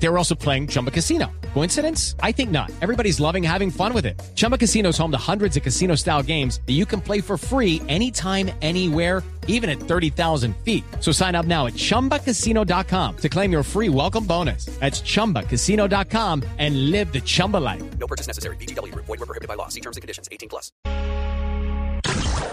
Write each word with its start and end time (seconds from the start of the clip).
They 0.00 0.08
were 0.08 0.18
also 0.18 0.34
playing 0.34 0.68
Chumba 0.68 0.90
Casino. 0.90 1.30
Coincidence? 1.54 2.14
I 2.22 2.32
think 2.32 2.50
not. 2.50 2.70
Everybody's 2.80 3.18
loving 3.20 3.42
having 3.42 3.70
fun 3.70 3.92
with 3.92 4.06
it. 4.06 4.20
Chumba 4.34 4.56
Casino 4.56 4.90
is 4.90 4.98
home 4.98 5.10
to 5.10 5.18
hundreds 5.18 5.56
of 5.56 5.62
casino 5.62 5.96
style 5.96 6.22
games 6.22 6.60
that 6.66 6.74
you 6.74 6.86
can 6.86 7.00
play 7.00 7.20
for 7.20 7.36
free 7.36 7.82
anytime, 7.88 8.50
anywhere, 8.62 9.22
even 9.48 9.68
at 9.68 9.80
30,000 9.80 10.54
feet. 10.64 10.84
So 11.00 11.10
sign 11.10 11.34
up 11.34 11.46
now 11.46 11.66
at 11.66 11.74
chumbacasino.com 11.74 13.16
to 13.16 13.28
claim 13.28 13.50
your 13.50 13.64
free 13.64 13.88
welcome 13.88 14.24
bonus. 14.24 14.66
That's 14.78 15.00
chumbacasino.com 15.00 16.44
and 16.58 16.90
live 16.90 17.12
the 17.12 17.20
Chumba 17.20 17.56
life. 17.56 17.82
No 17.98 18.06
purchase 18.06 18.28
necessary. 18.28 18.56
BGW. 18.56 18.94
Void 18.94 19.08
were 19.08 19.26
prohibited 19.26 19.48
by 19.48 19.54
law. 19.54 19.68
See 19.68 19.80
terms 19.80 19.96
and 19.96 20.02
conditions. 20.02 20.28
18 20.30 20.48
plus. 20.48 20.70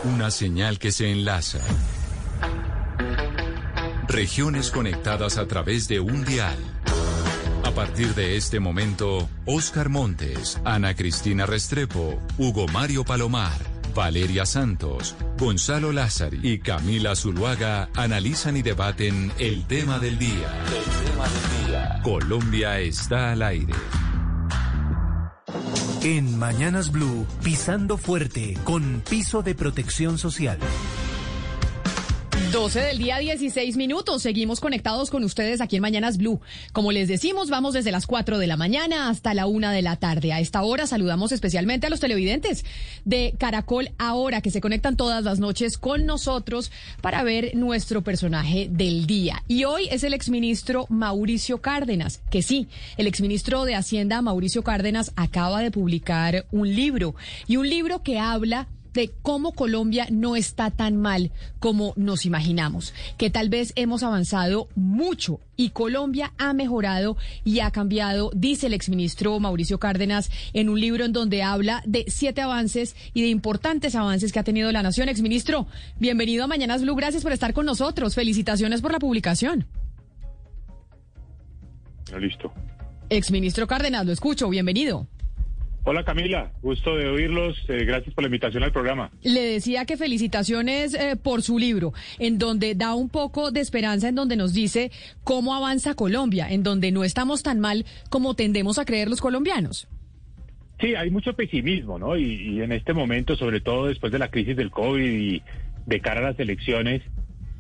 Una 0.06 0.32
señal 0.32 0.80
que 0.80 0.92
se 0.92 1.12
enlaza. 1.12 1.60
Regiones 4.08 4.72
conectadas 4.72 5.38
a 5.38 5.48
través 5.48 5.88
de 5.88 6.00
un 6.00 6.24
dial. 6.24 6.58
A 7.76 7.84
partir 7.88 8.16
de 8.16 8.38
este 8.38 8.62
momento, 8.62 9.28
Oscar 9.46 9.90
Montes, 9.90 10.62
Ana 10.64 10.96
Cristina 10.96 11.46
Restrepo, 11.46 12.18
Hugo 12.38 12.68
Mario 12.70 13.04
Palomar, 13.04 13.52
Valeria 13.94 14.46
Santos, 14.46 15.14
Gonzalo 15.38 15.92
Lázari 15.92 16.40
y 16.42 16.60
Camila 16.60 17.18
Zuluaga 17.18 17.90
analizan 17.94 18.56
y 18.56 18.62
debaten. 18.62 19.30
El 19.40 19.66
tema 19.68 20.00
del 20.00 20.18
día. 20.18 20.64
Colombia 22.02 22.80
está 22.80 23.34
al 23.34 23.42
aire. 23.42 23.74
En 26.02 26.40
Mañanas 26.40 26.94
Blue, 26.94 27.28
pisando 27.44 27.98
fuerte 27.98 28.58
con 28.64 29.02
piso 29.02 29.42
de 29.42 29.54
protección 29.54 30.18
social. 30.18 30.60
12 32.56 32.80
del 32.80 33.00
día, 33.00 33.18
16 33.18 33.76
minutos. 33.76 34.22
Seguimos 34.22 34.62
conectados 34.62 35.10
con 35.10 35.26
ustedes 35.26 35.60
aquí 35.60 35.76
en 35.76 35.82
Mañanas 35.82 36.18
Blue. 36.18 36.40
Como 36.72 36.94
les 36.94 37.10
decimos, 37.10 37.50
vamos 37.50 37.74
desde 37.74 37.92
las 37.92 38.08
4 38.08 38.38
de 38.38 38.48
la 38.48 38.56
mañana 38.56 39.10
hasta 39.10 39.34
la 39.34 39.46
1 39.46 39.72
de 39.72 39.82
la 39.82 39.98
tarde. 39.98 40.32
A 40.32 40.40
esta 40.40 40.64
hora 40.64 40.88
saludamos 40.88 41.34
especialmente 41.34 41.86
a 41.86 41.90
los 41.90 42.00
televidentes 42.00 42.64
de 43.04 43.36
Caracol 43.38 43.90
Ahora, 43.98 44.40
que 44.40 44.52
se 44.52 44.62
conectan 44.62 44.96
todas 44.96 45.26
las 45.26 45.40
noches 45.40 45.78
con 45.78 46.06
nosotros 46.06 46.72
para 47.02 47.24
ver 47.24 47.58
nuestro 47.58 48.06
personaje 48.06 48.70
del 48.72 49.06
día. 49.06 49.44
Y 49.50 49.66
hoy 49.66 49.90
es 49.92 50.06
el 50.06 50.14
exministro 50.14 50.86
Mauricio 50.88 51.62
Cárdenas, 51.62 52.22
que 52.32 52.42
sí, 52.42 52.70
el 52.96 53.08
exministro 53.08 53.66
de 53.66 53.76
Hacienda 53.76 54.22
Mauricio 54.22 54.64
Cárdenas 54.64 55.12
acaba 55.18 55.60
de 55.60 55.72
publicar 55.72 56.46
un 56.54 56.74
libro 56.74 57.16
y 57.48 57.58
un 57.58 57.70
libro 57.70 58.02
que 58.02 58.18
habla 58.18 58.70
de 58.96 59.12
cómo 59.22 59.52
Colombia 59.52 60.08
no 60.10 60.36
está 60.36 60.72
tan 60.72 60.96
mal 60.96 61.32
como 61.60 61.94
nos 61.98 62.26
imaginamos, 62.26 62.94
que 63.18 63.30
tal 63.30 63.50
vez 63.50 63.74
hemos 63.76 64.02
avanzado 64.02 64.70
mucho 64.74 65.40
y 65.58 65.70
Colombia 65.70 66.34
ha 66.38 66.54
mejorado 66.54 67.18
y 67.44 67.60
ha 67.60 67.72
cambiado, 67.72 68.32
dice 68.34 68.68
el 68.68 68.74
exministro 68.74 69.40
Mauricio 69.40 69.80
Cárdenas 69.80 70.32
en 70.54 70.70
un 70.70 70.80
libro 70.80 71.06
en 71.06 71.14
donde 71.14 71.44
habla 71.44 71.84
de 71.86 72.06
siete 72.08 72.42
avances 72.42 72.96
y 73.14 73.22
de 73.22 73.28
importantes 73.28 73.96
avances 73.96 74.32
que 74.32 74.40
ha 74.40 74.44
tenido 74.44 74.72
la 74.72 74.82
nación. 74.82 75.10
Exministro, 75.10 75.68
bienvenido 76.00 76.46
a 76.46 76.48
Mañanas 76.48 76.82
Blue, 76.82 76.96
gracias 76.96 77.22
por 77.22 77.34
estar 77.34 77.54
con 77.54 77.66
nosotros, 77.66 78.16
felicitaciones 78.16 78.82
por 78.82 78.94
la 78.94 79.00
publicación. 79.00 79.68
Listo. 82.18 82.54
Exministro 83.10 83.68
Cárdenas, 83.68 84.06
lo 84.06 84.14
escucho, 84.14 84.48
bienvenido. 84.48 85.08
Hola 85.88 86.04
Camila, 86.04 86.52
gusto 86.64 86.98
de 86.98 87.08
oírlos. 87.08 87.64
Eh, 87.68 87.86
gracias 87.86 88.12
por 88.16 88.24
la 88.24 88.28
invitación 88.28 88.64
al 88.64 88.72
programa. 88.72 89.12
Le 89.22 89.42
decía 89.42 89.86
que 89.86 89.98
felicitaciones 89.98 90.96
eh, 90.96 91.16
por 91.16 91.44
su 91.44 91.60
libro, 91.60 91.94
en 92.18 92.40
donde 92.40 92.74
da 92.74 92.96
un 92.96 93.08
poco 93.08 93.52
de 93.52 93.60
esperanza, 93.60 94.10
en 94.10 94.16
donde 94.16 94.36
nos 94.36 94.52
dice 94.52 94.90
cómo 95.24 95.54
avanza 95.54 95.94
Colombia, 95.94 96.48
en 96.50 96.64
donde 96.64 96.92
no 96.92 97.04
estamos 97.04 97.44
tan 97.44 97.60
mal 97.60 97.86
como 98.10 98.34
tendemos 98.34 98.80
a 98.80 98.86
creer 98.86 99.10
los 99.10 99.22
colombianos. 99.22 99.88
Sí, 100.80 100.96
hay 100.96 101.12
mucho 101.12 101.34
pesimismo, 101.34 102.00
¿no? 102.00 102.18
Y, 102.18 102.34
y 102.34 102.62
en 102.64 102.72
este 102.72 102.94
momento, 102.94 103.36
sobre 103.36 103.62
todo 103.62 103.86
después 103.86 104.12
de 104.12 104.18
la 104.18 104.32
crisis 104.32 104.58
del 104.58 104.72
COVID 104.72 105.06
y 105.06 105.44
de 105.86 106.02
cara 106.02 106.22
a 106.22 106.32
las 106.32 106.40
elecciones, 106.40 107.04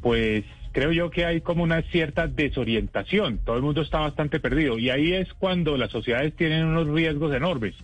pues 0.01 0.43
creo 0.71 0.91
yo 0.91 1.11
que 1.11 1.25
hay 1.25 1.41
como 1.41 1.61
una 1.61 1.83
cierta 1.91 2.25
desorientación. 2.25 3.37
Todo 3.45 3.57
el 3.57 3.61
mundo 3.61 3.83
está 3.83 3.99
bastante 3.99 4.39
perdido. 4.39 4.79
Y 4.79 4.89
ahí 4.89 5.13
es 5.13 5.31
cuando 5.35 5.77
las 5.77 5.91
sociedades 5.91 6.35
tienen 6.35 6.65
unos 6.65 6.87
riesgos 6.87 7.31
enormes 7.35 7.75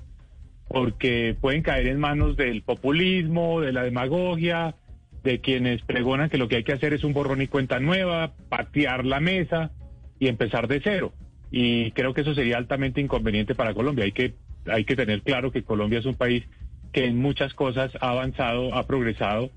porque 0.71 1.35
pueden 1.39 1.63
caer 1.63 1.87
en 1.87 1.99
manos 1.99 2.37
del 2.37 2.61
populismo, 2.61 3.59
de 3.59 3.73
la 3.73 3.83
demagogia, 3.83 4.75
de 5.21 5.41
quienes 5.41 5.81
pregonan 5.81 6.29
que 6.29 6.37
lo 6.37 6.47
que 6.47 6.57
hay 6.57 6.63
que 6.63 6.71
hacer 6.71 6.93
es 6.93 7.03
un 7.03 7.13
borrón 7.13 7.41
y 7.41 7.47
cuenta 7.47 7.79
nueva, 7.79 8.31
patear 8.47 9.05
la 9.05 9.19
mesa 9.19 9.71
y 10.17 10.27
empezar 10.27 10.67
de 10.67 10.79
cero. 10.81 11.11
Y 11.51 11.91
creo 11.91 12.13
que 12.13 12.21
eso 12.21 12.33
sería 12.33 12.57
altamente 12.57 13.01
inconveniente 13.01 13.53
para 13.53 13.73
Colombia. 13.73 14.05
Hay 14.05 14.13
que, 14.13 14.33
hay 14.65 14.85
que 14.85 14.95
tener 14.95 15.21
claro 15.23 15.51
que 15.51 15.63
Colombia 15.63 15.99
es 15.99 16.05
un 16.05 16.15
país 16.15 16.45
que 16.93 17.05
en 17.05 17.17
muchas 17.17 17.53
cosas 17.53 17.91
ha 17.99 18.11
avanzado, 18.11 18.73
ha 18.73 18.87
progresado, 18.87 19.49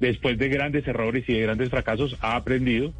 después 0.00 0.38
de 0.38 0.48
grandes 0.48 0.86
errores 0.88 1.24
y 1.28 1.34
de 1.34 1.42
grandes 1.42 1.68
fracasos, 1.68 2.16
ha 2.22 2.34
aprendido. 2.34 2.94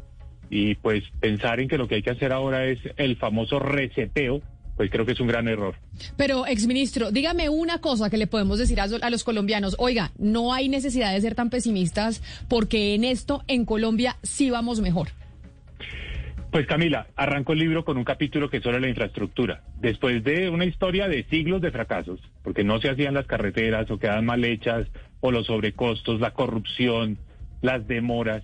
Y 0.49 0.75
pues 0.75 1.03
pensar 1.19 1.59
en 1.59 1.67
que 1.67 1.79
lo 1.79 1.87
que 1.87 1.95
hay 1.95 2.03
que 2.03 2.11
hacer 2.11 2.31
ahora 2.33 2.65
es 2.65 2.79
el 2.97 3.15
famoso 3.15 3.57
reseteo, 3.57 4.41
pues 4.75 4.89
creo 4.89 5.05
que 5.05 5.11
es 5.11 5.19
un 5.19 5.27
gran 5.27 5.47
error. 5.47 5.75
Pero, 6.17 6.45
exministro, 6.47 7.11
dígame 7.11 7.49
una 7.49 7.79
cosa 7.79 8.09
que 8.09 8.17
le 8.17 8.27
podemos 8.27 8.59
decir 8.59 8.79
a, 8.79 8.83
a, 8.83 9.09
los 9.09 9.23
colombianos. 9.23 9.75
Oiga, 9.79 10.11
no 10.17 10.53
hay 10.53 10.69
necesidad 10.69 11.13
de 11.13 11.21
ser 11.21 11.35
tan 11.35 11.49
pesimistas 11.49 12.21
porque 12.47 12.95
en 12.95 13.03
esto, 13.03 13.43
en 13.47 13.65
Colombia, 13.65 14.17
sí 14.23 14.49
vamos 14.49 14.81
mejor. 14.81 15.09
Pues 16.53 16.67
Camila, 16.67 17.07
arranco 17.15 17.53
el 17.53 17.59
libro 17.59 17.83
con 17.83 17.97
un 17.97 18.03
capítulo 18.03 18.47
que 18.47 18.57
es 18.57 18.63
sobre 18.63 18.79
la 18.79 18.87
infraestructura. 18.87 19.63
Después 19.79 20.23
de 20.23 20.49
una 20.49 20.65
historia 20.65 21.07
de 21.07 21.23
siglos 21.23 21.61
de 21.63 21.71
fracasos, 21.71 22.19
porque 22.43 22.63
no 22.63 22.79
se 22.79 22.91
hacían 22.91 23.15
las 23.15 23.25
carreteras 23.25 23.89
o 23.89 23.97
quedaban 23.97 24.25
mal 24.25 24.45
hechas, 24.45 24.87
o 25.19 25.31
los 25.31 25.47
sobrecostos, 25.47 26.19
la 26.19 26.33
corrupción, 26.33 27.17
las 27.63 27.87
demoras, 27.87 28.43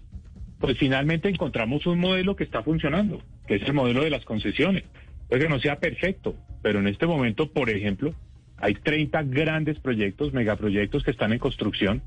pues 0.60 0.78
finalmente 0.80 1.30
encontramos 1.30 1.86
un 1.86 2.00
modelo 2.00 2.36
que 2.36 2.46
está 2.46 2.64
funcionando, 2.64 3.22
que 3.48 3.58
es 3.58 3.64
el 3.64 3.74
modelo 3.74 4.04
de 4.04 4.10
las 4.10 4.26
concesiones. 4.26 4.86
Puede 5.30 5.44
que 5.44 5.50
no 5.50 5.60
sea 5.60 5.80
perfecto, 5.80 6.36
pero 6.62 6.80
en 6.80 6.88
este 6.88 7.06
momento, 7.06 7.52
por 7.52 7.70
ejemplo, 7.70 8.14
hay 8.58 8.74
30 8.74 9.24
grandes 9.24 9.80
proyectos, 9.80 10.34
megaproyectos 10.34 11.04
que 11.04 11.12
están 11.12 11.32
en 11.32 11.40
construcción 11.40 12.02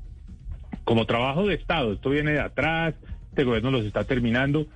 como 0.83 1.05
trabajo 1.05 1.47
de 1.47 1.55
Estado. 1.55 1.93
Esto 1.93 2.09
viene 2.09 2.33
de 2.33 2.41
atrás, 2.41 2.95
este 3.29 3.45
gobierno 3.45 3.71
los 3.71 3.85
está 3.85 4.03
terminando, 4.03 4.67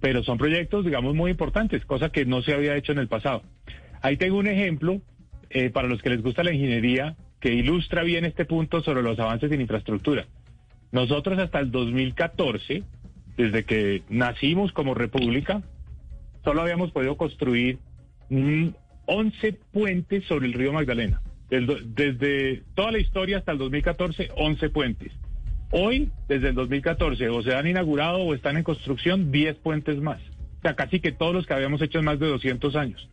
pero 0.00 0.22
son 0.22 0.38
proyectos, 0.38 0.84
digamos, 0.84 1.14
muy 1.14 1.30
importantes, 1.30 1.84
cosa 1.84 2.10
que 2.10 2.26
no 2.26 2.42
se 2.42 2.52
había 2.52 2.76
hecho 2.76 2.92
en 2.92 2.98
el 2.98 3.08
pasado. 3.08 3.42
Ahí 4.02 4.18
tengo 4.18 4.36
un 4.38 4.46
ejemplo 4.46 5.00
eh, 5.48 5.70
para 5.70 5.88
los 5.88 6.02
que 6.02 6.10
les 6.10 6.22
gusta 6.22 6.44
la 6.44 6.52
ingeniería 6.52 7.16
que 7.40 7.52
ilustra 7.52 8.02
bien 8.02 8.24
este 8.24 8.44
punto 8.44 8.82
sobre 8.82 9.02
los 9.02 9.18
avances 9.18 9.50
en 9.50 9.60
infraestructura. 9.60 10.26
Nosotros 10.92 11.38
hasta 11.38 11.60
el 11.60 11.70
2014, 11.70 12.82
desde 13.36 13.64
que 13.64 14.02
nacimos 14.08 14.72
como 14.72 14.94
república, 14.94 15.62
solo 16.44 16.62
habíamos 16.62 16.92
podido 16.92 17.16
construir 17.16 17.78
11 18.28 19.52
puentes 19.72 20.24
sobre 20.24 20.46
el 20.46 20.52
río 20.52 20.72
Magdalena. 20.72 21.20
Desde, 21.48 21.76
desde, 21.84 22.62
toda 22.74 22.92
la 22.92 22.98
historia 22.98 23.38
hasta 23.38 23.52
el 23.52 23.58
2014, 23.58 24.30
11 24.36 24.70
puentes. 24.70 25.12
Hoy, 25.70 26.10
desde 26.28 26.48
el 26.48 26.54
2014, 26.54 27.28
o 27.28 27.42
se 27.42 27.54
han 27.54 27.66
inaugurado 27.66 28.18
o 28.18 28.34
están 28.34 28.56
en 28.56 28.64
construcción 28.64 29.30
10 29.30 29.56
puentes 29.56 30.00
más. 30.00 30.20
O 30.58 30.62
sea, 30.62 30.74
casi 30.74 31.00
que 31.00 31.12
todos 31.12 31.34
los 31.34 31.46
que 31.46 31.54
habíamos 31.54 31.80
hecho 31.82 31.98
en 31.98 32.04
más 32.04 32.18
de 32.18 32.26
200 32.26 32.74
años. 32.76 33.08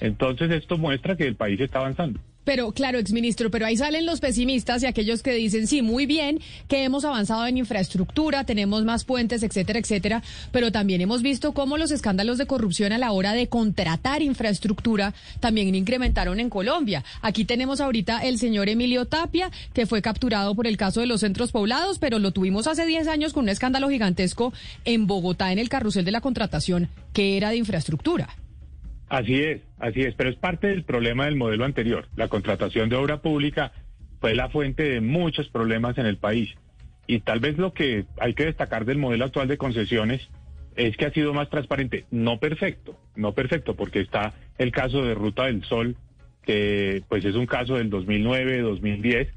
Entonces, 0.00 0.50
esto 0.50 0.78
muestra 0.78 1.16
que 1.16 1.26
el 1.26 1.36
país 1.36 1.60
está 1.60 1.78
avanzando. 1.80 2.20
Pero 2.44 2.72
claro, 2.72 2.98
exministro, 2.98 3.50
pero 3.50 3.66
ahí 3.66 3.76
salen 3.76 4.04
los 4.04 4.20
pesimistas 4.20 4.82
y 4.82 4.86
aquellos 4.86 5.22
que 5.22 5.32
dicen, 5.32 5.66
sí, 5.66 5.80
muy 5.80 6.04
bien, 6.04 6.40
que 6.68 6.84
hemos 6.84 7.04
avanzado 7.04 7.46
en 7.46 7.56
infraestructura, 7.56 8.44
tenemos 8.44 8.84
más 8.84 9.04
puentes, 9.04 9.42
etcétera, 9.42 9.78
etcétera, 9.78 10.22
pero 10.52 10.70
también 10.70 11.00
hemos 11.00 11.22
visto 11.22 11.52
cómo 11.52 11.78
los 11.78 11.90
escándalos 11.90 12.36
de 12.36 12.46
corrupción 12.46 12.92
a 12.92 12.98
la 12.98 13.12
hora 13.12 13.32
de 13.32 13.48
contratar 13.48 14.20
infraestructura 14.20 15.14
también 15.40 15.74
incrementaron 15.74 16.38
en 16.38 16.50
Colombia. 16.50 17.02
Aquí 17.22 17.46
tenemos 17.46 17.80
ahorita 17.80 18.20
el 18.20 18.38
señor 18.38 18.68
Emilio 18.68 19.06
Tapia, 19.06 19.50
que 19.72 19.86
fue 19.86 20.02
capturado 20.02 20.54
por 20.54 20.66
el 20.66 20.76
caso 20.76 21.00
de 21.00 21.06
los 21.06 21.20
centros 21.20 21.50
poblados, 21.50 21.98
pero 21.98 22.18
lo 22.18 22.32
tuvimos 22.32 22.66
hace 22.66 22.84
10 22.84 23.08
años 23.08 23.32
con 23.32 23.44
un 23.44 23.48
escándalo 23.48 23.88
gigantesco 23.88 24.52
en 24.84 25.06
Bogotá 25.06 25.50
en 25.52 25.58
el 25.58 25.70
carrusel 25.70 26.04
de 26.04 26.12
la 26.12 26.20
contratación, 26.20 26.90
que 27.14 27.38
era 27.38 27.50
de 27.50 27.56
infraestructura. 27.56 28.28
Así 29.08 29.42
es, 29.42 29.62
así 29.78 30.02
es, 30.02 30.14
pero 30.14 30.30
es 30.30 30.36
parte 30.36 30.68
del 30.68 30.84
problema 30.84 31.26
del 31.26 31.36
modelo 31.36 31.64
anterior. 31.64 32.08
La 32.16 32.28
contratación 32.28 32.88
de 32.88 32.96
obra 32.96 33.20
pública 33.20 33.72
fue 34.20 34.34
la 34.34 34.48
fuente 34.48 34.84
de 34.84 35.00
muchos 35.00 35.48
problemas 35.48 35.98
en 35.98 36.06
el 36.06 36.16
país. 36.16 36.54
Y 37.06 37.20
tal 37.20 37.40
vez 37.40 37.58
lo 37.58 37.74
que 37.74 38.06
hay 38.18 38.34
que 38.34 38.46
destacar 38.46 38.86
del 38.86 38.98
modelo 38.98 39.26
actual 39.26 39.48
de 39.48 39.58
concesiones 39.58 40.26
es 40.76 40.96
que 40.96 41.06
ha 41.06 41.12
sido 41.12 41.34
más 41.34 41.50
transparente, 41.50 42.06
no 42.10 42.38
perfecto, 42.38 42.98
no 43.14 43.32
perfecto, 43.32 43.76
porque 43.76 44.00
está 44.00 44.34
el 44.58 44.72
caso 44.72 45.02
de 45.04 45.14
Ruta 45.14 45.44
del 45.44 45.62
Sol, 45.64 45.96
que 46.42 47.02
pues 47.08 47.24
es 47.24 47.36
un 47.36 47.46
caso 47.46 47.74
del 47.74 47.90
2009, 47.90 48.60
2010, 48.62 49.28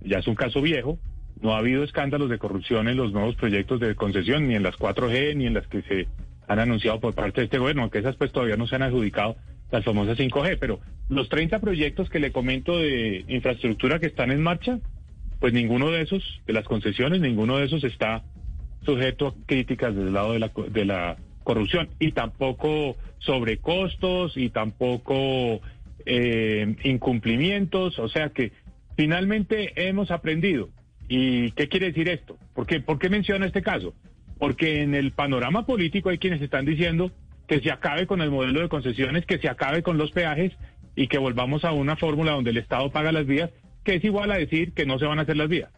ya 0.00 0.18
es 0.18 0.26
un 0.26 0.34
caso 0.34 0.60
viejo, 0.60 0.98
no 1.40 1.54
ha 1.54 1.58
habido 1.58 1.82
escándalos 1.82 2.28
de 2.28 2.38
corrupción 2.38 2.88
en 2.88 2.96
los 2.96 3.12
nuevos 3.12 3.34
proyectos 3.36 3.80
de 3.80 3.94
concesión, 3.94 4.48
ni 4.48 4.54
en 4.54 4.62
las 4.62 4.76
4G, 4.76 5.36
ni 5.36 5.46
en 5.46 5.54
las 5.54 5.66
que 5.66 5.82
se 5.82 6.08
han 6.48 6.58
anunciado 6.58 7.00
por 7.00 7.14
parte 7.14 7.40
de 7.40 7.44
este 7.46 7.58
gobierno, 7.58 7.82
aunque 7.82 7.98
esas 7.98 8.16
pues 8.16 8.32
todavía 8.32 8.56
no 8.56 8.66
se 8.66 8.76
han 8.76 8.82
adjudicado 8.82 9.36
las 9.70 9.84
famosas 9.84 10.18
5G, 10.18 10.58
pero 10.60 10.80
los 11.08 11.28
30 11.28 11.58
proyectos 11.60 12.10
que 12.10 12.20
le 12.20 12.32
comento 12.32 12.78
de 12.78 13.24
infraestructura 13.28 13.98
que 13.98 14.06
están 14.06 14.30
en 14.30 14.42
marcha, 14.42 14.78
pues 15.40 15.52
ninguno 15.52 15.90
de 15.90 16.02
esos, 16.02 16.22
de 16.46 16.52
las 16.52 16.64
concesiones, 16.64 17.20
ninguno 17.20 17.58
de 17.58 17.64
esos 17.64 17.82
está 17.84 18.22
sujeto 18.84 19.28
a 19.28 19.34
críticas 19.46 19.94
desde 19.94 20.08
el 20.08 20.14
lado 20.14 20.32
de 20.32 20.38
la, 20.38 20.50
de 20.68 20.84
la 20.84 21.16
corrupción 21.42 21.88
y 21.98 22.12
tampoco 22.12 22.96
sobrecostos 23.18 24.36
y 24.36 24.50
tampoco 24.50 25.60
eh, 26.04 26.76
incumplimientos, 26.84 27.98
o 27.98 28.08
sea 28.08 28.30
que 28.30 28.52
finalmente 28.96 29.88
hemos 29.88 30.10
aprendido. 30.10 30.68
¿Y 31.08 31.50
qué 31.52 31.68
quiere 31.68 31.86
decir 31.86 32.08
esto? 32.08 32.38
¿Por 32.54 32.66
qué, 32.66 32.80
¿Por 32.80 32.98
qué 32.98 33.08
menciona 33.08 33.46
este 33.46 33.62
caso? 33.62 33.94
Porque 34.42 34.82
en 34.82 34.96
el 34.96 35.12
panorama 35.12 35.66
político 35.66 36.08
hay 36.08 36.18
quienes 36.18 36.42
están 36.42 36.64
diciendo 36.64 37.12
que 37.46 37.60
se 37.60 37.70
acabe 37.70 38.08
con 38.08 38.20
el 38.22 38.32
modelo 38.32 38.60
de 38.60 38.68
concesiones, 38.68 39.24
que 39.24 39.38
se 39.38 39.48
acabe 39.48 39.84
con 39.84 39.98
los 39.98 40.10
peajes 40.10 40.50
y 40.96 41.06
que 41.06 41.18
volvamos 41.18 41.64
a 41.64 41.70
una 41.70 41.94
fórmula 41.94 42.32
donde 42.32 42.50
el 42.50 42.56
Estado 42.56 42.90
paga 42.90 43.12
las 43.12 43.24
vías, 43.24 43.50
que 43.84 43.94
es 43.94 44.04
igual 44.04 44.32
a 44.32 44.38
decir 44.38 44.72
que 44.72 44.84
no 44.84 44.98
se 44.98 45.06
van 45.06 45.20
a 45.20 45.22
hacer 45.22 45.36
las 45.36 45.48
vías. 45.48 45.70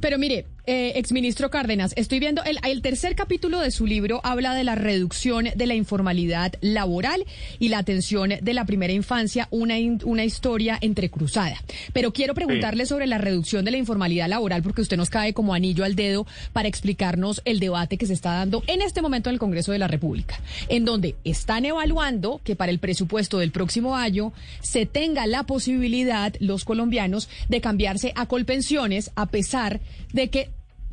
Pero 0.00 0.18
mire, 0.18 0.46
eh, 0.68 0.94
exministro 0.96 1.48
Cárdenas, 1.48 1.92
estoy 1.96 2.18
viendo 2.18 2.42
el, 2.42 2.58
el, 2.64 2.82
tercer 2.82 3.14
capítulo 3.14 3.60
de 3.60 3.70
su 3.70 3.86
libro 3.86 4.20
habla 4.24 4.52
de 4.52 4.64
la 4.64 4.74
reducción 4.74 5.46
de 5.54 5.66
la 5.66 5.74
informalidad 5.74 6.54
laboral 6.60 7.24
y 7.60 7.68
la 7.68 7.78
atención 7.78 8.30
de 8.40 8.54
la 8.54 8.64
primera 8.64 8.92
infancia, 8.92 9.46
una, 9.52 9.76
una 10.04 10.24
historia 10.24 10.76
entrecruzada. 10.80 11.62
Pero 11.92 12.12
quiero 12.12 12.34
preguntarle 12.34 12.84
sí. 12.84 12.88
sobre 12.88 13.06
la 13.06 13.18
reducción 13.18 13.64
de 13.64 13.70
la 13.70 13.76
informalidad 13.76 14.28
laboral 14.28 14.62
porque 14.62 14.82
usted 14.82 14.96
nos 14.96 15.10
cae 15.10 15.34
como 15.34 15.54
anillo 15.54 15.84
al 15.84 15.94
dedo 15.94 16.26
para 16.52 16.68
explicarnos 16.68 17.42
el 17.44 17.60
debate 17.60 17.96
que 17.96 18.06
se 18.06 18.14
está 18.14 18.32
dando 18.32 18.64
en 18.66 18.82
este 18.82 19.02
momento 19.02 19.30
en 19.30 19.34
el 19.34 19.40
Congreso 19.40 19.72
de 19.72 19.78
la 19.78 19.88
República, 19.88 20.40
en 20.68 20.84
donde 20.84 21.14
están 21.24 21.64
evaluando 21.64 22.40
que 22.42 22.56
para 22.56 22.72
el 22.72 22.78
presupuesto 22.80 23.38
del 23.38 23.52
próximo 23.52 23.96
año 23.96 24.32
se 24.62 24.86
tenga 24.86 25.26
la 25.26 25.44
posibilidad 25.44 26.34
los 26.40 26.64
colombianos 26.64 27.28
de 27.48 27.60
cambiarse 27.60 28.12
a 28.16 28.26
colpensiones 28.26 29.10
a 29.14 29.26
pesar 29.26 29.65
de 30.12 30.30
que 30.30 30.50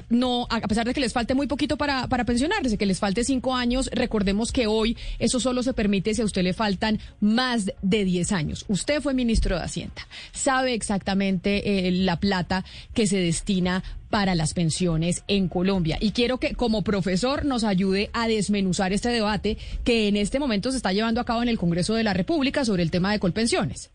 no, 0.10 0.48
a 0.50 0.62
pesar 0.62 0.86
de 0.86 0.94
que 0.94 1.02
les 1.02 1.14
falte 1.14 1.34
muy 1.34 1.48
poquito 1.48 1.78
para, 1.78 2.08
para 2.08 2.26
pensionarse, 2.26 2.78
que 2.78 2.86
les 2.86 3.00
falte 3.00 3.24
cinco 3.24 3.56
años, 3.56 3.90
recordemos 3.94 4.52
que 4.52 4.68
hoy 4.68 4.98
eso 5.20 5.40
solo 5.40 5.64
se 5.64 5.74
permite 5.74 6.14
si 6.14 6.22
a 6.22 6.26
usted 6.26 6.44
le 6.44 6.54
faltan 6.54 7.00
más 7.20 7.72
de 7.82 8.06
diez 8.06 8.32
años. 8.32 8.66
Usted 8.68 9.02
fue 9.02 9.14
ministro 9.14 9.58
de 9.58 9.64
Hacienda, 9.64 10.08
sabe 10.32 10.74
exactamente 10.74 11.88
eh, 11.88 11.92
la 11.92 12.20
plata 12.20 12.64
que 12.94 13.08
se 13.08 13.18
destina 13.18 13.84
para 14.10 14.36
las 14.36 14.54
pensiones 14.54 15.24
en 15.28 15.48
Colombia. 15.48 15.98
Y 16.00 16.12
quiero 16.12 16.38
que 16.38 16.54
como 16.54 16.84
profesor 16.84 17.46
nos 17.46 17.64
ayude 17.64 18.12
a 18.14 18.28
desmenuzar 18.28 18.94
este 18.94 19.10
debate 19.10 19.58
que 19.84 20.08
en 20.08 20.18
este 20.18 20.38
momento 20.38 20.70
se 20.70 20.78
está 20.78 20.94
llevando 20.94 21.20
a 21.20 21.26
cabo 21.26 21.42
en 21.42 21.50
el 21.50 21.58
Congreso 21.58 21.96
de 21.96 22.04
la 22.04 22.14
República 22.14 22.64
sobre 22.64 22.84
el 22.84 22.92
tema 22.92 23.12
de 23.12 23.20
colpensiones. 23.20 23.92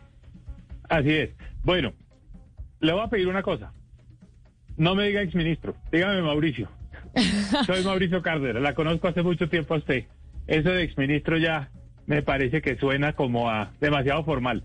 Así 0.89 1.11
es. 1.11 1.31
Bueno, 1.63 1.93
le 2.81 2.93
voy 2.93 3.03
a 3.03 3.09
pedir 3.09 3.29
una 3.29 3.43
cosa. 3.43 3.73
No 4.79 4.95
me 4.95 5.09
diga 5.09 5.23
exministro, 5.23 5.75
dígame 5.91 6.23
Mauricio. 6.23 6.69
Soy 7.67 7.83
Mauricio 7.83 8.23
Cárdenas, 8.23 8.63
la 8.63 8.75
conozco 8.75 9.09
hace 9.09 9.23
mucho 9.23 9.49
tiempo 9.49 9.75
a 9.75 9.79
usted. 9.79 10.05
Eso 10.47 10.71
de 10.71 10.85
exministro 10.85 11.37
ya 11.37 11.71
me 12.07 12.23
parece 12.23 12.63
que 12.63 12.77
suena 12.77 13.13
como 13.13 13.51
a 13.51 13.73
demasiado 13.81 14.23
formal. 14.25 14.63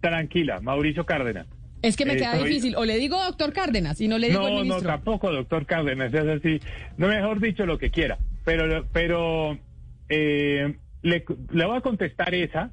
Tranquila, 0.00 0.60
Mauricio 0.60 1.06
Cárdenas. 1.06 1.46
Es 1.80 1.96
que 1.96 2.04
me 2.04 2.16
queda 2.16 2.34
eh, 2.34 2.40
soy... 2.40 2.48
difícil. 2.48 2.76
O 2.76 2.84
le 2.84 2.96
digo 2.96 3.22
doctor 3.22 3.52
Cárdenas 3.52 4.00
y 4.00 4.08
no 4.08 4.18
le 4.18 4.30
digo 4.30 4.40
no, 4.40 4.48
el 4.48 4.54
ministro. 4.54 4.82
No, 4.82 4.88
tampoco 4.88 5.30
doctor 5.30 5.64
Cárdenas, 5.64 6.12
es 6.12 6.26
así. 6.26 6.60
No, 6.96 7.06
mejor 7.06 7.40
dicho, 7.40 7.64
lo 7.64 7.78
que 7.78 7.90
quiera. 7.90 8.18
Pero, 8.44 8.84
pero 8.92 9.58
eh, 10.08 10.76
le, 11.02 11.24
le 11.52 11.64
voy 11.64 11.76
a 11.76 11.80
contestar 11.82 12.34
esa, 12.34 12.72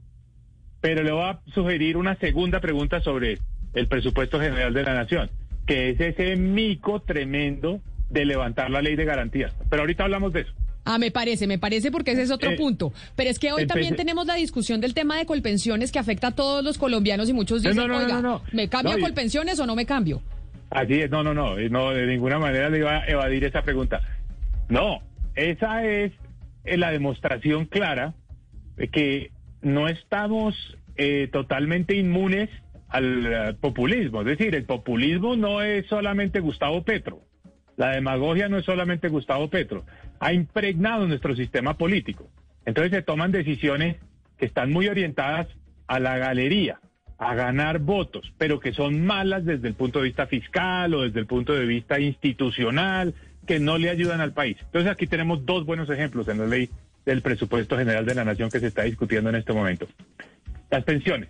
pero 0.81 1.03
le 1.03 1.11
voy 1.11 1.23
a 1.23 1.39
sugerir 1.53 1.97
una 1.97 2.15
segunda 2.15 2.59
pregunta 2.59 2.99
sobre 3.01 3.37
el 3.75 3.87
presupuesto 3.87 4.39
general 4.39 4.73
de 4.73 4.83
la 4.83 4.95
Nación 4.95 5.29
que 5.69 5.91
es 5.91 5.99
ese 5.99 6.35
mico 6.35 6.99
tremendo 7.03 7.79
de 8.09 8.25
levantar 8.25 8.71
la 8.71 8.81
ley 8.81 8.95
de 8.95 9.05
garantías. 9.05 9.53
Pero 9.69 9.83
ahorita 9.83 10.05
hablamos 10.05 10.33
de 10.33 10.41
eso. 10.41 10.51
Ah, 10.83 10.97
me 10.97 11.11
parece, 11.11 11.45
me 11.45 11.59
parece 11.59 11.91
porque 11.91 12.13
ese 12.13 12.23
es 12.23 12.31
otro 12.31 12.49
eh, 12.49 12.55
punto. 12.55 12.91
Pero 13.15 13.29
es 13.29 13.37
que 13.37 13.51
hoy 13.51 13.67
también 13.67 13.95
tenemos 13.95 14.25
la 14.25 14.33
discusión 14.33 14.81
del 14.81 14.95
tema 14.95 15.17
de 15.19 15.27
colpensiones 15.27 15.91
que 15.91 15.99
afecta 15.99 16.29
a 16.29 16.31
todos 16.31 16.63
los 16.63 16.79
colombianos 16.79 17.29
y 17.29 17.33
muchos 17.33 17.61
dicen, 17.61 17.77
no, 17.77 17.87
no, 17.87 17.97
oiga, 17.97 18.19
no, 18.19 18.41
¿me 18.51 18.67
cambio 18.67 18.95
a 18.95 18.99
colpensiones 18.99 19.59
o 19.59 19.67
no 19.67 19.75
me 19.75 19.85
cambio? 19.85 20.23
Así 20.71 21.01
es, 21.01 21.11
no, 21.11 21.21
no, 21.21 21.35
no, 21.35 21.55
no, 21.55 21.89
de 21.91 22.07
ninguna 22.07 22.39
manera 22.39 22.71
le 22.71 22.79
iba 22.79 23.03
a 23.03 23.05
evadir 23.05 23.43
esa 23.43 23.61
pregunta. 23.61 24.01
No, 24.69 25.03
esa 25.35 25.85
es 25.85 26.13
la 26.65 26.89
demostración 26.89 27.65
clara 27.65 28.15
de 28.75 28.87
que 28.87 29.31
no 29.61 29.87
estamos 29.87 30.55
eh, 30.97 31.29
totalmente 31.31 31.95
inmunes 31.95 32.49
al 32.89 33.55
populismo. 33.61 34.21
Es 34.21 34.27
decir, 34.27 34.55
el 34.55 34.65
populismo 34.65 35.35
no 35.35 35.61
es 35.61 35.85
solamente 35.87 36.39
Gustavo 36.39 36.83
Petro. 36.83 37.21
La 37.77 37.91
demagogia 37.91 38.49
no 38.49 38.57
es 38.57 38.65
solamente 38.65 39.07
Gustavo 39.07 39.49
Petro. 39.49 39.85
Ha 40.19 40.33
impregnado 40.33 41.07
nuestro 41.07 41.35
sistema 41.35 41.77
político. 41.77 42.29
Entonces 42.65 42.91
se 42.91 43.01
toman 43.01 43.31
decisiones 43.31 43.97
que 44.37 44.45
están 44.45 44.71
muy 44.71 44.87
orientadas 44.87 45.47
a 45.87 45.99
la 45.99 46.17
galería, 46.17 46.79
a 47.17 47.35
ganar 47.35 47.79
votos, 47.79 48.33
pero 48.37 48.59
que 48.59 48.73
son 48.73 49.05
malas 49.05 49.45
desde 49.45 49.67
el 49.67 49.75
punto 49.75 49.99
de 49.99 50.05
vista 50.05 50.27
fiscal 50.27 50.93
o 50.93 51.03
desde 51.03 51.19
el 51.19 51.25
punto 51.25 51.53
de 51.53 51.65
vista 51.65 51.99
institucional, 51.99 53.13
que 53.45 53.59
no 53.59 53.77
le 53.77 53.89
ayudan 53.89 54.21
al 54.21 54.33
país. 54.33 54.57
Entonces 54.61 54.91
aquí 54.91 55.07
tenemos 55.07 55.45
dos 55.45 55.65
buenos 55.65 55.89
ejemplos 55.89 56.27
en 56.27 56.39
la 56.39 56.47
ley 56.47 56.69
del 57.05 57.21
presupuesto 57.21 57.77
general 57.77 58.05
de 58.05 58.15
la 58.15 58.25
nación 58.25 58.49
que 58.49 58.59
se 58.59 58.67
está 58.67 58.83
discutiendo 58.83 59.29
en 59.29 59.37
este 59.37 59.53
momento. 59.53 59.87
Las 60.69 60.83
pensiones. 60.83 61.29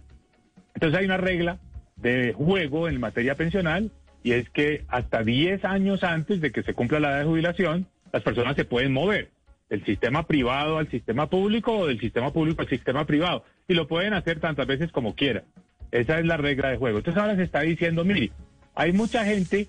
Entonces 0.74 1.00
hay 1.00 1.06
una 1.06 1.18
regla 1.18 1.60
de 1.95 2.33
juego 2.33 2.88
en 2.88 3.00
materia 3.00 3.36
pensional 3.36 3.92
y 4.24 4.33
es 4.33 4.50
que 4.50 4.86
hasta 4.88 5.24
10 5.24 5.66
años 5.66 6.04
antes 6.04 6.42
de 6.42 6.51
que 6.51 6.63
se 6.63 6.74
cumpla 6.74 7.00
la 7.00 7.12
edad 7.12 7.19
de 7.19 7.25
jubilación, 7.25 7.88
las 8.12 8.24
personas 8.24 8.56
se 8.56 8.66
pueden 8.66 8.94
mover 8.94 9.30
del 9.69 9.86
sistema 9.86 10.25
privado 10.25 10.77
al 10.77 10.89
sistema 10.89 11.30
público 11.30 11.77
o 11.77 11.88
del 11.88 12.00
sistema 12.00 12.33
público 12.33 12.62
al 12.62 12.69
sistema 12.69 13.06
privado 13.06 13.44
y 13.68 13.75
lo 13.75 13.88
pueden 13.88 14.13
hacer 14.13 14.39
tantas 14.39 14.68
veces 14.68 14.92
como 14.92 15.16
quieran. 15.16 15.44
Esa 15.92 16.19
es 16.19 16.25
la 16.25 16.38
regla 16.38 16.69
de 16.69 16.77
juego. 16.77 17.00
Entonces 17.00 17.21
ahora 17.21 17.36
se 17.36 17.44
está 17.44 17.62
diciendo, 17.62 18.04
mire, 18.04 18.31
hay 18.75 18.94
mucha 18.94 19.25
gente 19.25 19.68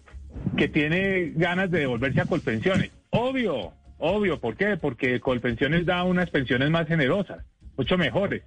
que 0.57 0.69
tiene 0.69 1.33
ganas 1.35 1.71
de 1.71 1.81
devolverse 1.81 2.21
a 2.21 2.27
Colpensiones. 2.27 2.91
Obvio, 3.11 3.73
obvio. 3.99 4.41
¿Por 4.41 4.57
qué? 4.57 4.77
Porque 4.77 5.21
Colpensiones 5.21 5.87
da 5.87 6.05
unas 6.05 6.31
pensiones 6.31 6.71
más 6.71 6.87
generosas, 6.87 7.45
mucho 7.77 7.99
mejores 7.99 8.43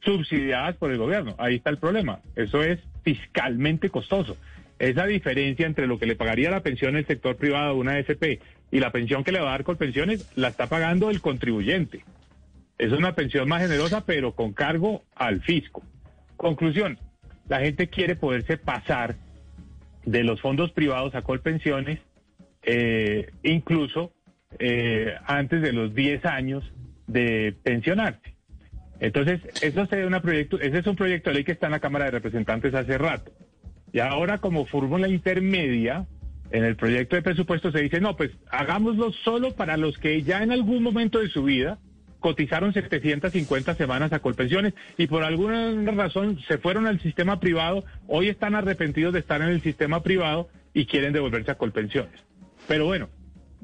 subsidiadas 0.00 0.76
por 0.76 0.90
el 0.90 0.98
gobierno. 0.98 1.34
Ahí 1.38 1.56
está 1.56 1.70
el 1.70 1.78
problema. 1.78 2.20
Eso 2.36 2.62
es 2.62 2.80
fiscalmente 3.02 3.90
costoso. 3.90 4.36
Esa 4.78 5.06
diferencia 5.06 5.66
entre 5.66 5.86
lo 5.86 5.98
que 5.98 6.06
le 6.06 6.16
pagaría 6.16 6.50
la 6.50 6.62
pensión 6.62 6.96
el 6.96 7.06
sector 7.06 7.36
privado, 7.36 7.74
una 7.74 7.94
AFP, 7.94 8.40
y 8.70 8.80
la 8.80 8.92
pensión 8.92 9.24
que 9.24 9.32
le 9.32 9.40
va 9.40 9.48
a 9.48 9.52
dar 9.52 9.64
con 9.64 9.76
pensiones, 9.76 10.30
la 10.36 10.48
está 10.48 10.68
pagando 10.68 11.10
el 11.10 11.20
contribuyente. 11.20 12.04
Es 12.78 12.92
una 12.92 13.14
pensión 13.14 13.48
más 13.48 13.62
generosa, 13.62 14.04
pero 14.04 14.32
con 14.32 14.52
cargo 14.52 15.02
al 15.16 15.40
fisco. 15.40 15.82
Conclusión, 16.36 16.98
la 17.48 17.60
gente 17.60 17.88
quiere 17.88 18.14
poderse 18.14 18.56
pasar 18.56 19.16
de 20.04 20.22
los 20.22 20.40
fondos 20.40 20.70
privados 20.70 21.14
a 21.14 21.22
Colpensiones, 21.22 21.98
eh, 22.62 23.30
incluso 23.42 24.12
eh, 24.58 25.14
antes 25.26 25.60
de 25.60 25.72
los 25.72 25.94
10 25.94 26.24
años 26.24 26.64
de 27.06 27.54
pensionarse. 27.62 28.37
Entonces, 29.00 29.40
eso 29.62 29.82
es 29.82 30.06
una 30.06 30.20
proyecto, 30.20 30.60
ese 30.60 30.78
es 30.78 30.86
un 30.86 30.96
proyecto 30.96 31.30
de 31.30 31.34
ley 31.34 31.44
que 31.44 31.52
está 31.52 31.66
en 31.66 31.72
la 31.72 31.80
Cámara 31.80 32.06
de 32.06 32.12
Representantes 32.12 32.74
hace 32.74 32.98
rato. 32.98 33.32
Y 33.92 34.00
ahora, 34.00 34.38
como 34.38 34.66
fórmula 34.66 35.08
intermedia, 35.08 36.06
en 36.50 36.64
el 36.64 36.76
proyecto 36.76 37.16
de 37.16 37.22
presupuesto 37.22 37.70
se 37.70 37.80
dice, 37.80 38.00
no, 38.00 38.16
pues 38.16 38.30
hagámoslo 38.50 39.12
solo 39.12 39.54
para 39.54 39.76
los 39.76 39.98
que 39.98 40.22
ya 40.22 40.42
en 40.42 40.52
algún 40.52 40.82
momento 40.82 41.18
de 41.18 41.28
su 41.28 41.44
vida 41.44 41.78
cotizaron 42.20 42.72
750 42.72 43.74
semanas 43.74 44.12
a 44.12 44.18
Colpensiones 44.18 44.74
y 44.96 45.06
por 45.06 45.22
alguna 45.22 45.72
razón 45.92 46.40
se 46.48 46.58
fueron 46.58 46.86
al 46.86 47.00
sistema 47.00 47.38
privado, 47.38 47.84
hoy 48.08 48.28
están 48.28 48.54
arrepentidos 48.54 49.12
de 49.12 49.20
estar 49.20 49.40
en 49.40 49.48
el 49.48 49.62
sistema 49.62 50.02
privado 50.02 50.48
y 50.74 50.86
quieren 50.86 51.12
devolverse 51.12 51.50
a 51.50 51.56
Colpensiones. 51.56 52.20
Pero 52.66 52.86
bueno, 52.86 53.08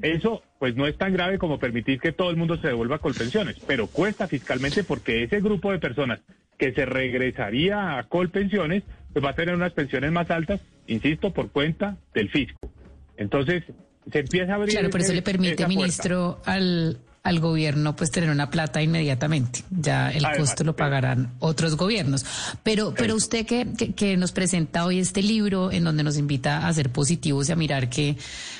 eso 0.01 0.43
pues 0.59 0.75
no 0.75 0.87
es 0.87 0.97
tan 0.97 1.13
grave 1.13 1.37
como 1.37 1.59
permitir 1.59 1.99
que 1.99 2.11
todo 2.11 2.29
el 2.29 2.37
mundo 2.37 2.57
se 2.57 2.67
devuelva 2.67 2.99
con 2.99 3.13
pensiones, 3.13 3.57
pero 3.67 3.87
cuesta 3.87 4.27
fiscalmente 4.27 4.83
porque 4.83 5.23
ese 5.23 5.41
grupo 5.41 5.71
de 5.71 5.79
personas 5.79 6.19
que 6.57 6.73
se 6.73 6.85
regresaría 6.85 7.97
a 7.97 8.03
colpensiones, 8.03 8.83
pues 9.13 9.23
va 9.23 9.31
a 9.31 9.35
tener 9.35 9.55
unas 9.55 9.73
pensiones 9.73 10.11
más 10.11 10.29
altas, 10.31 10.61
insisto, 10.87 11.33
por 11.33 11.51
cuenta 11.51 11.97
del 12.13 12.29
fisco. 12.29 12.71
Entonces, 13.17 13.63
se 14.11 14.19
empieza 14.19 14.53
a 14.53 14.55
abrir... 14.55 14.73
Claro, 14.73 14.89
por 14.89 15.01
eso 15.01 15.13
le 15.13 15.21
permite, 15.21 15.67
ministro, 15.67 16.41
al, 16.45 16.99
al 17.25 17.39
gobierno 17.39 17.95
pues 17.95 18.11
tener 18.11 18.29
una 18.29 18.51
plata 18.51 18.83
inmediatamente. 18.83 19.63
Ya 19.71 20.11
el 20.11 20.23
Además, 20.23 20.49
costo 20.49 20.63
lo 20.63 20.73
sí. 20.73 20.77
pagarán 20.77 21.33
otros 21.39 21.75
gobiernos. 21.75 22.23
Pero, 22.61 22.93
pero 22.95 23.15
usted 23.15 23.47
que, 23.47 23.67
que, 23.75 23.93
que 23.93 24.15
nos 24.15 24.31
presenta 24.31 24.85
hoy 24.85 24.99
este 24.99 25.23
libro 25.23 25.71
en 25.71 25.83
donde 25.83 26.03
nos 26.03 26.17
invita 26.17 26.67
a 26.67 26.73
ser 26.73 26.91
positivos 26.91 27.49
y 27.49 27.51
a 27.51 27.55
mirar 27.55 27.89
que 27.89 28.15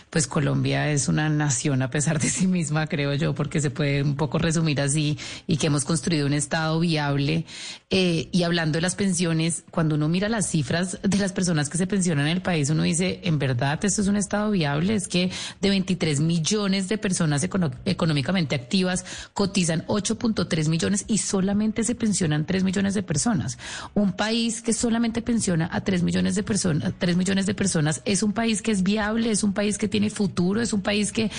pues 0.09 0.27
Colombia 0.27 0.89
es 0.91 1.09
una 1.09 1.29
nación 1.29 1.81
a 1.81 1.89
pesar 1.89 2.19
de 2.19 2.29
sí 2.29 2.47
misma, 2.47 2.87
creo 2.87 3.13
yo, 3.15 3.35
porque 3.35 3.59
se 3.61 3.69
puede 3.69 4.01
un 4.01 4.15
poco 4.15 4.39
resumir 4.39 4.79
así 4.81 5.17
y 5.45 5.57
que 5.57 5.67
hemos 5.67 5.85
construido 5.85 6.25
un 6.25 6.33
Estado 6.33 6.79
viable. 6.79 7.45
Eh, 7.91 8.29
y 8.31 8.41
hablando 8.41 8.77
de 8.77 8.81
las 8.81 8.95
pensiones, 8.95 9.63
cuando 9.69 9.93
uno 9.93 10.09
mira 10.09 10.27
las 10.27 10.49
cifras 10.49 10.99
de 11.03 11.17
las 11.19 11.33
personas 11.33 11.69
que 11.69 11.77
se 11.77 11.85
pensionan 11.85 12.25
en 12.25 12.37
el 12.37 12.41
país, 12.41 12.69
uno 12.71 12.81
dice, 12.81 13.19
en 13.23 13.37
verdad, 13.37 13.83
esto 13.85 14.01
es 14.01 14.07
un 14.07 14.15
Estado 14.15 14.49
viable. 14.49 14.95
Es 14.95 15.07
que 15.07 15.29
de 15.61 15.69
23 15.69 16.19
millones 16.19 16.89
de 16.89 16.97
personas 16.97 17.47
económicamente 17.85 18.55
activas 18.55 19.05
cotizan 19.33 19.85
8.3 19.85 20.67
millones 20.67 21.05
y 21.07 21.19
solamente 21.19 21.83
se 21.83 21.93
pensionan 21.93 22.45
3 22.45 22.63
millones 22.63 22.95
de 22.95 23.03
personas. 23.03 23.59
Un 23.93 24.13
país 24.13 24.63
que 24.63 24.73
solamente 24.73 25.21
pensiona 25.21 25.69
a 25.71 25.81
3 25.81 26.01
millones 26.01 26.33
de 26.33 26.43
personas, 26.43 26.93
3 26.97 27.15
millones 27.17 27.45
de 27.45 27.53
personas 27.53 28.01
es 28.05 28.23
un 28.23 28.33
país 28.33 28.63
que 28.63 28.71
es 28.71 28.81
viable, 28.81 29.29
es 29.29 29.43
un 29.43 29.53
país 29.53 29.77
que 29.77 29.87
tiene 29.87 30.09
futuro, 30.09 30.59
es 30.59 30.73
un 30.73 30.81
país 30.81 31.11
que, 31.11 31.29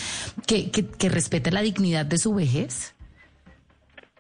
que, 0.47 0.71
que, 0.71 0.87
que 0.87 1.09
respeta 1.09 1.51
la 1.51 1.63
dignidad 1.63 2.07
de 2.07 2.19
su 2.19 2.35
vejez. 2.35 2.95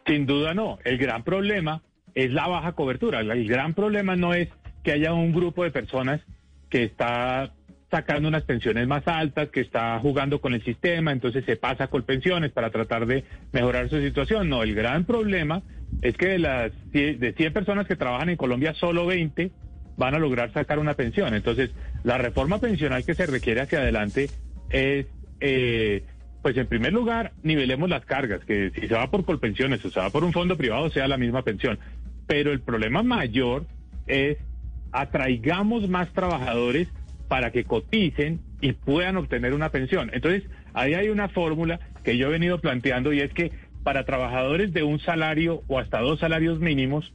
Sin 0.06 0.26
duda 0.26 0.54
no. 0.54 0.78
El 0.84 0.98
gran 0.98 1.22
problema 1.22 1.82
es 2.16 2.32
la 2.32 2.48
baja 2.48 2.72
cobertura. 2.72 3.20
El 3.20 3.46
gran 3.46 3.74
problema 3.74 4.16
no 4.16 4.34
es 4.34 4.48
que 4.82 4.92
haya 4.92 5.12
un 5.12 5.32
grupo 5.32 5.62
de 5.62 5.70
personas 5.70 6.22
que 6.70 6.82
está 6.82 7.52
sacando 7.90 8.26
unas 8.28 8.42
pensiones 8.42 8.88
más 8.88 9.06
altas, 9.06 9.50
que 9.50 9.60
está 9.60 9.98
jugando 10.00 10.40
con 10.40 10.54
el 10.54 10.64
sistema, 10.64 11.12
entonces 11.12 11.44
se 11.44 11.56
pasa 11.56 11.86
con 11.88 12.02
pensiones 12.02 12.50
para 12.50 12.70
tratar 12.70 13.06
de 13.06 13.24
mejorar 13.52 13.88
su 13.90 14.00
situación. 14.00 14.48
No, 14.48 14.62
el 14.62 14.74
gran 14.74 15.04
problema 15.04 15.62
es 16.00 16.16
que 16.16 16.28
de 16.28 16.38
las 16.38 16.72
de 16.90 17.34
100 17.36 17.52
personas 17.52 17.86
que 17.86 17.96
trabajan 17.96 18.30
en 18.30 18.36
Colombia, 18.36 18.74
solo 18.74 19.06
20 19.06 19.52
van 19.98 20.14
a 20.14 20.18
lograr 20.18 20.52
sacar 20.52 20.78
una 20.78 20.94
pensión. 20.94 21.34
Entonces, 21.34 21.70
la 22.02 22.16
reforma 22.16 22.58
pensional 22.58 23.04
que 23.04 23.14
se 23.14 23.26
requiere 23.26 23.60
hacia 23.60 23.80
adelante 23.80 24.30
es, 24.70 25.06
eh, 25.40 26.02
pues 26.42 26.56
en 26.56 26.66
primer 26.66 26.94
lugar, 26.94 27.32
nivelemos 27.42 27.90
las 27.90 28.06
cargas, 28.06 28.44
que 28.44 28.70
si 28.70 28.88
se 28.88 28.94
va 28.94 29.10
por 29.10 29.24
colpensiones 29.24 29.84
o 29.84 29.90
se 29.90 30.00
va 30.00 30.08
por 30.10 30.24
un 30.24 30.32
fondo 30.32 30.56
privado, 30.56 30.88
sea 30.90 31.08
la 31.08 31.18
misma 31.18 31.42
pensión. 31.42 31.78
Pero 32.26 32.52
el 32.52 32.60
problema 32.60 33.02
mayor 33.02 33.66
es 34.06 34.38
atraigamos 34.92 35.88
más 35.88 36.12
trabajadores 36.12 36.88
para 37.28 37.50
que 37.50 37.64
coticen 37.64 38.40
y 38.60 38.72
puedan 38.72 39.16
obtener 39.16 39.52
una 39.52 39.70
pensión. 39.70 40.10
Entonces, 40.12 40.44
ahí 40.74 40.94
hay 40.94 41.08
una 41.08 41.28
fórmula 41.28 41.80
que 42.04 42.16
yo 42.16 42.28
he 42.28 42.30
venido 42.30 42.60
planteando 42.60 43.12
y 43.12 43.20
es 43.20 43.32
que 43.32 43.52
para 43.82 44.04
trabajadores 44.04 44.72
de 44.72 44.82
un 44.82 44.98
salario 45.00 45.62
o 45.68 45.78
hasta 45.78 46.00
dos 46.00 46.20
salarios 46.20 46.60
mínimos, 46.60 47.12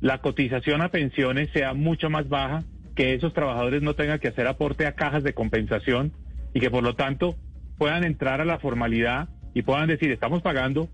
la 0.00 0.18
cotización 0.18 0.80
a 0.82 0.88
pensiones 0.88 1.50
sea 1.52 1.74
mucho 1.74 2.08
más 2.10 2.28
baja, 2.28 2.64
que 2.94 3.14
esos 3.14 3.32
trabajadores 3.32 3.82
no 3.82 3.94
tengan 3.94 4.18
que 4.18 4.28
hacer 4.28 4.46
aporte 4.46 4.86
a 4.86 4.92
cajas 4.92 5.22
de 5.22 5.34
compensación 5.34 6.12
y 6.54 6.60
que 6.60 6.70
por 6.70 6.82
lo 6.82 6.96
tanto 6.96 7.36
puedan 7.76 8.04
entrar 8.04 8.40
a 8.40 8.44
la 8.44 8.58
formalidad 8.58 9.28
y 9.54 9.62
puedan 9.62 9.88
decir, 9.88 10.10
estamos 10.10 10.42
pagando 10.42 10.88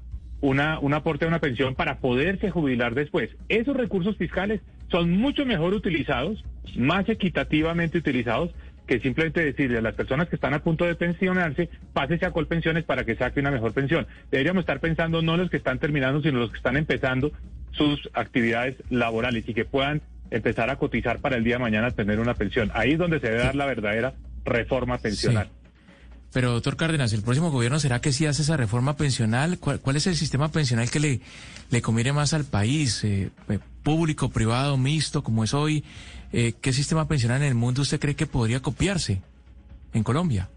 una, 0.44 0.78
un 0.78 0.92
aporte 0.92 1.24
a 1.24 1.28
una 1.28 1.38
pensión 1.38 1.74
para 1.74 2.00
poderse 2.00 2.50
jubilar 2.50 2.94
después. 2.94 3.30
Esos 3.48 3.74
recursos 3.74 4.18
fiscales 4.18 4.60
son 4.90 5.10
mucho 5.10 5.46
mejor 5.46 5.72
utilizados, 5.72 6.44
más 6.76 7.08
equitativamente 7.08 7.96
utilizados, 7.96 8.50
que 8.86 9.00
simplemente 9.00 9.42
decirle 9.42 9.78
a 9.78 9.80
las 9.80 9.94
personas 9.94 10.28
que 10.28 10.36
están 10.36 10.52
a 10.52 10.58
punto 10.62 10.84
de 10.84 10.96
pensionarse, 10.96 11.70
pásese 11.94 12.26
a 12.26 12.32
Colpensiones 12.32 12.84
para 12.84 13.04
que 13.04 13.16
saque 13.16 13.40
una 13.40 13.50
mejor 13.50 13.72
pensión. 13.72 14.06
Deberíamos 14.30 14.60
estar 14.60 14.80
pensando 14.80 15.22
no 15.22 15.38
los 15.38 15.48
que 15.48 15.56
están 15.56 15.78
terminando, 15.78 16.20
sino 16.20 16.40
los 16.40 16.50
que 16.50 16.58
están 16.58 16.76
empezando 16.76 17.32
sus 17.70 18.10
actividades 18.12 18.76
laborales 18.90 19.48
y 19.48 19.54
que 19.54 19.64
puedan 19.64 20.02
empezar 20.30 20.68
a 20.68 20.76
cotizar 20.76 21.20
para 21.20 21.36
el 21.36 21.44
día 21.44 21.54
de 21.54 21.62
mañana 21.62 21.90
tener 21.92 22.20
una 22.20 22.34
pensión. 22.34 22.70
Ahí 22.74 22.92
es 22.92 22.98
donde 22.98 23.18
se 23.18 23.28
debe 23.28 23.44
dar 23.44 23.54
la 23.54 23.64
verdadera 23.64 24.12
reforma 24.44 24.98
pensional. 24.98 25.48
Pero, 26.34 26.50
doctor 26.50 26.76
Cárdenas, 26.76 27.12
¿el 27.12 27.22
próximo 27.22 27.52
gobierno 27.52 27.78
será 27.78 28.00
que 28.00 28.10
sí 28.10 28.26
hace 28.26 28.42
esa 28.42 28.56
reforma 28.56 28.96
pensional? 28.96 29.56
¿Cuál, 29.60 29.96
es 29.96 30.08
el 30.08 30.16
sistema 30.16 30.50
pensional 30.50 30.90
que 30.90 30.98
le, 30.98 31.20
le 31.70 31.80
conviene 31.80 32.12
más 32.12 32.34
al 32.34 32.44
país? 32.44 33.04
Eh, 33.04 33.30
eh, 33.48 33.60
¿Público, 33.84 34.30
privado, 34.30 34.76
mixto, 34.76 35.22
como 35.22 35.44
es 35.44 35.54
hoy? 35.54 35.84
Eh, 36.32 36.54
¿Qué 36.60 36.72
sistema 36.72 37.06
pensional 37.06 37.40
en 37.42 37.46
el 37.46 37.54
mundo 37.54 37.82
usted 37.82 38.00
cree 38.00 38.16
que 38.16 38.26
podría 38.26 38.58
copiarse 38.58 39.22
en 39.92 40.02
Colombia? 40.02 40.48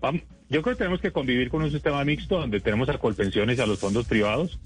Yo 0.50 0.64
creo 0.64 0.76
que 0.76 0.80
tenemos 0.80 1.00
que 1.00 1.12
convivir 1.12 1.52
con 1.52 1.62
un 1.62 1.70
sistema 1.70 2.04
mixto 2.04 2.40
donde 2.40 2.60
tenemos 2.60 2.90
a 2.90 2.98
colpensiones 2.98 3.60
y 3.60 3.62
a 3.62 3.68
los 3.68 3.78
fondos 3.78 4.08
privados 4.08 4.60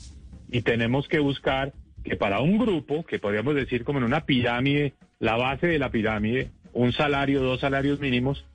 y 0.50 0.62
tenemos 0.62 1.10
que 1.10 1.20
buscar 1.20 1.74
que 2.06 2.16
para 2.16 2.40
un 2.40 2.58
grupo, 2.58 3.04
que 3.04 3.20
podríamos 3.20 3.56
decir 3.56 3.84
como 3.84 4.00
en 4.00 4.06
una 4.06 4.22
pirámide, 4.22 4.94
la 5.20 5.36
base 5.36 5.68
de 5.68 5.78
la 5.78 5.92
pirámide, 5.92 6.52
un 6.72 6.94
salario, 6.94 7.42
dos 7.42 7.60
salarios 7.60 8.00
mínimos, 8.00 8.46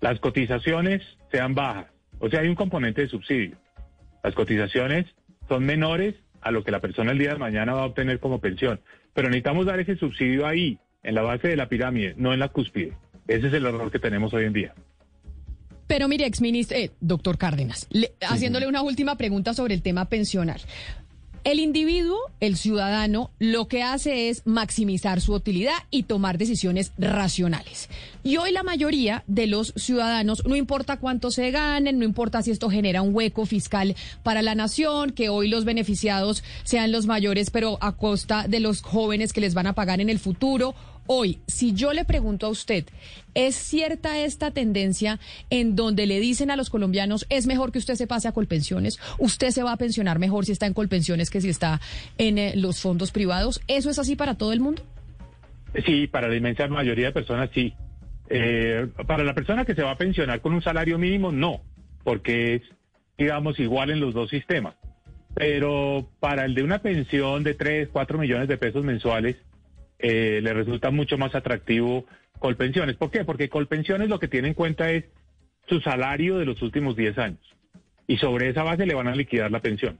las 0.00 0.18
cotizaciones 0.18 1.02
sean 1.30 1.54
bajas. 1.54 1.86
O 2.20 2.28
sea, 2.28 2.40
hay 2.40 2.48
un 2.48 2.54
componente 2.54 3.00
de 3.02 3.08
subsidio. 3.08 3.56
Las 4.22 4.34
cotizaciones 4.34 5.06
son 5.48 5.64
menores 5.64 6.14
a 6.42 6.50
lo 6.52 6.62
que 6.62 6.70
la 6.70 6.80
persona 6.80 7.10
el 7.12 7.18
día 7.18 7.32
de 7.32 7.38
mañana 7.38 7.72
va 7.74 7.82
a 7.82 7.86
obtener 7.86 8.20
como 8.20 8.40
pensión. 8.40 8.80
Pero 9.14 9.28
necesitamos 9.28 9.66
dar 9.66 9.80
ese 9.80 9.96
subsidio 9.96 10.46
ahí, 10.46 10.78
en 11.02 11.14
la 11.14 11.22
base 11.22 11.48
de 11.48 11.56
la 11.56 11.68
pirámide, 11.68 12.14
no 12.16 12.32
en 12.32 12.38
la 12.40 12.48
cúspide. 12.48 12.92
Ese 13.26 13.48
es 13.48 13.52
el 13.54 13.64
error 13.66 13.90
que 13.90 13.98
tenemos 13.98 14.32
hoy 14.34 14.44
en 14.44 14.52
día. 14.52 14.74
Pero 15.86 16.06
mire, 16.06 16.24
exministro, 16.26 16.76
eh, 16.78 16.90
doctor 17.00 17.36
Cárdenas, 17.36 17.88
le- 17.90 18.12
haciéndole 18.20 18.68
una 18.68 18.82
última 18.82 19.16
pregunta 19.16 19.54
sobre 19.54 19.74
el 19.74 19.82
tema 19.82 20.08
pensional. 20.08 20.60
El 21.42 21.58
individuo, 21.58 22.18
el 22.40 22.58
ciudadano, 22.58 23.30
lo 23.38 23.66
que 23.66 23.82
hace 23.82 24.28
es 24.28 24.42
maximizar 24.44 25.22
su 25.22 25.32
utilidad 25.32 25.72
y 25.90 26.02
tomar 26.02 26.36
decisiones 26.36 26.92
racionales. 26.98 27.88
Y 28.22 28.36
hoy 28.36 28.52
la 28.52 28.62
mayoría 28.62 29.24
de 29.26 29.46
los 29.46 29.72
ciudadanos, 29.74 30.44
no 30.44 30.54
importa 30.54 30.98
cuánto 30.98 31.30
se 31.30 31.50
ganen, 31.50 31.98
no 31.98 32.04
importa 32.04 32.42
si 32.42 32.50
esto 32.50 32.68
genera 32.68 33.00
un 33.00 33.14
hueco 33.14 33.46
fiscal 33.46 33.96
para 34.22 34.42
la 34.42 34.54
nación, 34.54 35.12
que 35.12 35.30
hoy 35.30 35.48
los 35.48 35.64
beneficiados 35.64 36.44
sean 36.62 36.92
los 36.92 37.06
mayores, 37.06 37.48
pero 37.48 37.78
a 37.80 37.96
costa 37.96 38.46
de 38.46 38.60
los 38.60 38.82
jóvenes 38.82 39.32
que 39.32 39.40
les 39.40 39.54
van 39.54 39.66
a 39.66 39.74
pagar 39.74 40.02
en 40.02 40.10
el 40.10 40.18
futuro. 40.18 40.74
Hoy, 41.12 41.40
si 41.48 41.74
yo 41.74 41.92
le 41.92 42.04
pregunto 42.04 42.46
a 42.46 42.50
usted, 42.50 42.84
¿es 43.34 43.56
cierta 43.56 44.20
esta 44.20 44.52
tendencia 44.52 45.18
en 45.50 45.74
donde 45.74 46.06
le 46.06 46.20
dicen 46.20 46.52
a 46.52 46.56
los 46.56 46.70
colombianos 46.70 47.26
es 47.30 47.48
mejor 47.48 47.72
que 47.72 47.80
usted 47.80 47.96
se 47.96 48.06
pase 48.06 48.28
a 48.28 48.32
colpensiones? 48.32 49.00
¿Usted 49.18 49.50
se 49.50 49.64
va 49.64 49.72
a 49.72 49.76
pensionar 49.76 50.20
mejor 50.20 50.44
si 50.44 50.52
está 50.52 50.66
en 50.66 50.72
colpensiones 50.72 51.28
que 51.28 51.40
si 51.40 51.48
está 51.48 51.80
en 52.16 52.38
eh, 52.38 52.52
los 52.54 52.80
fondos 52.80 53.10
privados? 53.10 53.60
¿Eso 53.66 53.90
es 53.90 53.98
así 53.98 54.14
para 54.14 54.36
todo 54.36 54.52
el 54.52 54.60
mundo? 54.60 54.84
Sí, 55.84 56.06
para 56.06 56.28
la 56.28 56.36
inmensa 56.36 56.68
mayoría 56.68 57.06
de 57.06 57.12
personas 57.12 57.50
sí. 57.52 57.74
Eh, 58.28 58.86
para 59.04 59.24
la 59.24 59.34
persona 59.34 59.64
que 59.64 59.74
se 59.74 59.82
va 59.82 59.90
a 59.90 59.98
pensionar 59.98 60.40
con 60.40 60.54
un 60.54 60.62
salario 60.62 60.96
mínimo, 60.96 61.32
no, 61.32 61.60
porque 62.04 62.54
es, 62.54 62.62
digamos, 63.18 63.58
igual 63.58 63.90
en 63.90 63.98
los 63.98 64.14
dos 64.14 64.30
sistemas. 64.30 64.76
Pero 65.34 66.08
para 66.20 66.44
el 66.44 66.54
de 66.54 66.62
una 66.62 66.78
pensión 66.78 67.42
de 67.42 67.54
3, 67.54 67.88
4 67.90 68.16
millones 68.16 68.46
de 68.46 68.58
pesos 68.58 68.84
mensuales, 68.84 69.38
eh, 70.02 70.40
le 70.42 70.52
resulta 70.52 70.90
mucho 70.90 71.18
más 71.18 71.34
atractivo 71.34 72.06
Colpensiones. 72.38 72.96
¿Por 72.96 73.10
qué? 73.10 73.24
Porque 73.24 73.48
Colpensiones 73.48 74.08
lo 74.08 74.18
que 74.18 74.28
tiene 74.28 74.48
en 74.48 74.54
cuenta 74.54 74.90
es 74.90 75.04
su 75.68 75.80
salario 75.80 76.38
de 76.38 76.46
los 76.46 76.62
últimos 76.62 76.96
10 76.96 77.18
años. 77.18 77.56
Y 78.06 78.16
sobre 78.16 78.48
esa 78.48 78.62
base 78.62 78.86
le 78.86 78.94
van 78.94 79.08
a 79.08 79.14
liquidar 79.14 79.50
la 79.50 79.60
pensión. 79.60 79.98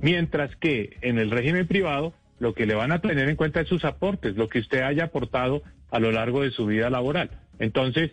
Mientras 0.00 0.54
que 0.56 0.96
en 1.00 1.18
el 1.18 1.30
régimen 1.30 1.66
privado 1.66 2.12
lo 2.38 2.54
que 2.54 2.66
le 2.66 2.74
van 2.74 2.92
a 2.92 3.00
tener 3.00 3.28
en 3.28 3.36
cuenta 3.36 3.60
es 3.60 3.68
sus 3.68 3.84
aportes, 3.84 4.36
lo 4.36 4.48
que 4.48 4.58
usted 4.58 4.82
haya 4.82 5.04
aportado 5.04 5.62
a 5.90 5.98
lo 6.00 6.12
largo 6.12 6.42
de 6.42 6.50
su 6.50 6.66
vida 6.66 6.90
laboral. 6.90 7.30
Entonces, 7.58 8.12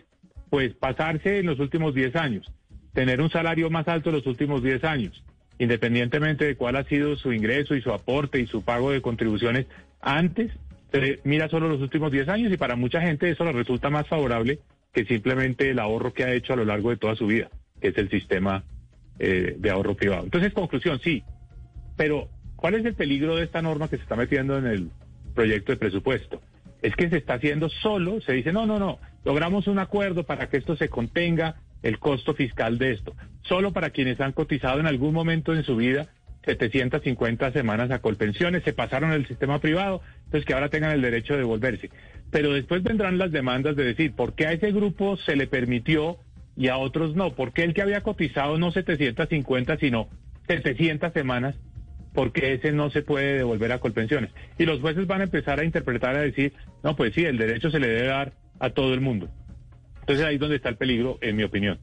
pues 0.50 0.72
pasarse 0.74 1.40
en 1.40 1.46
los 1.46 1.58
últimos 1.58 1.94
10 1.94 2.16
años, 2.16 2.50
tener 2.92 3.20
un 3.20 3.30
salario 3.30 3.70
más 3.70 3.88
alto 3.88 4.10
en 4.10 4.16
los 4.16 4.26
últimos 4.26 4.62
10 4.62 4.84
años, 4.84 5.22
independientemente 5.58 6.44
de 6.44 6.56
cuál 6.56 6.76
ha 6.76 6.84
sido 6.84 7.16
su 7.16 7.32
ingreso 7.32 7.74
y 7.74 7.82
su 7.82 7.92
aporte 7.92 8.40
y 8.40 8.46
su 8.46 8.62
pago 8.62 8.92
de 8.92 9.02
contribuciones 9.02 9.66
antes, 10.00 10.52
mira 11.24 11.48
solo 11.48 11.68
los 11.68 11.80
últimos 11.80 12.12
10 12.12 12.28
años 12.28 12.52
y 12.52 12.56
para 12.56 12.76
mucha 12.76 13.00
gente 13.00 13.30
eso 13.30 13.44
le 13.44 13.52
resulta 13.52 13.90
más 13.90 14.06
favorable 14.06 14.60
que 14.92 15.04
simplemente 15.04 15.70
el 15.70 15.78
ahorro 15.78 16.12
que 16.12 16.24
ha 16.24 16.32
hecho 16.32 16.52
a 16.52 16.56
lo 16.56 16.64
largo 16.64 16.90
de 16.90 16.96
toda 16.96 17.16
su 17.16 17.26
vida, 17.26 17.50
que 17.80 17.88
es 17.88 17.98
el 17.98 18.08
sistema 18.10 18.64
eh, 19.18 19.56
de 19.58 19.70
ahorro 19.70 19.96
privado. 19.96 20.24
Entonces, 20.24 20.52
conclusión, 20.52 21.00
sí, 21.02 21.24
pero 21.96 22.28
¿cuál 22.56 22.74
es 22.74 22.84
el 22.84 22.94
peligro 22.94 23.36
de 23.36 23.44
esta 23.44 23.60
norma 23.60 23.88
que 23.88 23.96
se 23.96 24.02
está 24.02 24.16
metiendo 24.16 24.56
en 24.56 24.66
el 24.66 24.90
proyecto 25.34 25.72
de 25.72 25.78
presupuesto? 25.78 26.40
Es 26.80 26.94
que 26.94 27.10
se 27.10 27.16
está 27.16 27.34
haciendo 27.34 27.68
solo, 27.68 28.20
se 28.20 28.32
dice, 28.32 28.52
no, 28.52 28.66
no, 28.66 28.78
no, 28.78 28.98
logramos 29.24 29.66
un 29.66 29.80
acuerdo 29.80 30.24
para 30.24 30.48
que 30.48 30.58
esto 30.58 30.76
se 30.76 30.88
contenga 30.88 31.56
el 31.82 31.98
costo 31.98 32.34
fiscal 32.34 32.78
de 32.78 32.92
esto, 32.92 33.14
solo 33.42 33.72
para 33.72 33.90
quienes 33.90 34.20
han 34.20 34.32
cotizado 34.32 34.78
en 34.80 34.86
algún 34.86 35.12
momento 35.12 35.54
en 35.54 35.64
su 35.64 35.76
vida 35.76 36.08
750 36.44 37.52
semanas 37.52 37.90
a 37.90 38.00
colpensiones, 38.00 38.62
se 38.64 38.72
pasaron 38.72 39.10
al 39.10 39.26
sistema 39.26 39.60
privado, 39.60 40.02
entonces 40.24 40.44
que 40.44 40.54
ahora 40.54 40.68
tengan 40.68 40.92
el 40.92 41.02
derecho 41.02 41.34
de 41.34 41.40
devolverse. 41.40 41.90
Pero 42.30 42.52
después 42.52 42.82
vendrán 42.82 43.18
las 43.18 43.32
demandas 43.32 43.76
de 43.76 43.84
decir, 43.84 44.14
¿por 44.14 44.34
qué 44.34 44.46
a 44.46 44.52
ese 44.52 44.72
grupo 44.72 45.16
se 45.16 45.36
le 45.36 45.46
permitió 45.46 46.18
y 46.56 46.68
a 46.68 46.76
otros 46.76 47.14
no? 47.14 47.34
¿Por 47.34 47.52
qué 47.52 47.64
el 47.64 47.74
que 47.74 47.82
había 47.82 48.02
cotizado 48.02 48.58
no 48.58 48.70
750, 48.70 49.78
sino 49.78 50.08
700 50.46 51.12
semanas 51.12 51.54
porque 52.14 52.54
ese 52.54 52.72
no 52.72 52.90
se 52.90 53.02
puede 53.02 53.38
devolver 53.38 53.72
a 53.72 53.80
Colpensiones. 53.80 54.30
Y 54.56 54.64
los 54.64 54.80
jueces 54.80 55.06
van 55.06 55.20
a 55.20 55.24
empezar 55.24 55.58
a 55.58 55.64
interpretar, 55.64 56.14
a 56.16 56.20
decir, 56.20 56.52
no, 56.82 56.94
pues 56.94 57.12
sí, 57.12 57.24
el 57.24 57.36
derecho 57.36 57.70
se 57.70 57.80
le 57.80 57.88
debe 57.88 58.06
dar 58.06 58.32
a 58.60 58.70
todo 58.70 58.94
el 58.94 59.00
mundo. 59.00 59.28
Entonces 60.00 60.24
ahí 60.24 60.34
es 60.34 60.40
donde 60.40 60.56
está 60.56 60.68
el 60.68 60.76
peligro, 60.76 61.18
en 61.20 61.34
mi 61.36 61.42
opinión. 61.42 61.80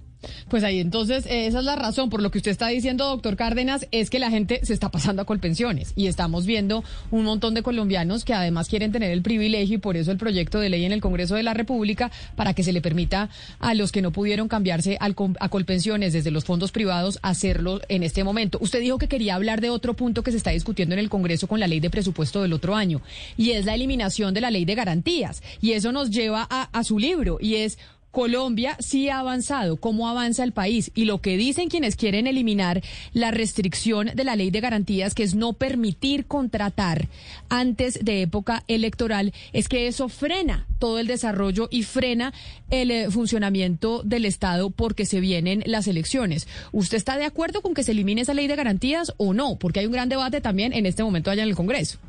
Pues 0.50 0.64
ahí 0.64 0.80
entonces 0.80 1.26
eh, 1.26 1.48
esa 1.48 1.60
es 1.60 1.66
la 1.66 1.76
razón 1.76 2.10
por 2.10 2.22
lo 2.22 2.32
que 2.32 2.38
usted 2.38 2.52
está 2.52 2.68
diciendo, 2.68 3.08
doctor 3.08 3.36
Cárdenas, 3.36 3.88
es 3.92 4.10
que 4.10 4.20
la 4.20 4.30
gente 4.30 4.60
se 4.64 4.74
está 4.74 4.90
pasando 4.90 5.22
a 5.22 5.26
colpensiones 5.26 5.94
y 5.96 6.08
estamos 6.08 6.46
viendo 6.46 6.84
un 7.10 7.24
montón 7.24 7.54
de 7.54 7.64
colombianos 7.64 8.26
que 8.26 8.34
además 8.34 8.68
quieren 8.68 8.92
tener 8.92 9.12
el 9.12 9.22
privilegio 9.22 9.76
y 9.76 9.80
por 9.80 9.98
eso 9.98 10.12
el 10.12 10.18
proyecto 10.18 10.60
de 10.60 10.70
ley 10.70 10.86
en 10.86 10.92
el 10.92 11.02
Congreso 11.02 11.36
de 11.36 11.44
la 11.44 11.54
República 11.54 12.12
para 12.36 12.54
que 12.54 12.64
se 12.64 12.74
le 12.74 12.82
permita 12.82 13.30
a 13.60 13.74
los 13.74 13.92
que 13.92 14.02
no 14.02 14.12
pudieron 14.12 14.48
cambiarse 14.48 14.98
a 15.00 15.50
colpensiones 15.50 16.14
desde 16.14 16.32
los 16.32 16.46
fondos 16.46 16.72
privados 16.72 17.20
hacerlo 17.22 17.82
en 17.88 18.04
este 18.04 18.24
momento. 18.24 18.58
Usted 18.62 18.80
dijo 18.80 18.98
que 18.98 19.08
quería 19.08 19.36
hablar 19.36 19.62
de 19.62 19.70
otro 19.70 19.96
punto 19.96 20.24
que 20.24 20.32
se 20.32 20.38
está 20.38 20.52
discutiendo 20.52 20.94
en 20.94 21.00
el 21.00 21.10
Congreso 21.10 21.48
con 21.48 21.60
la 21.60 21.68
ley 21.68 21.80
de 21.80 21.90
presupuesto 21.90 22.42
del 22.42 22.54
otro 22.54 22.76
año 22.76 23.02
y 23.38 23.52
es 23.52 23.66
la 23.66 23.76
eliminación 23.76 24.34
de 24.34 24.42
la 24.42 24.52
ley 24.52 24.66
de 24.66 24.76
garantías 24.76 25.42
y 25.62 25.72
eso 25.72 25.92
nos 25.92 26.10
lleva 26.12 26.44
a 26.44 26.84
su 26.84 27.00
libro 27.00 27.38
y 27.40 27.56
es 27.56 27.78
Colombia 28.12 28.76
sí 28.80 29.10
ha 29.10 29.20
avanzado, 29.20 29.78
cómo 29.78 30.10
avanza 30.10 30.44
el 30.44 30.52
país 30.52 30.92
y 30.94 31.06
lo 31.06 31.20
que 31.22 31.38
dicen 31.38 31.70
quienes 31.70 31.96
quieren 31.96 32.28
eliminar 32.28 32.82
la 33.14 33.32
restricción 33.32 34.12
de 34.14 34.24
la 34.24 34.36
ley 34.36 34.52
de 34.52 34.60
garantías, 34.60 35.16
que 35.16 35.24
es 35.24 35.34
no 35.34 35.54
permitir 35.54 36.26
contratar 36.26 37.08
antes 37.50 38.04
de 38.04 38.22
época 38.22 38.64
electoral, 38.68 39.34
es 39.54 39.70
que 39.70 39.88
eso 39.88 40.10
frena 40.10 40.68
todo 40.78 41.00
el 41.00 41.08
desarrollo 41.08 41.68
y 41.72 41.84
frena 41.84 42.34
el 42.70 42.92
eh, 42.92 43.10
funcionamiento 43.10 44.02
del 44.04 44.26
Estado 44.26 44.70
porque 44.70 45.06
se 45.06 45.20
vienen 45.20 45.64
las 45.66 45.88
elecciones. 45.88 46.48
¿Usted 46.72 46.98
está 46.98 47.18
de 47.18 47.26
acuerdo 47.26 47.62
con 47.62 47.74
que 47.74 47.84
se 47.84 47.92
elimine 47.92 48.22
esa 48.22 48.34
ley 48.34 48.48
de 48.48 48.56
garantías 48.56 49.14
o 49.18 49.34
no? 49.34 49.58
Porque 49.58 49.80
hay 49.80 49.86
un 49.86 49.94
gran 49.94 50.10
debate 50.10 50.42
también 50.42 50.74
en 50.74 50.86
este 50.86 51.04
momento 51.04 51.32
allá 51.32 51.44
en 51.44 51.50
el 51.50 51.56
Congreso. 51.56 52.00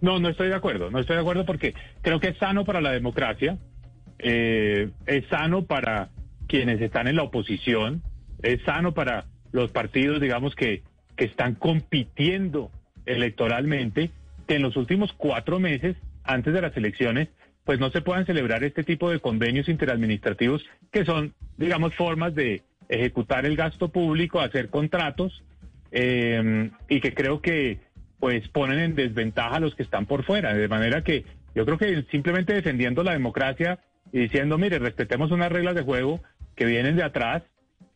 No, 0.00 0.18
no 0.18 0.28
estoy 0.28 0.48
de 0.48 0.54
acuerdo, 0.54 0.90
no 0.90 0.98
estoy 0.98 1.16
de 1.16 1.22
acuerdo 1.22 1.46
porque 1.46 1.74
creo 2.02 2.20
que 2.20 2.28
es 2.28 2.38
sano 2.38 2.64
para 2.64 2.80
la 2.80 2.92
democracia 2.92 3.58
eh, 4.18 4.90
es 5.06 5.26
sano 5.28 5.64
para 5.64 6.10
quienes 6.46 6.80
están 6.80 7.08
en 7.08 7.16
la 7.16 7.24
oposición, 7.24 8.02
es 8.42 8.62
sano 8.62 8.94
para 8.94 9.26
los 9.52 9.70
partidos, 9.70 10.20
digamos, 10.20 10.54
que, 10.54 10.82
que 11.16 11.24
están 11.24 11.54
compitiendo 11.54 12.70
electoralmente, 13.04 14.10
que 14.46 14.56
en 14.56 14.62
los 14.62 14.76
últimos 14.76 15.12
cuatro 15.12 15.58
meses, 15.58 15.96
antes 16.24 16.52
de 16.52 16.62
las 16.62 16.76
elecciones, 16.76 17.28
pues 17.64 17.80
no 17.80 17.90
se 17.90 18.00
puedan 18.00 18.26
celebrar 18.26 18.62
este 18.62 18.84
tipo 18.84 19.10
de 19.10 19.18
convenios 19.18 19.68
interadministrativos 19.68 20.64
que 20.92 21.04
son, 21.04 21.34
digamos, 21.56 21.94
formas 21.94 22.34
de 22.34 22.62
ejecutar 22.88 23.44
el 23.44 23.56
gasto 23.56 23.88
público, 23.88 24.40
hacer 24.40 24.70
contratos, 24.70 25.42
eh, 25.90 26.70
y 26.88 27.00
que 27.00 27.14
creo 27.14 27.40
que 27.40 27.78
pues 28.18 28.48
ponen 28.48 28.78
en 28.78 28.94
desventaja 28.94 29.56
a 29.56 29.60
los 29.60 29.74
que 29.74 29.82
están 29.82 30.06
por 30.06 30.24
fuera. 30.24 30.54
De 30.54 30.68
manera 30.68 31.02
que 31.02 31.24
yo 31.54 31.64
creo 31.64 31.78
que 31.78 32.04
simplemente 32.10 32.54
defendiendo 32.54 33.02
la 33.02 33.12
democracia 33.12 33.78
diciendo, 34.12 34.58
mire, 34.58 34.78
respetemos 34.78 35.30
unas 35.30 35.50
reglas 35.50 35.74
de 35.74 35.82
juego 35.82 36.20
que 36.54 36.64
vienen 36.64 36.96
de 36.96 37.02
atrás 37.02 37.42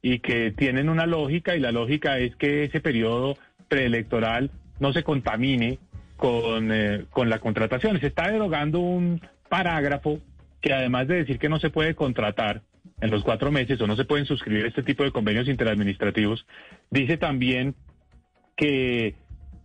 y 0.03 0.21
que 0.21 0.51
tienen 0.53 0.89
una 0.89 1.07
lógica 1.07 1.57
y 1.57 1.61
la 1.61 1.73
lógica 1.73 2.19
es 2.19 2.35
que 2.37 2.65
ese 2.65 2.81
periodo 2.81 3.37
preelectoral 3.69 4.51
no 4.79 4.93
se 4.93 5.03
contamine 5.03 5.79
con, 6.17 6.73
eh, 6.73 7.05
con 7.11 7.29
la 7.29 7.39
contratación. 7.39 8.01
Se 8.01 8.09
está 8.09 8.31
derogando 8.31 8.81
un 8.81 9.21
parágrafo 9.49 10.21
que 10.61 10.73
además 10.73 11.09
de 11.09 11.17
decir 11.17 11.39
que 11.39 11.49
no 11.49 11.59
se 11.59 11.71
puede 11.71 11.95
contratar 11.95 12.63
en 13.01 13.11
los 13.11 13.25
cuatro 13.25 13.51
meses 13.51 13.81
o 13.81 13.87
no 13.87 13.97
se 13.97 14.05
pueden 14.05 14.27
suscribir 14.27 14.67
este 14.67 14.83
tipo 14.83 15.05
de 15.05 15.11
convenios 15.11 15.49
interadministrativos, 15.49 16.47
dice 16.91 17.17
también 17.17 17.75
que, 18.57 19.15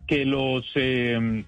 que 0.08 0.26
los 0.26 0.66
eh, 0.76 1.44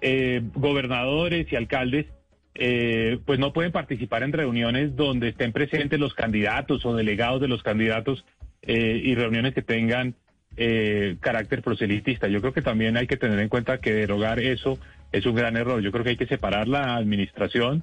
eh, 0.00 0.42
gobernadores 0.54 1.50
y 1.50 1.56
alcaldes 1.56 2.06
eh, 2.54 3.18
pues 3.26 3.38
no 3.38 3.52
pueden 3.52 3.72
participar 3.72 4.22
en 4.22 4.32
reuniones 4.32 4.94
donde 4.94 5.28
estén 5.28 5.52
presentes 5.52 5.98
los 5.98 6.14
candidatos 6.14 6.86
o 6.86 6.94
delegados 6.94 7.40
de 7.40 7.48
los 7.48 7.62
candidatos 7.62 8.24
eh, 8.62 9.00
y 9.02 9.14
reuniones 9.14 9.54
que 9.54 9.62
tengan 9.62 10.14
eh, 10.56 11.16
carácter 11.20 11.62
proselitista. 11.62 12.28
Yo 12.28 12.40
creo 12.40 12.52
que 12.52 12.62
también 12.62 12.96
hay 12.96 13.08
que 13.08 13.16
tener 13.16 13.40
en 13.40 13.48
cuenta 13.48 13.78
que 13.78 13.92
derogar 13.92 14.38
eso 14.38 14.78
es 15.10 15.26
un 15.26 15.34
gran 15.34 15.56
error. 15.56 15.80
Yo 15.80 15.90
creo 15.90 16.04
que 16.04 16.10
hay 16.10 16.16
que 16.16 16.26
separar 16.26 16.68
la 16.68 16.94
administración, 16.94 17.82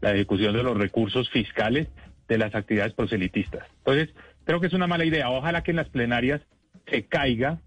la 0.00 0.12
ejecución 0.14 0.54
de 0.54 0.62
los 0.62 0.76
recursos 0.76 1.28
fiscales 1.30 1.88
de 2.28 2.38
las 2.38 2.54
actividades 2.54 2.92
proselitistas. 2.92 3.66
Entonces, 3.78 4.14
creo 4.44 4.60
que 4.60 4.68
es 4.68 4.72
una 4.72 4.86
mala 4.86 5.04
idea. 5.04 5.30
Ojalá 5.30 5.62
que 5.64 5.72
en 5.72 5.78
las 5.78 5.88
plenarias 5.88 6.40
se 6.86 7.04
caiga 7.06 7.58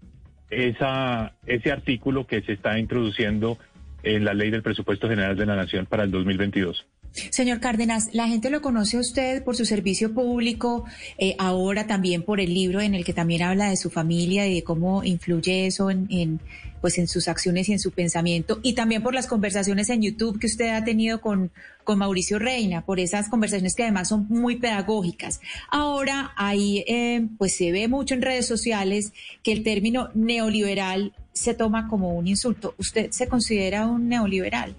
esa, 0.48 1.34
ese 1.46 1.70
artículo 1.70 2.26
que 2.26 2.40
se 2.42 2.52
está 2.52 2.78
introduciendo 2.78 3.58
en 4.06 4.24
la 4.24 4.34
ley 4.34 4.50
del 4.50 4.62
presupuesto 4.62 5.08
general 5.08 5.36
de 5.36 5.46
la 5.46 5.56
Nación 5.56 5.86
para 5.86 6.04
el 6.04 6.10
2022. 6.10 6.86
Señor 7.30 7.60
Cárdenas, 7.60 8.10
la 8.12 8.28
gente 8.28 8.50
lo 8.50 8.60
conoce 8.60 8.98
a 8.98 9.00
usted 9.00 9.42
por 9.42 9.56
su 9.56 9.64
servicio 9.64 10.12
público, 10.12 10.84
eh, 11.18 11.34
ahora 11.38 11.86
también 11.86 12.22
por 12.22 12.40
el 12.40 12.52
libro 12.52 12.80
en 12.80 12.94
el 12.94 13.04
que 13.04 13.14
también 13.14 13.42
habla 13.42 13.70
de 13.70 13.76
su 13.76 13.90
familia 13.90 14.46
y 14.46 14.54
de 14.54 14.62
cómo 14.62 15.02
influye 15.02 15.66
eso 15.66 15.90
en, 15.90 16.40
pues 16.80 16.98
en 16.98 17.08
sus 17.08 17.28
acciones 17.28 17.68
y 17.68 17.72
en 17.72 17.78
su 17.78 17.90
pensamiento, 17.90 18.60
y 18.62 18.74
también 18.74 19.02
por 19.02 19.14
las 19.14 19.26
conversaciones 19.26 19.88
en 19.88 20.02
YouTube 20.02 20.38
que 20.38 20.46
usted 20.46 20.68
ha 20.68 20.84
tenido 20.84 21.20
con, 21.20 21.50
Mauricio 21.96 22.40
Reina, 22.40 22.84
por 22.84 22.98
esas 22.98 23.28
conversaciones 23.28 23.76
que 23.76 23.84
además 23.84 24.08
son 24.08 24.26
muy 24.28 24.56
pedagógicas. 24.56 25.40
Ahora 25.70 26.32
ahí 26.36 26.84
eh, 26.88 27.28
pues 27.38 27.54
se 27.54 27.70
ve 27.70 27.86
mucho 27.86 28.14
en 28.14 28.22
redes 28.22 28.46
sociales 28.46 29.12
que 29.44 29.52
el 29.52 29.62
término 29.62 30.10
neoliberal 30.12 31.12
se 31.36 31.54
toma 31.54 31.88
como 31.88 32.14
un 32.14 32.26
insulto. 32.26 32.74
¿Usted 32.78 33.10
se 33.10 33.28
considera 33.28 33.86
un 33.86 34.08
neoliberal? 34.08 34.74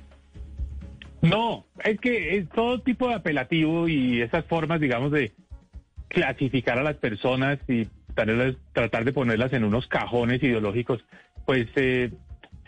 No, 1.21 1.65
es 1.83 1.99
que 1.99 2.37
es 2.37 2.49
todo 2.49 2.79
tipo 2.79 3.07
de 3.07 3.15
apelativo 3.15 3.87
y 3.87 4.21
esas 4.21 4.45
formas, 4.45 4.79
digamos, 4.79 5.11
de 5.11 5.31
clasificar 6.07 6.77
a 6.77 6.83
las 6.83 6.95
personas 6.95 7.59
y 7.67 7.87
tratar 8.73 9.05
de 9.05 9.13
ponerlas 9.13 9.53
en 9.53 9.63
unos 9.63 9.87
cajones 9.87 10.41
ideológicos, 10.41 11.03
pues 11.45 11.67
eh, 11.75 12.11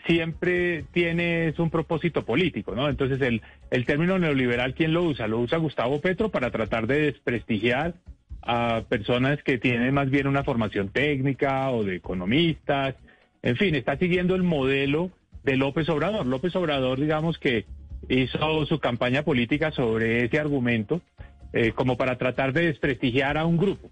siempre 0.06 0.84
tiene 0.92 1.52
un 1.58 1.70
propósito 1.70 2.24
político, 2.24 2.74
¿no? 2.74 2.88
Entonces 2.88 3.20
el, 3.20 3.42
el 3.70 3.84
término 3.84 4.18
neoliberal, 4.18 4.74
¿quién 4.74 4.92
lo 4.92 5.02
usa? 5.02 5.26
Lo 5.26 5.40
usa 5.40 5.58
Gustavo 5.58 6.00
Petro 6.00 6.30
para 6.30 6.50
tratar 6.50 6.86
de 6.86 7.02
desprestigiar 7.02 7.94
a 8.42 8.82
personas 8.88 9.42
que 9.42 9.58
tienen 9.58 9.92
más 9.92 10.10
bien 10.10 10.26
una 10.26 10.44
formación 10.44 10.88
técnica 10.88 11.70
o 11.70 11.84
de 11.84 11.96
economistas. 11.96 12.94
En 13.42 13.56
fin, 13.56 13.74
está 13.74 13.96
siguiendo 13.96 14.34
el 14.34 14.42
modelo 14.42 15.10
de 15.42 15.56
López 15.56 15.88
Obrador. 15.88 16.26
López 16.26 16.54
Obrador, 16.56 17.00
digamos 17.00 17.38
que 17.38 17.64
hizo 18.08 18.66
su 18.66 18.78
campaña 18.80 19.22
política 19.22 19.70
sobre 19.70 20.24
ese 20.24 20.38
argumento 20.38 21.00
eh, 21.52 21.72
como 21.72 21.96
para 21.96 22.16
tratar 22.16 22.52
de 22.52 22.66
desprestigiar 22.66 23.36
a 23.36 23.44
un 23.44 23.56
grupo, 23.56 23.90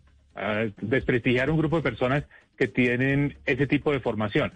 desprestigiar 0.81 1.49
a 1.49 1.53
un 1.53 1.59
grupo 1.59 1.77
de 1.77 1.83
personas 1.83 2.25
que 2.57 2.69
tienen 2.69 3.37
ese 3.47 3.67
tipo 3.67 3.93
de 3.93 4.01
formación. 4.01 4.53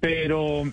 Pero 0.00 0.64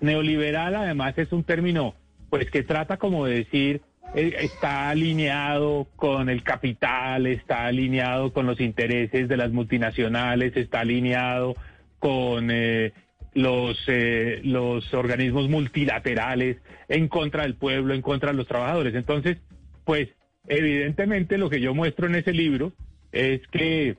neoliberal 0.00 0.74
además 0.74 1.16
es 1.18 1.32
un 1.32 1.44
término 1.44 1.94
pues 2.30 2.50
que 2.50 2.62
trata 2.62 2.96
como 2.96 3.26
de 3.26 3.36
decir 3.36 3.82
eh, 4.14 4.34
está 4.40 4.88
alineado 4.88 5.86
con 5.96 6.28
el 6.28 6.42
capital, 6.42 7.26
está 7.26 7.66
alineado 7.66 8.32
con 8.32 8.46
los 8.46 8.60
intereses 8.60 9.28
de 9.28 9.36
las 9.36 9.52
multinacionales, 9.52 10.56
está 10.56 10.80
alineado 10.80 11.54
con 12.00 12.50
eh, 12.50 12.92
los, 13.34 13.78
eh, 13.86 14.40
los 14.42 14.92
organismos 14.92 15.48
multilaterales 15.48 16.56
en 16.88 17.06
contra 17.06 17.44
del 17.44 17.54
pueblo, 17.54 17.94
en 17.94 18.02
contra 18.02 18.32
de 18.32 18.36
los 18.36 18.48
trabajadores. 18.48 18.94
Entonces, 18.94 19.38
pues 19.84 20.08
evidentemente 20.48 21.38
lo 21.38 21.48
que 21.48 21.60
yo 21.60 21.74
muestro 21.74 22.08
en 22.08 22.16
ese 22.16 22.32
libro 22.32 22.72
es 23.12 23.40
que 23.48 23.96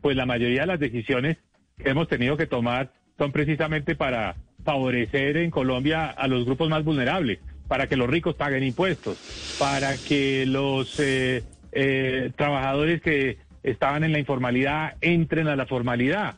pues 0.00 0.16
la 0.16 0.26
mayoría 0.26 0.62
de 0.62 0.66
las 0.68 0.80
decisiones 0.80 1.38
que 1.82 1.90
hemos 1.90 2.08
tenido 2.08 2.36
que 2.36 2.46
tomar 2.46 2.92
son 3.18 3.32
precisamente 3.32 3.96
para 3.96 4.36
favorecer 4.64 5.36
en 5.36 5.50
Colombia 5.50 6.06
a 6.10 6.28
los 6.28 6.44
grupos 6.44 6.68
más 6.68 6.84
vulnerables, 6.84 7.38
para 7.68 7.86
que 7.86 7.96
los 7.96 8.08
ricos 8.08 8.34
paguen 8.34 8.64
impuestos, 8.64 9.56
para 9.58 9.96
que 9.96 10.46
los 10.46 10.98
eh, 11.00 11.42
eh, 11.72 12.30
trabajadores 12.36 13.00
que 13.02 13.38
estaban 13.62 14.04
en 14.04 14.12
la 14.12 14.18
informalidad 14.18 14.96
entren 15.00 15.48
a 15.48 15.56
la 15.56 15.66
formalidad, 15.66 16.36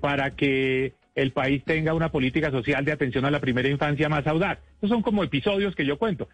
para 0.00 0.34
que 0.34 0.94
el 1.14 1.32
país 1.32 1.62
tenga 1.64 1.94
una 1.94 2.10
política 2.10 2.50
social 2.50 2.84
de 2.84 2.92
atención 2.92 3.24
a 3.24 3.30
la 3.30 3.40
primera 3.40 3.68
infancia 3.68 4.08
más 4.08 4.26
audaz. 4.26 4.58
Esos 4.78 4.90
son 4.90 5.02
como 5.02 5.24
episodios 5.24 5.74
que 5.74 5.84
yo 5.84 5.98
cuento. 5.98 6.28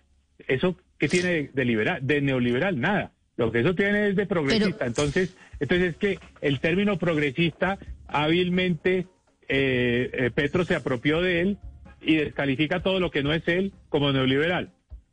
¿Eso 0.47 0.77
qué 0.99 1.09
tiene 1.09 1.51
de, 1.53 1.65
liberal, 1.65 1.99
de 2.03 2.21
neoliberal? 2.21 2.81
Nada. 2.81 3.13
Lo 3.37 3.53
que 3.53 3.61
eso 3.61 3.75
tiene 3.75 4.09
es 4.09 4.17
de 4.17 4.27
progresista. 4.27 4.87
Entonces, 4.87 5.37
entonces 5.61 5.91
es 5.91 5.97
que 5.97 6.19
el 6.41 6.61
término 6.61 6.99
progresista 6.99 7.79
hábilmente 8.07 9.07
eh, 9.49 10.11
eh, 10.13 10.31
Petro 10.35 10.65
se 10.65 10.75
apropió 10.75 11.21
de 11.21 11.41
él 11.41 11.59
y 12.01 12.17
descalifica 12.17 12.83
todo 12.83 13.01
lo 13.01 13.11
que 13.11 13.23
no 13.23 13.33
es 13.33 13.47
él 13.49 13.73
como 13.89 14.13
neoliberal. 14.13 14.73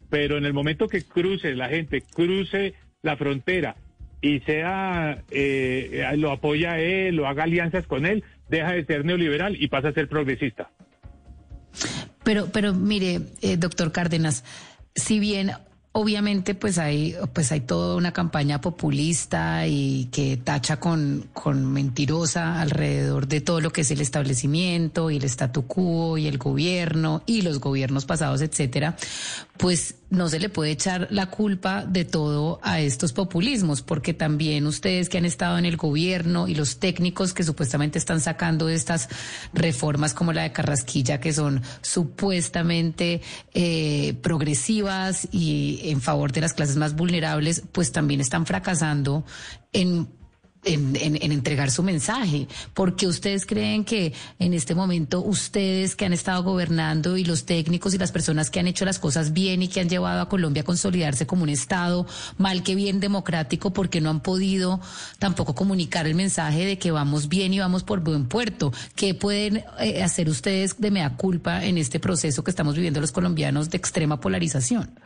Pero 0.10 0.38
en 0.38 0.46
el 0.46 0.54
momento 0.54 0.88
que 0.88 1.04
cruce 1.04 1.56
la 1.56 1.70
gente, 1.70 2.02
cruce 2.02 2.76
la 3.02 3.18
frontera 3.18 3.76
y 4.24 4.40
sea, 4.40 5.22
eh, 5.32 6.10
lo 6.16 6.32
apoya 6.32 6.80
él 6.80 7.20
o 7.20 7.28
haga 7.28 7.44
alianzas 7.44 7.86
con 7.86 8.06
él, 8.06 8.24
deja 8.48 8.72
de 8.72 8.86
ser 8.86 9.04
neoliberal 9.04 9.62
y 9.62 9.68
pasa 9.68 9.90
a 9.90 9.94
ser 9.94 10.08
progresista. 10.08 10.72
Pero, 12.24 12.48
pero 12.54 12.74
mire, 12.74 13.20
eh, 13.42 13.58
doctor 13.58 13.92
Cárdenas, 13.92 14.46
si 14.96 15.20
bien 15.20 15.52
Obviamente, 15.96 16.56
pues 16.56 16.80
hay, 16.80 17.16
pues 17.34 17.52
hay 17.52 17.62
toda 17.62 17.96
una 17.96 18.14
campaña 18.14 18.60
populista 18.60 19.68
y 19.68 20.06
que 20.06 20.38
tacha 20.38 20.80
con, 20.80 21.30
con 21.34 21.72
mentirosa 21.72 22.60
alrededor 22.62 23.28
de 23.28 23.42
todo 23.42 23.62
lo 23.62 23.72
que 23.72 23.82
es 23.82 23.92
el 23.92 24.02
establecimiento 24.02 25.12
y 25.12 25.18
el 25.18 25.24
statu 25.26 25.68
quo 25.68 26.18
y 26.18 26.26
el 26.26 26.40
gobierno 26.40 27.22
y 27.28 27.44
los 27.44 27.60
gobiernos 27.60 28.06
pasados, 28.06 28.42
etcétera. 28.42 28.96
Pues 29.58 29.96
no 30.10 30.30
se 30.30 30.40
le 30.40 30.50
puede 30.50 30.72
echar 30.72 31.08
la 31.12 31.28
culpa 31.28 31.86
de 31.86 32.06
todo 32.06 32.60
a 32.64 32.80
estos 32.80 33.14
populismos, 33.14 33.82
porque 33.84 34.14
también 34.14 34.66
ustedes 34.66 35.10
que 35.10 35.20
han 35.20 35.26
estado 35.26 35.58
en 35.58 35.66
el 35.66 35.78
gobierno 35.78 36.48
y 36.48 36.56
los 36.56 36.80
técnicos 36.80 37.34
que 37.34 37.44
supuestamente 37.44 38.00
están 38.00 38.20
sacando 38.20 38.68
estas 38.68 39.10
reformas 39.54 40.14
como 40.14 40.34
la 40.34 40.44
de 40.44 40.52
Carrasquilla, 40.52 41.20
que 41.20 41.34
son 41.34 41.62
supuestamente 41.82 43.22
eh, 43.54 44.16
progresivas 44.22 45.28
y 45.32 45.82
en 45.84 46.02
favor 46.02 46.32
de 46.32 46.42
las 46.42 46.54
clases 46.54 46.76
más 46.76 46.96
vulnerables, 46.96 47.64
pues 47.72 47.92
también 47.92 48.22
están 48.22 48.48
fracasando 48.48 49.24
en 49.72 50.08
en, 50.66 50.96
en, 50.96 51.32
entregar 51.32 51.72
su 51.72 51.84
mensaje, 51.84 52.48
porque 52.74 53.08
ustedes 53.08 53.46
creen 53.46 53.84
que 53.86 54.14
en 54.40 54.54
este 54.54 54.76
momento 54.76 55.22
ustedes 55.22 55.96
que 55.96 56.06
han 56.06 56.14
estado 56.14 56.44
gobernando 56.44 57.18
y 57.18 57.26
los 57.26 57.46
técnicos 57.46 57.94
y 57.94 57.98
las 57.98 58.12
personas 58.12 58.50
que 58.50 58.60
han 58.60 58.68
hecho 58.68 58.86
las 58.86 59.00
cosas 59.00 59.34
bien 59.34 59.62
y 59.62 59.68
que 59.68 59.82
han 59.82 59.90
llevado 59.90 60.22
a 60.22 60.30
Colombia 60.30 60.62
a 60.62 60.66
consolidarse 60.66 61.28
como 61.28 61.44
un 61.44 61.50
Estado 61.50 62.06
mal 62.38 62.64
que 62.64 62.76
bien 62.76 63.00
democrático, 63.00 63.74
porque 63.74 64.02
no 64.02 64.10
han 64.10 64.22
podido 64.22 64.80
tampoco 65.20 65.56
comunicar 65.56 66.08
el 66.08 66.16
mensaje 66.16 66.66
de 66.66 66.78
que 66.78 66.92
vamos 66.92 67.30
bien 67.30 67.54
y 67.54 67.60
vamos 67.60 67.84
por 67.84 68.02
buen 68.02 68.28
puerto. 68.28 68.72
¿Qué 68.96 69.14
pueden 69.14 69.64
eh, 69.80 70.04
hacer 70.04 70.30
ustedes 70.30 70.80
de 70.80 70.92
mea 70.92 71.16
culpa 71.16 71.66
en 71.66 71.78
este 71.78 72.00
proceso 72.00 72.44
que 72.44 72.52
estamos 72.52 72.76
viviendo 72.76 73.02
los 73.02 73.12
colombianos 73.12 73.70
de 73.70 73.78
extrema 73.78 74.20
polarización? 74.20 75.00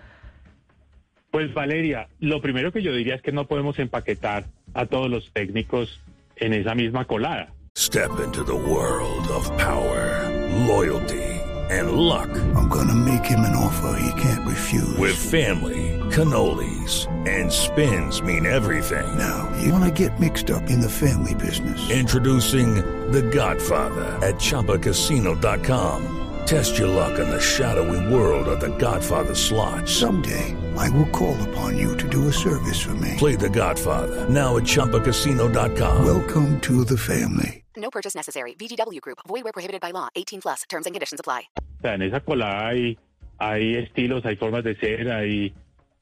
Pues 1.31 1.53
Valeria, 1.53 2.07
lo 2.19 2.41
primero 2.41 2.71
que 2.71 2.81
yo 2.81 2.93
diría 2.93 3.15
es 3.15 3.21
que 3.21 3.31
no 3.31 3.47
podemos 3.47 3.77
empaquetar 3.79 4.45
a 4.77 4.85
todos 4.85 5.09
los 5.09 5.29
técnicos 5.33 5.99
en 6.37 6.53
esa 6.53 6.75
misma 6.75 7.05
colada. 7.05 7.49
Step 7.75 8.19
into 8.19 8.43
the 8.43 8.55
world 8.55 9.27
of 9.29 9.45
power, 9.57 10.29
loyalty 10.67 11.27
and 11.69 11.91
luck. 11.91 12.29
I'm 12.55 12.69
gonna 12.69 12.95
make 12.95 13.25
him 13.25 13.41
an 13.41 13.55
offer 13.55 13.99
he 13.99 14.21
can't 14.21 14.47
refuse. 14.47 14.97
With 14.97 15.15
family, 15.15 15.99
cannolis 16.11 17.07
and 17.27 17.51
spins 17.51 18.21
mean 18.21 18.45
everything. 18.45 19.17
Now, 19.17 19.51
you 19.61 19.73
wanna 19.73 19.91
get 19.91 20.19
mixed 20.19 20.49
up 20.49 20.69
in 20.69 20.79
the 20.79 20.89
family 20.89 21.35
business. 21.35 21.89
Introducing 21.89 22.75
The 23.11 23.21
Godfather 23.21 24.05
at 24.25 24.35
chapacasino.com. 24.35 26.26
Test 26.47 26.77
your 26.77 26.87
luck 26.87 27.19
in 27.19 27.29
the 27.29 27.41
shadowy 27.41 27.99
world 28.07 28.47
of 28.47 28.61
The 28.61 28.69
Godfather 28.77 29.35
slot. 29.35 29.85
Someday 29.85 30.55
I 30.77 30.89
will 30.91 31.09
call 31.09 31.35
upon 31.49 31.77
you 31.77 31.97
to 31.97 32.07
do 32.07 32.29
a 32.29 32.31
service 32.31 32.79
for 32.79 32.95
me. 32.95 33.15
Play 33.17 33.35
the 33.35 33.49
Godfather. 33.49 34.29
Now 34.29 34.55
at 34.55 34.63
Chumpacasino.com. 34.63 36.05
Welcome 36.05 36.57
to 36.61 36.85
the 36.85 36.97
family. 36.97 37.65
No 37.75 37.89
purchase 37.89 38.15
necessary. 38.15 38.55
VGW 38.57 39.01
Group. 39.01 39.17
Void 39.27 39.43
where 39.43 39.51
prohibited 39.51 39.81
by 39.81 39.91
law. 39.91 40.07
18 40.15 40.39
plus. 40.39 40.63
Terms 40.69 40.85
and 40.85 40.95
conditions 40.95 41.19
apply. 41.19 41.49
O 41.57 41.81
sea, 41.81 41.95
en 41.95 42.03
esa 42.03 42.21
colada 42.21 42.69
hay, 42.69 42.97
hay 43.39 43.75
estilos, 43.75 44.25
hay 44.25 44.37
formas 44.37 44.63
de 44.63 44.77
ser, 44.77 45.11
hay 45.11 45.53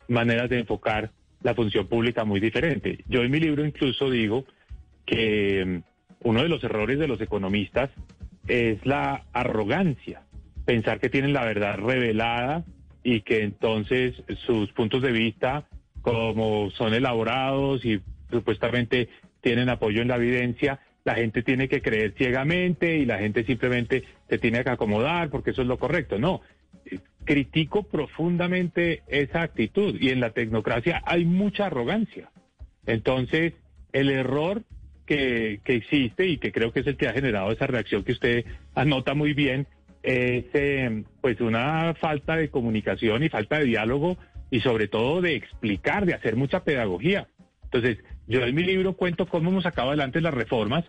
maneras 0.08 0.48
de 0.48 0.60
enfocar 0.60 1.10
la 1.42 1.56
función 1.56 1.88
pública 1.88 2.24
muy 2.24 2.40
diferente. 2.40 3.04
Yo 3.08 3.24
en 3.24 3.32
mi 3.32 3.40
libro 3.40 3.66
incluso 3.66 4.12
digo 4.12 4.46
que 5.08 5.66
mm, 5.66 6.28
uno 6.30 6.44
de 6.44 6.50
los 6.50 6.64
errores 6.64 7.00
de 7.00 7.08
los 7.08 7.20
economistas 7.20 7.90
es 8.48 8.86
la 8.86 9.26
arrogancia. 9.34 10.22
Pensar 10.66 11.00
que 11.00 11.10
tienen 11.10 11.34
la 11.34 11.46
verdad 11.46 11.78
revelada 11.78 12.66
y 13.04 13.22
que 13.22 13.44
entonces 13.44 14.16
sus 14.46 14.72
puntos 14.72 15.02
de 15.02 15.12
vista, 15.12 15.68
como 16.02 16.72
son 16.72 16.94
elaborados 16.94 17.86
y 17.86 18.02
supuestamente 18.32 19.10
tienen 19.42 19.70
apoyo 19.70 20.02
en 20.02 20.08
la 20.08 20.16
evidencia, 20.16 20.80
la 21.04 21.14
gente 21.14 21.44
tiene 21.44 21.70
que 21.70 21.84
creer 21.84 22.16
ciegamente 22.18 22.98
y 22.98 23.06
la 23.06 23.20
gente 23.20 23.44
simplemente 23.44 24.04
se 24.28 24.40
tiene 24.40 24.64
que 24.64 24.72
acomodar 24.72 25.30
porque 25.30 25.52
eso 25.52 25.62
es 25.62 25.68
lo 25.68 25.78
correcto. 25.78 26.18
No, 26.18 26.42
critico 27.26 27.84
profundamente 27.84 29.04
esa 29.08 29.44
actitud 29.44 29.96
y 30.00 30.10
en 30.10 30.20
la 30.20 30.32
tecnocracia 30.32 31.02
hay 31.06 31.26
mucha 31.26 31.68
arrogancia. 31.68 32.32
Entonces, 32.88 33.54
el 33.94 34.10
error 34.10 34.64
que, 35.06 35.60
que 35.64 35.76
existe 35.76 36.26
y 36.26 36.38
que 36.38 36.52
creo 36.52 36.72
que 36.74 36.80
es 36.80 36.88
el 36.88 36.98
que 36.98 37.08
ha 37.08 37.14
generado 37.14 37.52
esa 37.52 37.68
reacción 37.68 38.04
que 38.04 38.14
usted 38.14 38.46
anota 38.74 39.14
muy 39.14 39.34
bien 39.34 39.68
es 40.06 40.46
eh, 40.54 41.04
pues 41.20 41.42
una 41.42 41.96
falta 41.96 42.36
de 42.36 42.50
comunicación 42.50 43.24
y 43.24 43.30
falta 43.30 43.58
de 43.58 43.66
diálogo 43.66 44.18
y 44.52 44.60
sobre 44.60 44.88
todo 44.88 45.20
de 45.20 45.36
explicar, 45.36 46.06
de 46.06 46.14
hacer 46.14 46.36
mucha 46.36 46.64
pedagogía. 46.64 47.28
Entonces, 47.64 47.98
yo 48.28 48.42
en 48.42 48.54
mi 48.54 48.64
libro 48.64 48.94
cuento 48.94 49.26
cómo 49.26 49.50
hemos 49.50 49.64
sacado 49.64 49.90
adelante 49.90 50.22
las 50.22 50.34
reformas, 50.34 50.86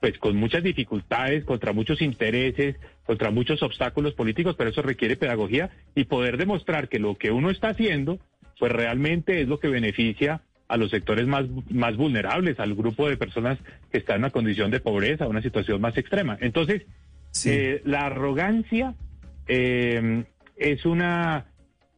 pues 0.00 0.16
con 0.18 0.36
muchas 0.36 0.62
dificultades, 0.62 1.44
contra 1.44 1.72
muchos 1.72 2.00
intereses, 2.00 2.76
contra 3.04 3.30
muchos 3.30 3.62
obstáculos 3.62 4.14
políticos, 4.14 4.54
pero 4.56 4.70
eso 4.70 4.80
requiere 4.80 5.16
pedagogía 5.16 5.70
y 5.96 6.04
poder 6.04 6.36
demostrar 6.36 6.88
que 6.88 7.00
lo 7.00 7.16
que 7.16 7.32
uno 7.32 7.50
está 7.50 7.70
haciendo, 7.70 8.20
pues 8.60 8.70
realmente 8.70 9.42
es 9.42 9.48
lo 9.48 9.58
que 9.58 9.68
beneficia 9.68 10.40
a 10.68 10.76
los 10.76 10.90
sectores 10.90 11.26
más, 11.26 11.46
más 11.68 11.96
vulnerables, 11.96 12.60
al 12.60 12.74
grupo 12.74 13.08
de 13.08 13.16
personas 13.16 13.58
que 13.90 13.98
están 13.98 14.16
en 14.16 14.22
una 14.22 14.30
condición 14.30 14.70
de 14.70 14.80
pobreza, 14.80 15.26
una 15.28 15.42
situación 15.42 15.80
más 15.80 15.96
extrema. 15.96 16.38
Entonces, 16.40 16.82
eh, 17.44 17.82
la 17.84 18.06
arrogancia 18.06 18.94
eh, 19.48 20.24
es 20.56 20.86
una 20.86 21.46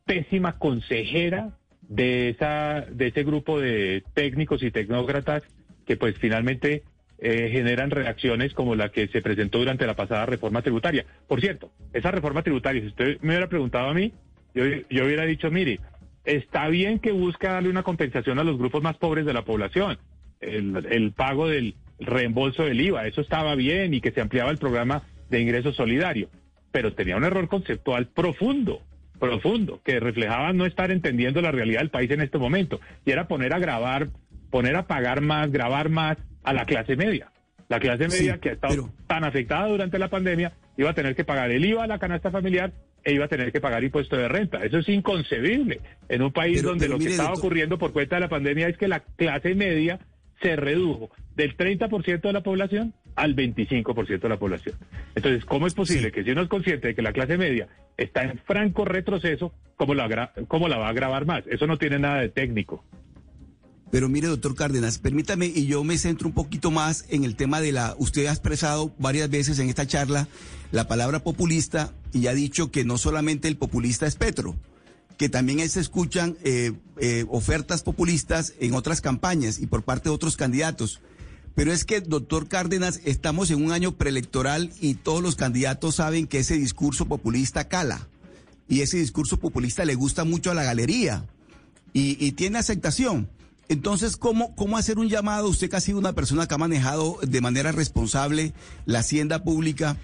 pésima 0.04 0.58
consejera 0.58 1.50
de 1.82 2.30
esa 2.30 2.86
de 2.90 3.08
ese 3.08 3.24
grupo 3.24 3.60
de 3.60 4.02
técnicos 4.14 4.62
y 4.62 4.70
tecnócratas 4.70 5.42
que 5.86 5.96
pues 5.96 6.18
finalmente 6.18 6.82
eh, 7.18 7.48
generan 7.50 7.90
reacciones 7.90 8.54
como 8.54 8.74
la 8.74 8.90
que 8.90 9.08
se 9.08 9.22
presentó 9.22 9.58
durante 9.58 9.86
la 9.86 9.96
pasada 9.96 10.26
reforma 10.26 10.62
tributaria. 10.62 11.04
Por 11.26 11.40
cierto, 11.40 11.72
esa 11.92 12.10
reforma 12.10 12.42
tributaria, 12.42 12.82
si 12.82 12.88
usted 12.88 13.18
me 13.22 13.30
hubiera 13.30 13.48
preguntado 13.48 13.88
a 13.88 13.94
mí, 13.94 14.12
yo, 14.54 14.64
yo 14.88 15.04
hubiera 15.04 15.24
dicho, 15.24 15.50
mire, 15.50 15.80
está 16.24 16.68
bien 16.68 16.98
que 17.00 17.10
busca 17.10 17.52
darle 17.52 17.70
una 17.70 17.82
compensación 17.82 18.38
a 18.38 18.44
los 18.44 18.58
grupos 18.58 18.82
más 18.82 18.96
pobres 18.98 19.26
de 19.26 19.32
la 19.32 19.44
población, 19.44 19.98
el, 20.40 20.86
el 20.90 21.12
pago 21.12 21.48
del 21.48 21.74
reembolso 21.98 22.64
del 22.64 22.80
IVA, 22.80 23.06
eso 23.06 23.20
estaba 23.20 23.54
bien 23.56 23.94
y 23.94 24.00
que 24.00 24.12
se 24.12 24.20
ampliaba 24.20 24.50
el 24.50 24.58
programa 24.58 25.02
de 25.30 25.40
ingreso 25.40 25.72
solidario, 25.72 26.28
pero 26.72 26.92
tenía 26.92 27.16
un 27.16 27.24
error 27.24 27.48
conceptual 27.48 28.06
profundo, 28.08 28.82
profundo, 29.18 29.80
que 29.84 30.00
reflejaba 30.00 30.52
no 30.52 30.66
estar 30.66 30.90
entendiendo 30.90 31.40
la 31.40 31.52
realidad 31.52 31.80
del 31.80 31.90
país 31.90 32.10
en 32.10 32.20
este 32.20 32.38
momento, 32.38 32.80
y 33.04 33.10
era 33.10 33.28
poner 33.28 33.52
a 33.52 33.58
grabar, 33.58 34.08
poner 34.50 34.76
a 34.76 34.86
pagar 34.86 35.20
más, 35.20 35.50
grabar 35.50 35.88
más 35.88 36.16
a 36.44 36.52
la 36.52 36.64
clase 36.64 36.96
media. 36.96 37.30
La 37.68 37.80
clase 37.80 38.08
media 38.08 38.38
que 38.38 38.50
ha 38.50 38.52
estado 38.52 38.90
tan 39.06 39.24
afectada 39.24 39.68
durante 39.68 39.98
la 39.98 40.08
pandemia 40.08 40.52
iba 40.78 40.90
a 40.90 40.94
tener 40.94 41.14
que 41.14 41.24
pagar 41.24 41.50
el 41.50 41.64
IVA 41.64 41.84
a 41.84 41.86
la 41.86 41.98
canasta 41.98 42.30
familiar 42.30 42.72
e 43.04 43.12
iba 43.12 43.26
a 43.26 43.28
tener 43.28 43.52
que 43.52 43.60
pagar 43.60 43.84
impuesto 43.84 44.16
de 44.16 44.28
renta. 44.28 44.64
Eso 44.64 44.78
es 44.78 44.88
inconcebible 44.88 45.80
en 46.08 46.22
un 46.22 46.32
país 46.32 46.62
donde 46.62 46.88
lo 46.88 46.98
que 46.98 47.08
estaba 47.08 47.32
ocurriendo 47.34 47.78
por 47.78 47.92
cuenta 47.92 48.16
de 48.16 48.20
la 48.20 48.28
pandemia 48.28 48.68
es 48.68 48.78
que 48.78 48.88
la 48.88 49.00
clase 49.00 49.54
media 49.54 49.98
se 50.40 50.56
redujo 50.56 51.10
del 51.34 51.56
30% 51.56 52.20
de 52.20 52.32
la 52.32 52.42
población 52.42 52.94
al 53.18 53.34
25% 53.34 54.20
de 54.20 54.28
la 54.28 54.38
población. 54.38 54.76
Entonces, 55.16 55.44
¿cómo 55.44 55.66
es 55.66 55.74
posible 55.74 56.12
que 56.12 56.22
si 56.22 56.30
uno 56.30 56.42
es 56.42 56.48
consciente 56.48 56.88
de 56.88 56.94
que 56.94 57.02
la 57.02 57.12
clase 57.12 57.36
media 57.36 57.66
está 57.96 58.22
en 58.22 58.38
franco 58.38 58.84
retroceso, 58.84 59.52
¿cómo 59.76 59.94
la, 59.94 60.32
cómo 60.46 60.68
la 60.68 60.78
va 60.78 60.86
a 60.86 60.90
agravar 60.90 61.26
más? 61.26 61.44
Eso 61.48 61.66
no 61.66 61.78
tiene 61.78 61.98
nada 61.98 62.20
de 62.20 62.28
técnico. 62.28 62.84
Pero 63.90 64.08
mire, 64.08 64.28
doctor 64.28 64.54
Cárdenas, 64.54 64.98
permítame 64.98 65.46
y 65.46 65.66
yo 65.66 65.82
me 65.82 65.98
centro 65.98 66.28
un 66.28 66.34
poquito 66.34 66.70
más 66.70 67.06
en 67.08 67.24
el 67.24 67.34
tema 67.34 67.60
de 67.60 67.72
la. 67.72 67.96
Usted 67.98 68.26
ha 68.26 68.30
expresado 68.30 68.94
varias 68.98 69.30
veces 69.30 69.58
en 69.58 69.68
esta 69.68 69.86
charla 69.86 70.28
la 70.70 70.86
palabra 70.86 71.24
populista 71.24 71.92
y 72.12 72.28
ha 72.28 72.34
dicho 72.34 72.70
que 72.70 72.84
no 72.84 72.98
solamente 72.98 73.48
el 73.48 73.56
populista 73.56 74.06
es 74.06 74.14
Petro, 74.14 74.54
que 75.16 75.28
también 75.28 75.66
se 75.68 75.80
escuchan 75.80 76.36
eh, 76.44 76.72
eh, 77.00 77.24
ofertas 77.30 77.82
populistas 77.82 78.54
en 78.60 78.74
otras 78.74 79.00
campañas 79.00 79.58
y 79.58 79.66
por 79.66 79.82
parte 79.82 80.10
de 80.10 80.14
otros 80.14 80.36
candidatos. 80.36 81.00
Pero 81.58 81.72
es 81.72 81.84
que, 81.84 82.00
doctor 82.00 82.46
Cárdenas, 82.46 83.00
estamos 83.04 83.50
en 83.50 83.64
un 83.64 83.72
año 83.72 83.96
preelectoral 83.96 84.72
y 84.80 84.94
todos 84.94 85.20
los 85.20 85.34
candidatos 85.34 85.96
saben 85.96 86.28
que 86.28 86.38
ese 86.38 86.56
discurso 86.56 87.06
populista 87.06 87.66
cala. 87.66 88.06
Y 88.68 88.82
ese 88.82 88.98
discurso 88.98 89.38
populista 89.38 89.84
le 89.84 89.96
gusta 89.96 90.22
mucho 90.22 90.52
a 90.52 90.54
la 90.54 90.62
galería 90.62 91.24
y, 91.92 92.30
tiene 92.32 92.58
aceptación. 92.58 93.28
Entonces, 93.68 94.16
¿cómo, 94.16 94.54
¿cómo 94.54 94.78
hacer 94.78 95.00
un 95.00 95.08
llamado? 95.08 95.48
Usted 95.48 95.68
que 95.68 95.74
ha 95.74 95.80
sido 95.80 95.98
una 95.98 96.12
persona 96.12 96.46
que 96.46 96.54
ha 96.54 96.58
manejado 96.58 97.18
de 97.26 97.40
manera 97.40 97.72
responsable 97.72 98.52
la 98.86 99.00
hacienda 99.00 99.42
pública, 99.42 99.96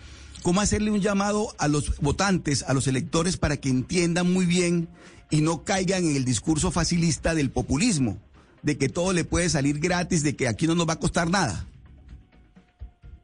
¿cómo 0.42 0.60
hacerle 0.60 0.90
un 0.90 1.02
llamado 1.02 1.54
a 1.58 1.68
los 1.68 2.00
votantes, 2.00 2.64
a 2.64 2.74
los 2.74 2.88
electores, 2.88 3.36
para 3.36 3.58
que 3.58 3.68
entiendan 3.68 4.32
muy 4.32 4.44
bien 4.44 4.88
y 5.30 5.40
no 5.40 5.62
caigan 5.62 6.04
en 6.04 6.16
el 6.16 6.24
discurso 6.24 6.72
facilista 6.72 7.32
del 7.32 7.50
populismo? 7.50 8.18
De 8.64 8.78
que 8.78 8.88
todo 8.88 9.12
le 9.12 9.24
puede 9.24 9.48
salir 9.50 9.78
gratis, 9.78 10.24
de 10.24 10.34
que 10.34 10.48
aquí 10.48 10.66
no 10.66 10.74
nos 10.74 10.88
va 10.88 10.94
a 10.94 10.98
costar 10.98 11.28
nada. 11.28 11.66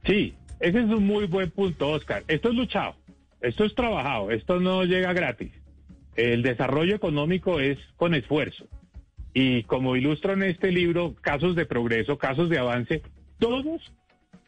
Sí, 0.04 0.34
ese 0.60 0.80
es 0.80 0.84
un 0.84 1.06
muy 1.06 1.26
buen 1.26 1.50
punto, 1.50 1.88
Oscar. 1.88 2.22
Esto 2.28 2.50
es 2.50 2.54
luchado, 2.54 2.94
esto 3.40 3.64
es 3.64 3.74
trabajado, 3.74 4.30
esto 4.30 4.60
no 4.60 4.84
llega 4.84 5.12
gratis. 5.14 5.50
El 6.14 6.42
desarrollo 6.42 6.94
económico 6.94 7.58
es 7.58 7.78
con 7.96 8.14
esfuerzo. 8.14 8.66
Y 9.32 9.62
como 9.62 9.96
ilustro 9.96 10.34
en 10.34 10.42
este 10.42 10.70
libro, 10.72 11.14
casos 11.20 11.56
de 11.56 11.64
progreso, 11.64 12.18
casos 12.18 12.50
de 12.50 12.58
avance, 12.58 13.02
todos 13.38 13.92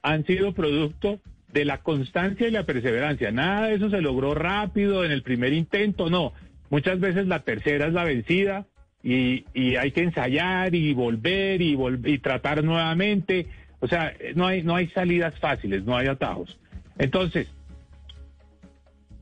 han 0.02 0.26
sido 0.26 0.52
producto 0.52 1.20
de 1.52 1.64
la 1.64 1.78
constancia 1.82 2.48
y 2.48 2.50
la 2.50 2.66
perseverancia. 2.66 3.30
Nada 3.30 3.68
de 3.68 3.76
eso 3.76 3.88
se 3.88 4.02
logró 4.02 4.34
rápido 4.34 5.04
en 5.04 5.12
el 5.12 5.22
primer 5.22 5.52
intento, 5.54 6.10
no. 6.10 6.32
Muchas 6.68 7.00
veces 7.00 7.26
la 7.26 7.44
tercera 7.44 7.86
es 7.86 7.92
la 7.94 8.04
vencida 8.04 8.66
y, 9.02 9.44
y 9.54 9.76
hay 9.76 9.90
que 9.92 10.02
ensayar 10.02 10.74
y 10.74 10.92
volver 10.94 11.60
y, 11.60 11.74
vol- 11.74 12.06
y 12.08 12.18
tratar 12.18 12.62
nuevamente. 12.62 13.46
O 13.80 13.88
sea, 13.88 14.14
no 14.34 14.46
hay, 14.46 14.62
no 14.62 14.76
hay 14.76 14.88
salidas 14.88 15.38
fáciles, 15.40 15.84
no 15.84 15.96
hay 15.96 16.06
atajos. 16.06 16.58
Entonces, 16.98 17.48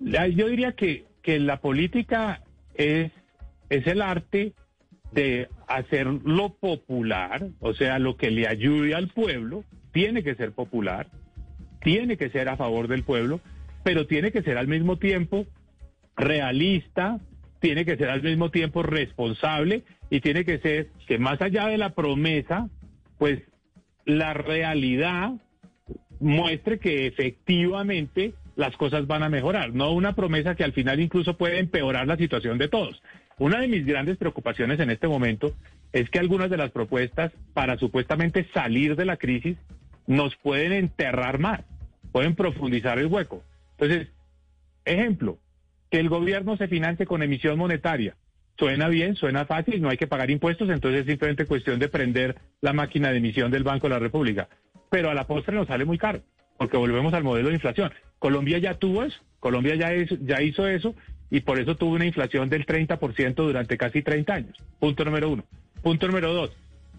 yo 0.00 0.48
diría 0.48 0.72
que, 0.72 1.04
que 1.22 1.38
la 1.38 1.60
política 1.60 2.42
es, 2.74 3.10
es 3.68 3.86
el 3.86 4.02
arte 4.02 4.52
de 5.12 5.48
hacerlo 5.66 6.54
popular, 6.54 7.48
o 7.60 7.74
sea, 7.74 7.98
lo 7.98 8.16
que 8.16 8.30
le 8.30 8.46
ayude 8.46 8.94
al 8.94 9.08
pueblo, 9.08 9.64
tiene 9.92 10.22
que 10.22 10.34
ser 10.36 10.52
popular, 10.52 11.08
tiene 11.82 12.16
que 12.16 12.30
ser 12.30 12.48
a 12.48 12.56
favor 12.56 12.86
del 12.86 13.02
pueblo, 13.02 13.40
pero 13.82 14.06
tiene 14.06 14.30
que 14.30 14.42
ser 14.42 14.56
al 14.56 14.68
mismo 14.68 14.98
tiempo 14.98 15.46
realista, 16.16 17.18
tiene 17.60 17.84
que 17.84 17.96
ser 17.96 18.08
al 18.08 18.22
mismo 18.22 18.50
tiempo 18.50 18.82
responsable 18.82 19.84
y 20.08 20.20
tiene 20.20 20.44
que 20.44 20.58
ser 20.58 20.88
que 21.06 21.18
más 21.18 21.40
allá 21.40 21.66
de 21.66 21.78
la 21.78 21.90
promesa, 21.90 22.68
pues 23.18 23.40
la 24.04 24.34
realidad 24.34 25.32
muestre 26.18 26.78
que 26.78 27.06
efectivamente 27.06 28.34
las 28.56 28.76
cosas 28.76 29.06
van 29.06 29.22
a 29.22 29.28
mejorar, 29.28 29.72
no 29.72 29.92
una 29.92 30.14
promesa 30.14 30.54
que 30.54 30.64
al 30.64 30.72
final 30.72 31.00
incluso 31.00 31.36
puede 31.36 31.58
empeorar 31.58 32.06
la 32.06 32.16
situación 32.16 32.58
de 32.58 32.68
todos. 32.68 33.02
Una 33.38 33.60
de 33.60 33.68
mis 33.68 33.86
grandes 33.86 34.18
preocupaciones 34.18 34.80
en 34.80 34.90
este 34.90 35.08
momento 35.08 35.54
es 35.92 36.10
que 36.10 36.18
algunas 36.18 36.50
de 36.50 36.58
las 36.58 36.70
propuestas 36.70 37.32
para 37.54 37.78
supuestamente 37.78 38.46
salir 38.52 38.96
de 38.96 39.06
la 39.06 39.16
crisis 39.16 39.56
nos 40.06 40.36
pueden 40.36 40.72
enterrar 40.72 41.38
más, 41.38 41.60
pueden 42.12 42.34
profundizar 42.34 42.98
el 42.98 43.06
hueco. 43.06 43.42
Entonces, 43.78 44.08
ejemplo, 44.84 45.38
que 45.90 45.98
el 45.98 46.08
gobierno 46.08 46.56
se 46.56 46.68
financie 46.68 47.06
con 47.06 47.22
emisión 47.22 47.58
monetaria. 47.58 48.16
Suena 48.58 48.88
bien, 48.88 49.16
suena 49.16 49.46
fácil, 49.46 49.80
no 49.80 49.88
hay 49.88 49.96
que 49.96 50.06
pagar 50.06 50.30
impuestos, 50.30 50.68
entonces 50.68 51.00
es 51.00 51.06
simplemente 51.06 51.46
cuestión 51.46 51.78
de 51.78 51.88
prender 51.88 52.36
la 52.60 52.72
máquina 52.72 53.10
de 53.10 53.18
emisión 53.18 53.50
del 53.50 53.64
Banco 53.64 53.88
de 53.88 53.94
la 53.94 53.98
República. 53.98 54.48
Pero 54.90 55.10
a 55.10 55.14
la 55.14 55.26
postre 55.26 55.54
nos 55.54 55.66
sale 55.66 55.84
muy 55.84 55.98
caro, 55.98 56.20
porque 56.58 56.76
volvemos 56.76 57.14
al 57.14 57.24
modelo 57.24 57.48
de 57.48 57.54
inflación. 57.54 57.90
Colombia 58.18 58.58
ya 58.58 58.74
tuvo 58.74 59.02
eso, 59.02 59.18
Colombia 59.40 59.74
ya, 59.76 59.90
ya 60.20 60.42
hizo 60.42 60.68
eso 60.68 60.94
y 61.30 61.40
por 61.40 61.58
eso 61.58 61.76
tuvo 61.76 61.94
una 61.94 62.04
inflación 62.04 62.50
del 62.50 62.66
30% 62.66 63.34
durante 63.34 63.78
casi 63.78 64.02
30 64.02 64.34
años. 64.34 64.56
Punto 64.78 65.04
número 65.04 65.30
uno. 65.30 65.44
Punto 65.82 66.06
número 66.06 66.32
dos. 66.34 66.50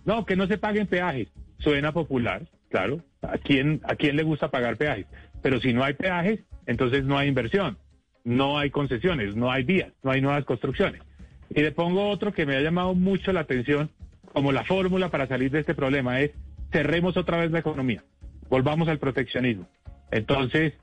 No, 0.04 0.26
que 0.26 0.36
no 0.36 0.48
se 0.48 0.58
paguen 0.58 0.88
peajes. 0.88 1.28
Suena 1.60 1.92
popular, 1.92 2.48
claro. 2.70 3.04
¿A 3.22 3.38
quién, 3.38 3.82
¿A 3.84 3.96
quién 3.96 4.16
le 4.16 4.24
gusta 4.24 4.50
pagar 4.50 4.78
peajes? 4.78 5.06
Pero 5.44 5.60
si 5.60 5.74
no 5.74 5.84
hay 5.84 5.94
peajes, 5.94 6.40
entonces 6.66 7.04
no 7.04 7.18
hay 7.18 7.28
inversión, 7.28 7.78
no 8.24 8.58
hay 8.58 8.70
concesiones, 8.70 9.36
no 9.36 9.52
hay 9.52 9.64
vías, 9.64 9.92
no 10.04 10.12
hay 10.12 10.22
nuevas 10.22 10.46
construcciones. 10.46 11.02
Y 11.50 11.62
le 11.62 11.72
pongo 11.72 12.10
otro 12.10 12.34
que 12.34 12.46
me 12.46 12.56
ha 12.56 12.62
llamado 12.62 12.94
mucho 12.94 13.34
la 13.34 13.42
atención 13.42 13.90
como 14.32 14.52
la 14.52 14.64
fórmula 14.64 15.10
para 15.10 15.28
salir 15.28 15.52
de 15.52 15.60
este 15.60 15.76
problema 15.76 16.22
es 16.22 16.32
cerremos 16.72 17.18
otra 17.18 17.38
vez 17.38 17.52
la 17.52 17.60
economía, 17.60 18.04
volvamos 18.50 18.88
al 18.88 19.00
proteccionismo. 19.00 19.68
Entonces, 20.12 20.74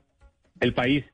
el 0.59 0.73
país 0.73 1.05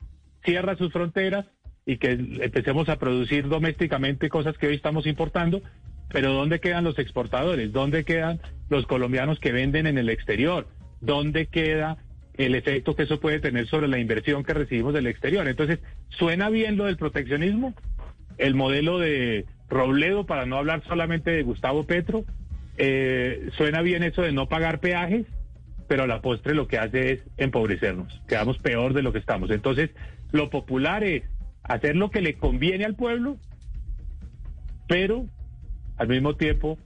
cierra 0.43 0.75
sus 0.75 0.91
fronteras 0.91 1.45
y 1.85 1.97
que 1.97 2.11
empecemos 2.11 2.89
a 2.89 2.97
producir 2.97 3.47
domésticamente 3.47 4.29
cosas 4.29 4.57
que 4.57 4.67
hoy 4.67 4.75
estamos 4.75 5.05
importando, 5.05 5.61
pero 6.09 6.33
¿dónde 6.33 6.59
quedan 6.59 6.83
los 6.83 6.99
exportadores? 6.99 7.71
¿Dónde 7.71 8.03
quedan 8.03 8.39
los 8.69 8.85
colombianos 8.85 9.39
que 9.39 9.51
venden 9.51 9.88
en 9.88 9.97
el 9.97 10.09
exterior? 10.09 10.67
¿Dónde 10.99 11.47
queda 11.47 11.97
el 12.37 12.55
efecto 12.55 12.95
que 12.95 13.03
eso 13.03 13.19
puede 13.19 13.39
tener 13.39 13.67
sobre 13.67 13.87
la 13.87 13.99
inversión 13.99 14.43
que 14.43 14.53
recibimos 14.53 14.93
del 14.93 15.07
exterior? 15.07 15.47
Entonces, 15.47 15.79
¿suena 16.09 16.49
bien 16.49 16.77
lo 16.77 16.85
del 16.85 16.97
proteccionismo? 16.97 17.73
El 18.37 18.55
modelo 18.55 18.99
de 18.99 19.45
Robledo, 19.69 20.25
para 20.25 20.45
no 20.45 20.57
hablar 20.57 20.83
solamente 20.87 21.31
de 21.31 21.43
Gustavo 21.43 21.85
Petro, 21.85 22.25
eh, 22.77 23.49
suena 23.57 23.81
bien 23.81 24.03
eso 24.03 24.21
de 24.21 24.33
no 24.33 24.47
pagar 24.47 24.79
peajes, 24.79 25.25
pero 25.87 26.03
a 26.03 26.07
la 26.07 26.21
postre 26.21 26.53
lo 26.53 26.67
que 26.67 26.77
hace 26.77 27.13
es 27.13 27.19
empobrecernos, 27.37 28.21
quedamos 28.27 28.57
peor 28.57 28.93
de 28.93 29.03
lo 29.03 29.13
que 29.13 29.19
estamos. 29.19 29.49
Entonces, 29.51 29.91
lo 30.31 30.49
popular 30.49 31.03
es 31.03 31.23
hacer 31.63 31.95
lo 31.95 32.11
que 32.11 32.21
le 32.21 32.35
conviene 32.35 32.85
al 32.85 32.95
pueblo, 32.95 33.37
pero 34.87 35.25
al 35.97 36.07
mismo 36.07 36.35
tiempo 36.35 36.77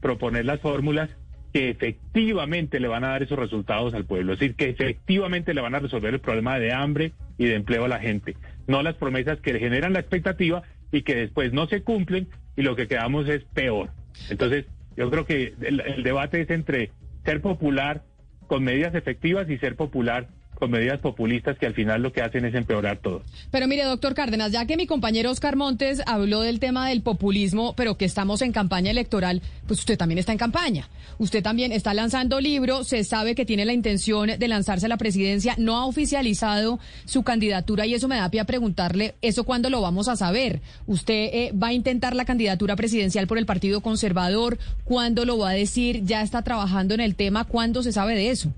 proponer 0.00 0.44
las 0.44 0.60
fórmulas 0.60 1.10
que 1.52 1.70
efectivamente 1.70 2.78
le 2.80 2.88
van 2.88 3.04
a 3.04 3.08
dar 3.08 3.22
esos 3.22 3.38
resultados 3.38 3.94
al 3.94 4.04
pueblo, 4.04 4.32
es 4.32 4.38
decir, 4.38 4.54
que 4.54 4.70
efectivamente 4.70 5.54
le 5.54 5.60
van 5.60 5.74
a 5.74 5.80
resolver 5.80 6.14
el 6.14 6.20
problema 6.20 6.58
de 6.58 6.72
hambre 6.72 7.12
y 7.38 7.46
de 7.46 7.54
empleo 7.54 7.84
a 7.84 7.88
la 7.88 7.98
gente, 7.98 8.36
no 8.66 8.82
las 8.82 8.94
promesas 8.94 9.40
que 9.40 9.58
generan 9.58 9.92
la 9.92 10.00
expectativa 10.00 10.62
y 10.92 11.02
que 11.02 11.16
después 11.16 11.52
no 11.52 11.66
se 11.66 11.82
cumplen 11.82 12.28
y 12.56 12.62
lo 12.62 12.76
que 12.76 12.86
quedamos 12.86 13.28
es 13.28 13.44
peor. 13.44 13.90
Entonces, 14.28 14.66
yo 14.96 15.10
creo 15.10 15.24
que 15.24 15.54
el 15.60 16.02
debate 16.02 16.40
es 16.40 16.50
entre 16.50 16.90
ser 17.24 17.40
popular 17.40 18.02
con 18.46 18.64
medidas 18.64 18.94
efectivas 18.94 19.48
y 19.48 19.58
ser 19.58 19.76
popular 19.76 20.28
con 20.60 20.70
medidas 20.70 21.00
populistas 21.00 21.58
que 21.58 21.66
al 21.66 21.74
final 21.74 22.02
lo 22.02 22.12
que 22.12 22.22
hacen 22.22 22.44
es 22.44 22.54
empeorar 22.54 22.98
todo. 22.98 23.22
Pero 23.50 23.66
mire, 23.66 23.82
doctor 23.82 24.14
Cárdenas, 24.14 24.52
ya 24.52 24.66
que 24.66 24.76
mi 24.76 24.86
compañero 24.86 25.30
Oscar 25.30 25.56
Montes 25.56 26.02
habló 26.06 26.42
del 26.42 26.60
tema 26.60 26.88
del 26.88 27.02
populismo, 27.02 27.74
pero 27.74 27.96
que 27.96 28.04
estamos 28.04 28.42
en 28.42 28.52
campaña 28.52 28.90
electoral, 28.90 29.42
pues 29.66 29.80
usted 29.80 29.98
también 29.98 30.18
está 30.18 30.32
en 30.32 30.38
campaña. 30.38 30.88
Usted 31.18 31.42
también 31.42 31.72
está 31.72 31.94
lanzando 31.94 32.40
libro, 32.40 32.84
se 32.84 33.02
sabe 33.02 33.34
que 33.34 33.46
tiene 33.46 33.64
la 33.64 33.72
intención 33.72 34.38
de 34.38 34.48
lanzarse 34.48 34.86
a 34.86 34.88
la 34.88 34.98
presidencia, 34.98 35.54
no 35.58 35.76
ha 35.76 35.86
oficializado 35.86 36.78
su 37.06 37.22
candidatura 37.22 37.86
y 37.86 37.94
eso 37.94 38.06
me 38.06 38.16
da 38.16 38.30
pie 38.30 38.40
a 38.40 38.44
preguntarle, 38.44 39.14
¿eso 39.22 39.44
cuándo 39.44 39.70
lo 39.70 39.80
vamos 39.80 40.08
a 40.08 40.16
saber? 40.16 40.60
¿Usted 40.86 41.30
eh, 41.32 41.52
va 41.52 41.68
a 41.68 41.72
intentar 41.72 42.14
la 42.14 42.26
candidatura 42.26 42.76
presidencial 42.76 43.26
por 43.26 43.38
el 43.38 43.46
Partido 43.46 43.80
Conservador? 43.80 44.58
¿Cuándo 44.84 45.24
lo 45.24 45.38
va 45.38 45.50
a 45.50 45.54
decir? 45.54 46.04
¿Ya 46.04 46.20
está 46.22 46.42
trabajando 46.42 46.94
en 46.94 47.00
el 47.00 47.14
tema? 47.14 47.44
¿Cuándo 47.44 47.82
se 47.82 47.92
sabe 47.92 48.14
de 48.14 48.30
eso? 48.30 48.52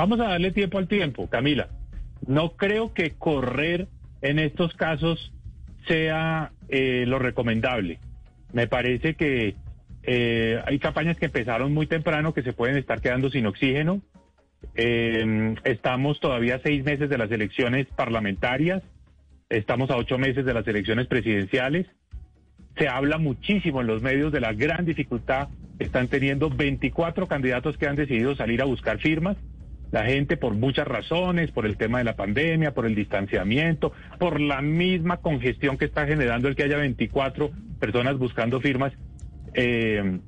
Vamos 0.00 0.18
a 0.20 0.28
darle 0.28 0.50
tiempo 0.50 0.78
al 0.78 0.88
tiempo, 0.88 1.28
Camila. 1.28 1.68
No 2.26 2.56
creo 2.56 2.94
que 2.94 3.10
correr 3.10 3.86
en 4.22 4.38
estos 4.38 4.72
casos 4.72 5.30
sea 5.86 6.52
eh, 6.70 7.04
lo 7.06 7.18
recomendable. 7.18 7.98
Me 8.54 8.66
parece 8.66 9.12
que 9.12 9.56
eh, 10.04 10.58
hay 10.64 10.78
campañas 10.78 11.18
que 11.18 11.26
empezaron 11.26 11.74
muy 11.74 11.86
temprano 11.86 12.32
que 12.32 12.42
se 12.42 12.54
pueden 12.54 12.78
estar 12.78 13.02
quedando 13.02 13.28
sin 13.28 13.44
oxígeno. 13.44 14.00
Eh, 14.74 15.54
estamos 15.64 16.18
todavía 16.18 16.54
a 16.54 16.60
seis 16.60 16.82
meses 16.82 17.10
de 17.10 17.18
las 17.18 17.30
elecciones 17.30 17.86
parlamentarias. 17.88 18.82
Estamos 19.50 19.90
a 19.90 19.98
ocho 19.98 20.16
meses 20.16 20.46
de 20.46 20.54
las 20.54 20.66
elecciones 20.66 21.08
presidenciales. 21.08 21.86
Se 22.78 22.88
habla 22.88 23.18
muchísimo 23.18 23.82
en 23.82 23.86
los 23.86 24.00
medios 24.00 24.32
de 24.32 24.40
la 24.40 24.54
gran 24.54 24.86
dificultad 24.86 25.48
que 25.76 25.84
están 25.84 26.08
teniendo 26.08 26.48
24 26.48 27.26
candidatos 27.26 27.76
que 27.76 27.86
han 27.86 27.96
decidido 27.96 28.34
salir 28.34 28.62
a 28.62 28.64
buscar 28.64 28.98
firmas. 28.98 29.36
La 29.90 30.04
gente 30.04 30.36
por 30.36 30.54
muchas 30.54 30.86
razones, 30.86 31.50
por 31.50 31.66
el 31.66 31.76
tema 31.76 31.98
de 31.98 32.04
la 32.04 32.16
pandemia, 32.16 32.74
por 32.74 32.86
el 32.86 32.94
distanciamiento, 32.94 33.92
por 34.18 34.40
la 34.40 34.62
misma 34.62 35.16
congestión 35.16 35.76
que 35.78 35.86
está 35.86 36.06
generando 36.06 36.48
el 36.48 36.54
que 36.54 36.62
haya 36.62 36.76
24 36.76 37.50
personas 37.80 38.16
buscando 38.16 38.60
firmas, 38.60 38.92
eh, 39.54 40.20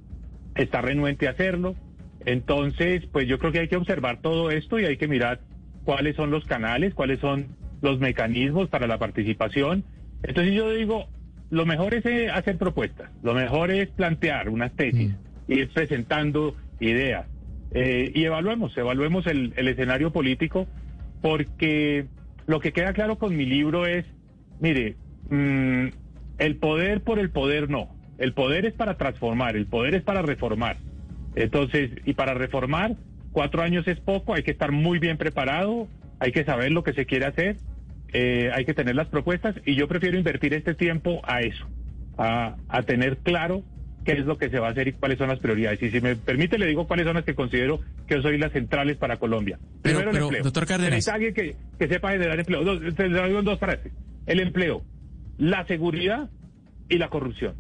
está 0.57 0.81
renuente 0.81 1.29
a 1.29 1.31
hacerlo. 1.31 1.77
Entonces, 2.25 3.07
pues 3.13 3.27
yo 3.29 3.39
creo 3.39 3.53
que 3.53 3.61
hay 3.61 3.69
que 3.69 3.77
observar 3.77 4.21
todo 4.21 4.51
esto 4.51 4.79
y 4.79 4.85
hay 4.85 4.97
que 4.97 5.09
mirar 5.09 5.41
cuáles 5.85 6.17
son 6.17 6.31
los 6.31 6.45
canales, 6.45 6.95
cuáles 6.95 7.21
son 7.21 7.57
los 7.81 7.99
mecanismos 7.99 8.69
para 8.69 8.87
la 8.87 8.99
participación. 8.99 9.85
Entonces 10.23 10.55
yo 10.55 10.73
digo, 10.73 11.09
lo 11.51 11.67
mejor 11.67 11.95
es 11.95 12.07
eh, 12.07 12.31
hacer 12.31 12.57
propuestas, 12.57 13.11
lo 13.23 13.35
mejor 13.35 13.71
es 13.71 13.89
plantear 13.91 14.49
unas 14.49 14.73
tesis, 14.73 15.13
ir 15.49 15.69
presentando 15.71 16.57
ideas. 16.81 17.27
Eh, 17.75 18.13
y 18.15 18.25
evaluemos, 18.25 18.77
evaluemos 18.77 19.27
el, 19.27 19.55
el 19.57 19.69
escenario 19.69 20.13
político, 20.13 20.67
porque 21.23 22.07
lo 22.47 22.61
que 22.61 22.73
queda 22.73 22.93
claro 22.93 23.17
con 23.19 23.37
mi 23.37 23.47
libro 23.47 23.87
es, 23.87 24.05
mire, 24.61 24.97
mm, 25.31 25.87
el 26.39 26.57
poder 26.57 27.03
por 27.03 27.19
el 27.19 27.31
poder 27.31 27.71
no, 27.71 27.89
el 28.19 28.35
poder 28.35 28.67
es 28.67 28.75
para 28.75 28.97
transformar, 28.97 29.57
el 29.57 29.67
poder 29.67 29.95
es 29.95 30.03
para 30.03 30.23
reformar. 30.23 30.77
Entonces, 31.35 31.91
y 32.05 32.13
para 32.13 32.35
reformar, 32.35 32.97
cuatro 33.33 33.63
años 33.63 33.89
es 33.89 33.99
poco, 34.01 34.35
hay 34.35 34.43
que 34.43 34.51
estar 34.51 34.71
muy 34.71 34.99
bien 34.99 35.17
preparado, 35.17 35.89
hay 36.19 36.33
que 36.33 36.45
saber 36.45 36.73
lo 36.73 36.83
que 36.83 36.93
se 36.93 37.07
quiere 37.07 37.25
hacer, 37.25 37.57
eh, 38.13 38.51
hay 38.53 38.67
que 38.67 38.75
tener 38.75 38.95
las 38.95 39.09
propuestas 39.09 39.55
y 39.65 39.77
yo 39.77 39.89
prefiero 39.89 40.19
invertir 40.19 40.53
este 40.53 40.75
tiempo 40.75 41.23
a 41.25 41.41
eso, 41.41 41.67
a, 42.19 42.57
a 42.69 42.83
tener 42.83 43.19
claro 43.19 43.63
qué 44.05 44.13
es 44.13 44.27
lo 44.27 44.39
que 44.39 44.51
se 44.51 44.59
va 44.59 44.69
a 44.69 44.71
hacer 44.71 44.89
y 44.89 44.93
cuáles 44.93 45.19
son 45.19 45.29
las 45.29 45.39
prioridades. 45.39 45.83
Y 45.83 45.91
si 45.91 46.01
me 46.01 46.17
permite, 46.17 46.59
le 46.59 46.67
digo 46.67 46.87
cuáles 46.87 47.07
son 47.07 47.15
las 47.15 47.25
que 47.25 47.35
considero 47.35 47.81
que 48.07 48.21
son 48.21 48.39
las 48.39 48.53
centrales 48.53 48.97
para 48.97 49.17
Colombia. 49.19 49.59
Pero, 49.83 49.99
Primero, 49.99 50.11
el 50.11 50.15
pero, 50.15 50.25
empleo. 50.27 50.45
doctor 50.45 50.67
Cárdenas. 50.67 51.09
Alguien 51.09 51.35
que, 51.35 51.57
que 51.79 51.89
sepa 51.89 52.11
generar 52.11 52.39
empleo. 52.39 52.65
Dos, 52.65 52.95
te 52.95 53.09
lo 53.09 53.27
digo 53.27 53.39
en 53.39 53.45
dos 53.45 53.59
frases. 53.59 53.93
El 54.27 54.41
empleo, 54.41 54.83
la 55.39 55.67
seguridad 55.67 56.31
y 56.89 56.99
la 56.99 57.09
corrupción. 57.09 57.55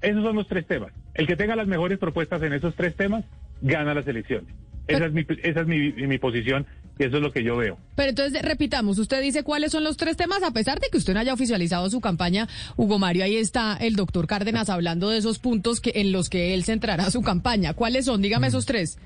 Esos 0.00 0.22
son 0.22 0.36
los 0.36 0.46
tres 0.48 0.66
temas. 0.66 0.92
El 1.14 1.26
que 1.26 1.36
tenga 1.36 1.56
las 1.56 1.66
mejores 1.66 1.98
propuestas 1.98 2.42
en 2.42 2.52
esos 2.52 2.74
tres 2.74 2.94
temas, 2.94 3.24
gana 3.62 3.94
las 3.94 4.06
elecciones. 4.06 4.54
Esa 4.86 5.06
es 5.06 5.12
mi, 5.12 5.26
esa 5.42 5.60
es 5.62 5.66
mi, 5.66 5.92
mi 5.92 6.18
posición 6.18 6.66
y 6.98 7.04
eso 7.04 7.16
es 7.16 7.22
lo 7.22 7.32
que 7.32 7.42
yo 7.42 7.56
veo. 7.56 7.78
Pero 7.94 8.10
entonces 8.10 8.42
repitamos, 8.42 8.98
usted 8.98 9.20
dice 9.20 9.42
cuáles 9.42 9.72
son 9.72 9.84
los 9.84 9.96
tres 9.96 10.16
temas, 10.16 10.42
a 10.42 10.52
pesar 10.52 10.80
de 10.80 10.88
que 10.90 10.98
usted 10.98 11.14
no 11.14 11.20
haya 11.20 11.34
oficializado 11.34 11.90
su 11.90 12.00
campaña, 12.00 12.48
Hugo 12.76 12.98
Mario, 12.98 13.24
ahí 13.24 13.36
está 13.36 13.76
el 13.76 13.96
doctor 13.96 14.26
Cárdenas 14.26 14.70
hablando 14.70 15.10
de 15.10 15.18
esos 15.18 15.38
puntos 15.38 15.80
que, 15.80 15.92
en 15.96 16.12
los 16.12 16.30
que 16.30 16.54
él 16.54 16.64
centrará 16.64 17.10
su 17.10 17.22
campaña. 17.22 17.74
¿Cuáles 17.74 18.06
son? 18.06 18.22
Dígame 18.22 18.46
esos 18.46 18.66
tres. 18.66 18.98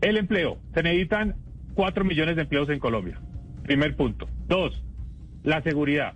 El 0.00 0.16
empleo. 0.16 0.58
Se 0.74 0.82
necesitan 0.82 1.36
cuatro 1.74 2.04
millones 2.04 2.36
de 2.36 2.42
empleos 2.42 2.68
en 2.68 2.80
Colombia. 2.80 3.20
Primer 3.62 3.94
punto. 3.96 4.28
Dos, 4.48 4.82
la 5.44 5.62
seguridad. 5.62 6.14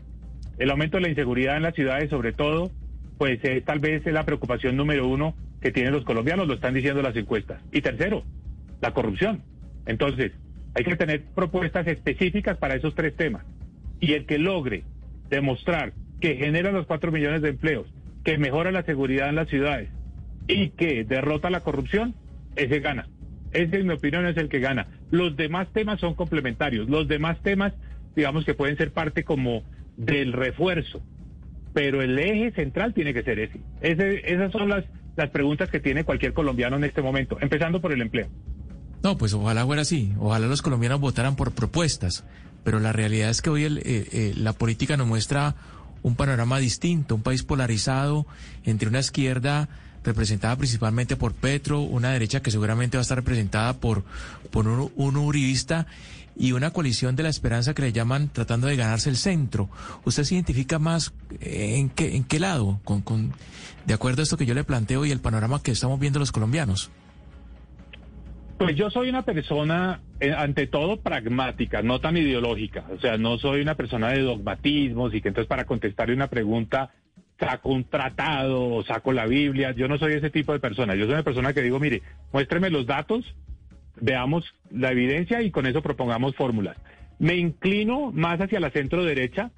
El 0.58 0.70
aumento 0.70 0.96
de 0.96 1.02
la 1.02 1.08
inseguridad 1.10 1.56
en 1.56 1.62
las 1.62 1.74
ciudades, 1.74 2.10
sobre 2.10 2.32
todo, 2.32 2.72
pues 3.18 3.38
eh, 3.44 3.62
tal 3.64 3.78
vez 3.78 4.06
es 4.06 4.12
la 4.12 4.24
preocupación 4.24 4.76
número 4.76 5.06
uno 5.06 5.34
que 5.60 5.70
tienen 5.70 5.92
los 5.92 6.04
colombianos, 6.04 6.48
lo 6.48 6.54
están 6.54 6.74
diciendo 6.74 7.02
las 7.02 7.16
encuestas. 7.16 7.62
Y 7.72 7.80
tercero, 7.82 8.24
la 8.80 8.92
corrupción. 8.92 9.42
Entonces, 9.86 10.32
hay 10.76 10.84
que 10.84 10.96
tener 10.96 11.24
propuestas 11.34 11.86
específicas 11.86 12.58
para 12.58 12.74
esos 12.74 12.94
tres 12.94 13.16
temas. 13.16 13.46
Y 13.98 14.12
el 14.12 14.26
que 14.26 14.38
logre 14.38 14.84
demostrar 15.30 15.94
que 16.20 16.36
genera 16.36 16.70
los 16.70 16.86
cuatro 16.86 17.10
millones 17.10 17.40
de 17.40 17.48
empleos, 17.48 17.86
que 18.24 18.36
mejora 18.36 18.70
la 18.72 18.82
seguridad 18.82 19.30
en 19.30 19.36
las 19.36 19.48
ciudades 19.48 19.88
y 20.48 20.68
que 20.70 21.04
derrota 21.04 21.48
la 21.48 21.60
corrupción, 21.60 22.14
ese 22.56 22.80
gana. 22.80 23.08
Ese, 23.52 23.78
en 23.78 23.86
mi 23.86 23.94
opinión, 23.94 24.26
es 24.26 24.36
el 24.36 24.50
que 24.50 24.60
gana. 24.60 24.88
Los 25.10 25.34
demás 25.34 25.68
temas 25.72 25.98
son 25.98 26.14
complementarios. 26.14 26.90
Los 26.90 27.08
demás 27.08 27.42
temas, 27.42 27.72
digamos 28.14 28.44
que 28.44 28.52
pueden 28.52 28.76
ser 28.76 28.92
parte 28.92 29.24
como 29.24 29.62
del 29.96 30.34
refuerzo. 30.34 31.00
Pero 31.72 32.02
el 32.02 32.18
eje 32.18 32.52
central 32.52 32.92
tiene 32.92 33.14
que 33.14 33.22
ser 33.22 33.38
ese. 33.38 33.60
ese 33.80 34.30
esas 34.30 34.52
son 34.52 34.68
las, 34.68 34.84
las 35.16 35.30
preguntas 35.30 35.70
que 35.70 35.80
tiene 35.80 36.04
cualquier 36.04 36.34
colombiano 36.34 36.76
en 36.76 36.84
este 36.84 37.00
momento, 37.00 37.38
empezando 37.40 37.80
por 37.80 37.92
el 37.94 38.02
empleo. 38.02 38.28
No, 39.02 39.16
pues 39.16 39.32
ojalá 39.34 39.64
fuera 39.64 39.82
así. 39.82 40.12
Ojalá 40.18 40.46
los 40.46 40.62
colombianos 40.62 41.00
votaran 41.00 41.36
por 41.36 41.52
propuestas. 41.52 42.24
Pero 42.64 42.80
la 42.80 42.92
realidad 42.92 43.30
es 43.30 43.42
que 43.42 43.50
hoy 43.50 43.64
el, 43.64 43.78
eh, 43.78 43.82
eh, 43.84 44.34
la 44.36 44.52
política 44.52 44.96
nos 44.96 45.06
muestra 45.06 45.54
un 46.02 46.16
panorama 46.16 46.58
distinto, 46.58 47.14
un 47.14 47.22
país 47.22 47.42
polarizado 47.42 48.26
entre 48.64 48.88
una 48.88 49.00
izquierda 49.00 49.68
representada 50.06 50.56
principalmente 50.56 51.16
por 51.16 51.34
Petro, 51.34 51.80
una 51.80 52.10
derecha 52.10 52.40
que 52.40 52.50
seguramente 52.50 52.96
va 52.96 53.00
a 53.00 53.02
estar 53.02 53.18
representada 53.18 53.74
por, 53.74 54.04
por 54.50 54.68
un, 54.68 55.16
uribista 55.16 55.86
y 56.36 56.52
una 56.52 56.70
coalición 56.70 57.16
de 57.16 57.24
la 57.24 57.28
esperanza 57.28 57.74
que 57.74 57.82
le 57.82 57.92
llaman 57.92 58.28
tratando 58.28 58.68
de 58.68 58.76
ganarse 58.76 59.10
el 59.10 59.16
centro. 59.16 59.68
¿Usted 60.04 60.24
se 60.24 60.34
identifica 60.34 60.78
más 60.78 61.12
eh, 61.40 61.74
en 61.76 61.88
qué, 61.88 62.14
en 62.14 62.24
qué 62.24 62.38
lado, 62.38 62.80
con, 62.84 63.02
con, 63.02 63.32
de 63.84 63.94
acuerdo 63.94 64.22
a 64.22 64.24
esto 64.24 64.36
que 64.36 64.46
yo 64.46 64.54
le 64.54 64.64
planteo 64.64 65.04
y 65.04 65.10
el 65.10 65.20
panorama 65.20 65.62
que 65.62 65.72
estamos 65.72 65.98
viendo 65.98 66.18
los 66.18 66.30
colombianos? 66.30 66.90
Pues 68.58 68.74
yo 68.74 68.90
soy 68.90 69.10
una 69.10 69.22
persona, 69.22 70.00
eh, 70.18 70.32
ante 70.32 70.66
todo, 70.66 71.00
pragmática, 71.00 71.82
no 71.82 72.00
tan 72.00 72.16
ideológica. 72.16 72.86
O 72.90 72.98
sea, 72.98 73.18
no 73.18 73.38
soy 73.38 73.60
una 73.60 73.74
persona 73.74 74.10
de 74.10 74.22
dogmatismos 74.22 75.14
y 75.14 75.20
que 75.20 75.28
entonces 75.28 75.48
para 75.48 75.66
contestarle 75.66 76.14
una 76.14 76.28
pregunta 76.28 76.90
saco 77.38 77.68
un 77.68 77.84
tratado 77.84 78.66
o 78.66 78.84
saco 78.84 79.12
la 79.12 79.26
Biblia. 79.26 79.72
Yo 79.72 79.88
no 79.88 79.98
soy 79.98 80.14
ese 80.14 80.30
tipo 80.30 80.52
de 80.52 80.60
persona. 80.60 80.94
Yo 80.94 81.04
soy 81.04 81.14
una 81.14 81.22
persona 81.22 81.52
que 81.52 81.62
digo, 81.62 81.78
mire, 81.78 82.02
muéstreme 82.32 82.70
los 82.70 82.86
datos, 82.86 83.24
veamos 84.00 84.44
la 84.70 84.92
evidencia 84.92 85.42
y 85.42 85.50
con 85.50 85.66
eso 85.66 85.82
propongamos 85.82 86.34
fórmulas. 86.34 86.76
Me 87.18 87.36
inclino 87.36 88.10
más 88.12 88.40
hacia 88.40 88.60
la 88.60 88.70
centro 88.70 89.04
derecha, 89.04 89.50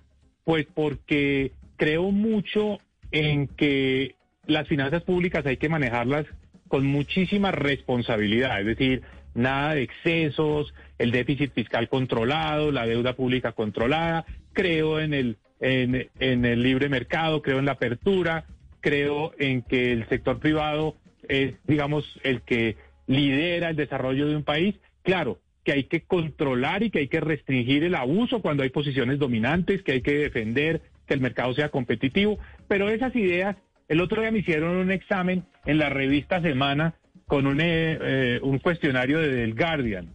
pues 0.45 0.67
porque 0.75 1.53
creo 1.77 2.11
mucho 2.11 2.79
en 3.11 3.47
que 3.49 4.15
las 4.47 4.67
finanzas 4.67 5.03
públicas 5.03 5.45
hay 5.47 5.57
que 5.57 5.69
manejarlas 5.69 6.27
con 6.69 6.87
muchísima 6.87 7.51
responsabilidad, 7.51 8.61
es 8.61 8.67
decir, 8.67 9.03
nada 9.35 9.75
de 9.75 9.83
excesos, 9.83 10.73
el 10.99 11.11
déficit 11.11 11.53
fiscal 11.53 11.89
controlado, 11.89 12.73
la 12.73 12.87
deuda 12.87 13.15
pública 13.15 13.53
controlada, 13.53 14.25
creo 14.53 15.01
en 15.01 15.15
el, 15.15 15.37
en, 15.61 16.09
en 16.19 16.45
el 16.45 16.63
libre 16.63 16.89
mercado, 16.89 17.43
creo 17.43 17.59
en 17.59 17.65
la 17.65 17.73
apertura, 17.73 18.45
creo 18.81 19.33
en 19.39 19.63
que 19.63 19.93
el 19.93 20.09
sector 20.09 20.39
privado 20.39 20.97
es, 21.29 21.55
digamos, 21.67 22.05
el 22.23 22.43
que 22.43 22.77
lidera 23.07 23.71
el 23.71 23.77
desarrollo 23.77 24.29
de 24.29 24.37
un 24.37 24.45
país. 24.45 24.75
Claro, 25.03 25.39
que 25.65 25.73
hay 25.73 25.85
que 25.85 26.03
controlar 26.03 26.83
y 26.83 26.91
que 26.91 27.01
hay 27.01 27.09
que 27.09 27.21
restringir 27.21 27.85
el 27.85 27.95
abuso 27.95 28.41
cuando 28.41 28.63
hay 28.63 28.71
posiciones 28.71 29.19
dominantes, 29.19 29.83
que 29.83 29.93
hay 29.93 30.03
que 30.03 30.15
defender 30.15 30.83
que 31.07 31.15
el 31.15 31.21
mercado 31.21 31.55
sea 31.55 31.71
competitivo, 31.71 32.39
pero 32.69 32.89
esas 32.89 33.15
ideas 33.17 33.57
el 33.89 34.01
otro 34.01 34.21
día 34.23 34.31
me 34.31 34.39
hicieron 34.41 34.77
un 34.77 34.91
examen 34.91 35.45
en 35.67 35.79
la 35.79 35.89
revista 35.89 36.41
Semana 36.43 36.95
con 37.27 37.47
un, 37.47 37.61
eh, 37.61 37.99
eh, 38.01 38.41
un 38.43 38.59
cuestionario 38.59 39.19
de 39.19 39.29
del 39.33 39.55
Guardian 39.55 40.09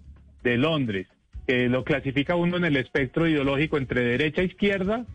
de 0.43 0.57
Londres, 0.57 1.07
que 1.47 1.69
lo 1.69 1.83
clasifica 1.83 2.36
uno 2.36 2.57
en 2.57 2.65
el 2.65 2.77
espectro 2.77 3.27
ideológico 3.27 3.77
entre 3.77 4.03
derecha 4.03 4.41
e 4.41 4.45
izquierda, 4.45 5.05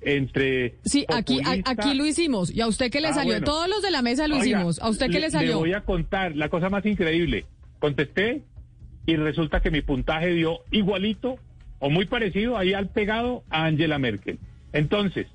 entre... 0.00 0.74
Sí, 0.84 1.04
aquí, 1.08 1.38
populista- 1.38 1.70
aquí 1.70 1.94
lo 1.94 2.06
hicimos. 2.06 2.54
¿Y 2.54 2.60
a 2.60 2.66
usted 2.68 2.90
qué 2.90 3.00
le 3.00 3.08
Ah, 3.08 3.14
salió? 3.14 3.32
bueno. 3.34 3.46
Todos 3.46 3.68
los 3.68 3.82
de 3.82 3.90
la 3.90 4.02
mesa 4.02 4.28
lo 4.28 4.36
Oiga, 4.36 4.46
hicimos. 4.46 4.80
¿A 4.80 4.88
usted 4.88 5.06
qué 5.06 5.14
le 5.20 5.20
Le 5.22 5.30
salió? 5.30 5.58
voy 5.58 5.72
a 5.72 5.80
contar 5.80 6.36
la 6.36 6.48
cosa 6.48 6.68
más 6.70 6.84
increíble. 6.86 7.46
Contesté 7.80 8.42
y 9.06 9.16
resulta 9.16 9.60
que 9.60 9.70
mi 9.70 9.80
puntaje 9.82 10.28
dio 10.34 10.60
igualito 10.70 11.36
o 11.80 11.90
muy 11.90 12.06
parecido 12.06 12.56
ahí 12.58 12.74
al 12.74 12.88
pegado 12.90 13.42
a 13.50 13.64
Angela 13.64 13.98
Merkel. 13.98 14.38
Entonces, 14.72 15.26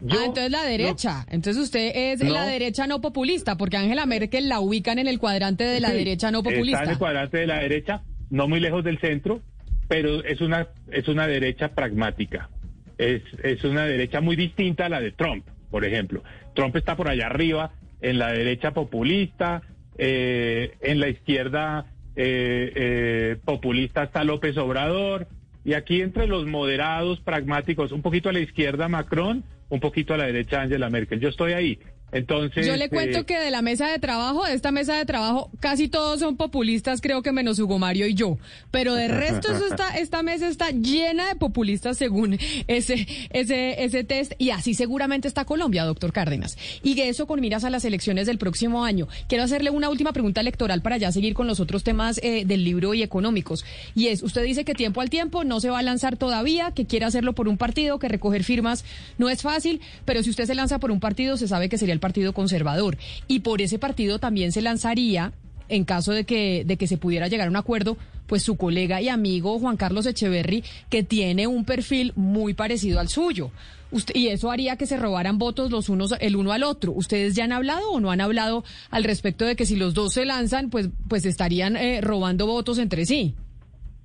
yo... 0.00 0.18
ah, 0.20 0.24
entonces 0.26 0.50
la 0.50 0.62
no- 0.62 0.68
derecha. 0.68 1.26
Entonces 1.30 1.62
usted 1.62 1.92
es 1.94 2.22
No. 2.22 2.32
la 2.34 2.46
derecha 2.46 2.86
no 2.86 3.00
populista, 3.00 3.56
porque 3.56 3.76
Angela 3.76 4.06
Merkel 4.06 4.48
la 4.48 4.60
ubican 4.60 4.98
en 4.98 5.08
el 5.08 5.18
cuadrante 5.18 5.64
de 5.64 5.80
la 5.80 5.90
Sí, 5.90 5.96
derecha 5.96 6.30
no 6.30 6.38
Está 6.38 6.50
en 6.50 6.54
populista. 6.56 6.82
el 6.84 6.98
cuadrante 6.98 7.38
de 7.38 7.46
la 7.46 7.58
derecha, 7.60 8.02
no 8.30 8.48
muy 8.48 8.60
lejos 8.60 8.84
del 8.84 8.98
centro, 8.98 9.40
pero 9.88 10.24
es 10.24 10.40
una, 10.40 10.68
es 10.90 11.06
una 11.08 11.26
derecha 11.26 11.68
pragmática. 11.68 12.50
Es, 12.98 13.22
es 13.42 13.62
una 13.64 13.84
derecha 13.84 14.20
muy 14.20 14.36
distinta 14.36 14.86
a 14.86 14.88
la 14.88 15.00
de 15.00 15.12
Trump, 15.12 15.46
por 15.70 15.84
ejemplo. 15.84 16.22
Trump 16.54 16.74
está 16.76 16.96
por 16.96 17.08
allá 17.08 17.26
arriba, 17.26 17.72
en 18.00 18.18
la 18.18 18.32
derecha 18.32 18.72
populista, 18.72 19.62
eh, 19.98 20.72
en 20.80 21.00
la 21.00 21.08
izquierda 21.08 21.86
eh, 22.16 22.72
eh, 22.74 23.36
populista 23.44 24.04
está 24.04 24.24
López 24.24 24.56
Obrador, 24.56 25.28
y 25.64 25.74
aquí 25.74 26.00
entre 26.00 26.26
los 26.26 26.46
moderados, 26.46 27.20
pragmáticos, 27.20 27.92
un 27.92 28.02
poquito 28.02 28.28
a 28.28 28.32
la 28.32 28.40
izquierda 28.40 28.88
Macron, 28.88 29.44
un 29.68 29.80
poquito 29.80 30.14
a 30.14 30.16
la 30.16 30.26
derecha 30.26 30.60
Angela 30.60 30.90
Merkel. 30.90 31.20
Yo 31.20 31.28
estoy 31.28 31.52
ahí. 31.52 31.78
Entonces, 32.12 32.64
Yo 32.64 32.76
le 32.76 32.88
cuento 32.88 33.18
eh, 33.18 33.24
que 33.24 33.36
de 33.36 33.50
la 33.50 33.62
mesa 33.62 33.88
de 33.88 33.98
trabajo, 33.98 34.44
de 34.44 34.54
esta 34.54 34.70
mesa 34.70 34.94
de 34.94 35.04
trabajo, 35.04 35.50
casi 35.58 35.88
todos 35.88 36.20
son 36.20 36.36
populistas, 36.36 37.00
creo 37.00 37.20
que 37.22 37.32
menos 37.32 37.58
Hugo 37.58 37.80
Mario 37.80 38.06
y 38.06 38.14
yo. 38.14 38.38
Pero 38.70 38.94
de 38.94 39.08
resto, 39.08 39.50
eso 39.50 39.66
está, 39.66 39.88
esta 39.98 40.22
mesa 40.22 40.46
está 40.46 40.70
llena 40.70 41.26
de 41.26 41.34
populistas 41.34 41.98
según 41.98 42.38
ese, 42.68 43.08
ese, 43.30 43.82
ese 43.84 44.04
test. 44.04 44.34
Y 44.38 44.50
así 44.50 44.74
seguramente 44.74 45.26
está 45.26 45.44
Colombia, 45.44 45.84
doctor 45.84 46.12
Cárdenas. 46.12 46.56
Y 46.84 46.94
que 46.94 47.08
eso 47.08 47.26
con 47.26 47.40
miras 47.40 47.64
a 47.64 47.70
las 47.70 47.84
elecciones 47.84 48.26
del 48.26 48.38
próximo 48.38 48.84
año. 48.84 49.08
Quiero 49.28 49.42
hacerle 49.42 49.70
una 49.70 49.88
última 49.88 50.12
pregunta 50.12 50.40
electoral 50.40 50.82
para 50.82 50.98
ya 50.98 51.10
seguir 51.10 51.34
con 51.34 51.48
los 51.48 51.58
otros 51.58 51.82
temas 51.82 52.20
eh, 52.22 52.44
del 52.46 52.62
libro 52.62 52.94
y 52.94 53.02
económicos. 53.02 53.64
Y 53.96 54.08
es, 54.08 54.22
usted 54.22 54.44
dice 54.44 54.64
que 54.64 54.74
tiempo 54.74 55.00
al 55.00 55.10
tiempo 55.10 55.42
no 55.42 55.58
se 55.58 55.70
va 55.70 55.80
a 55.80 55.82
lanzar 55.82 56.16
todavía, 56.16 56.70
que 56.70 56.86
quiere 56.86 57.04
hacerlo 57.04 57.32
por 57.32 57.48
un 57.48 57.56
partido, 57.56 57.98
que 57.98 58.08
recoger 58.08 58.44
firmas 58.44 58.84
no 59.18 59.28
es 59.28 59.42
fácil, 59.42 59.80
pero 60.04 60.22
si 60.22 60.30
usted 60.30 60.44
se 60.44 60.54
lanza 60.54 60.78
por 60.78 60.92
un 60.92 61.00
partido, 61.00 61.36
se 61.36 61.48
sabe 61.48 61.68
que 61.68 61.78
sería 61.78 61.95
el 61.96 62.00
Partido 62.00 62.32
Conservador. 62.32 62.96
Y 63.26 63.40
por 63.40 63.60
ese 63.62 63.78
partido 63.78 64.18
también 64.18 64.52
se 64.52 64.62
lanzaría, 64.62 65.32
en 65.68 65.84
caso 65.84 66.12
de 66.12 66.24
que, 66.24 66.64
de 66.64 66.76
que 66.76 66.86
se 66.86 66.96
pudiera 66.98 67.26
llegar 67.28 67.48
a 67.48 67.50
un 67.50 67.56
acuerdo, 67.56 67.96
pues 68.26 68.42
su 68.42 68.56
colega 68.56 69.00
y 69.00 69.08
amigo 69.08 69.58
Juan 69.58 69.76
Carlos 69.76 70.06
Echeverry, 70.06 70.62
que 70.90 71.02
tiene 71.02 71.46
un 71.46 71.64
perfil 71.64 72.12
muy 72.16 72.54
parecido 72.54 73.00
al 73.00 73.08
suyo. 73.08 73.50
Usted- 73.92 74.16
y 74.16 74.28
eso 74.28 74.50
haría 74.50 74.76
que 74.76 74.86
se 74.86 74.96
robaran 74.96 75.38
votos 75.38 75.70
los 75.70 75.88
unos 75.88 76.12
el 76.20 76.34
uno 76.36 76.50
al 76.52 76.64
otro. 76.64 76.90
¿Ustedes 76.92 77.34
ya 77.36 77.44
han 77.44 77.52
hablado 77.52 77.88
o 77.92 78.00
no 78.00 78.10
han 78.10 78.20
hablado 78.20 78.64
al 78.90 79.04
respecto 79.04 79.44
de 79.44 79.54
que 79.54 79.64
si 79.64 79.76
los 79.76 79.94
dos 79.94 80.12
se 80.14 80.24
lanzan, 80.24 80.70
pues, 80.70 80.88
pues 81.08 81.24
estarían 81.24 81.76
eh, 81.76 82.00
robando 82.00 82.46
votos 82.46 82.78
entre 82.78 83.06
sí? 83.06 83.34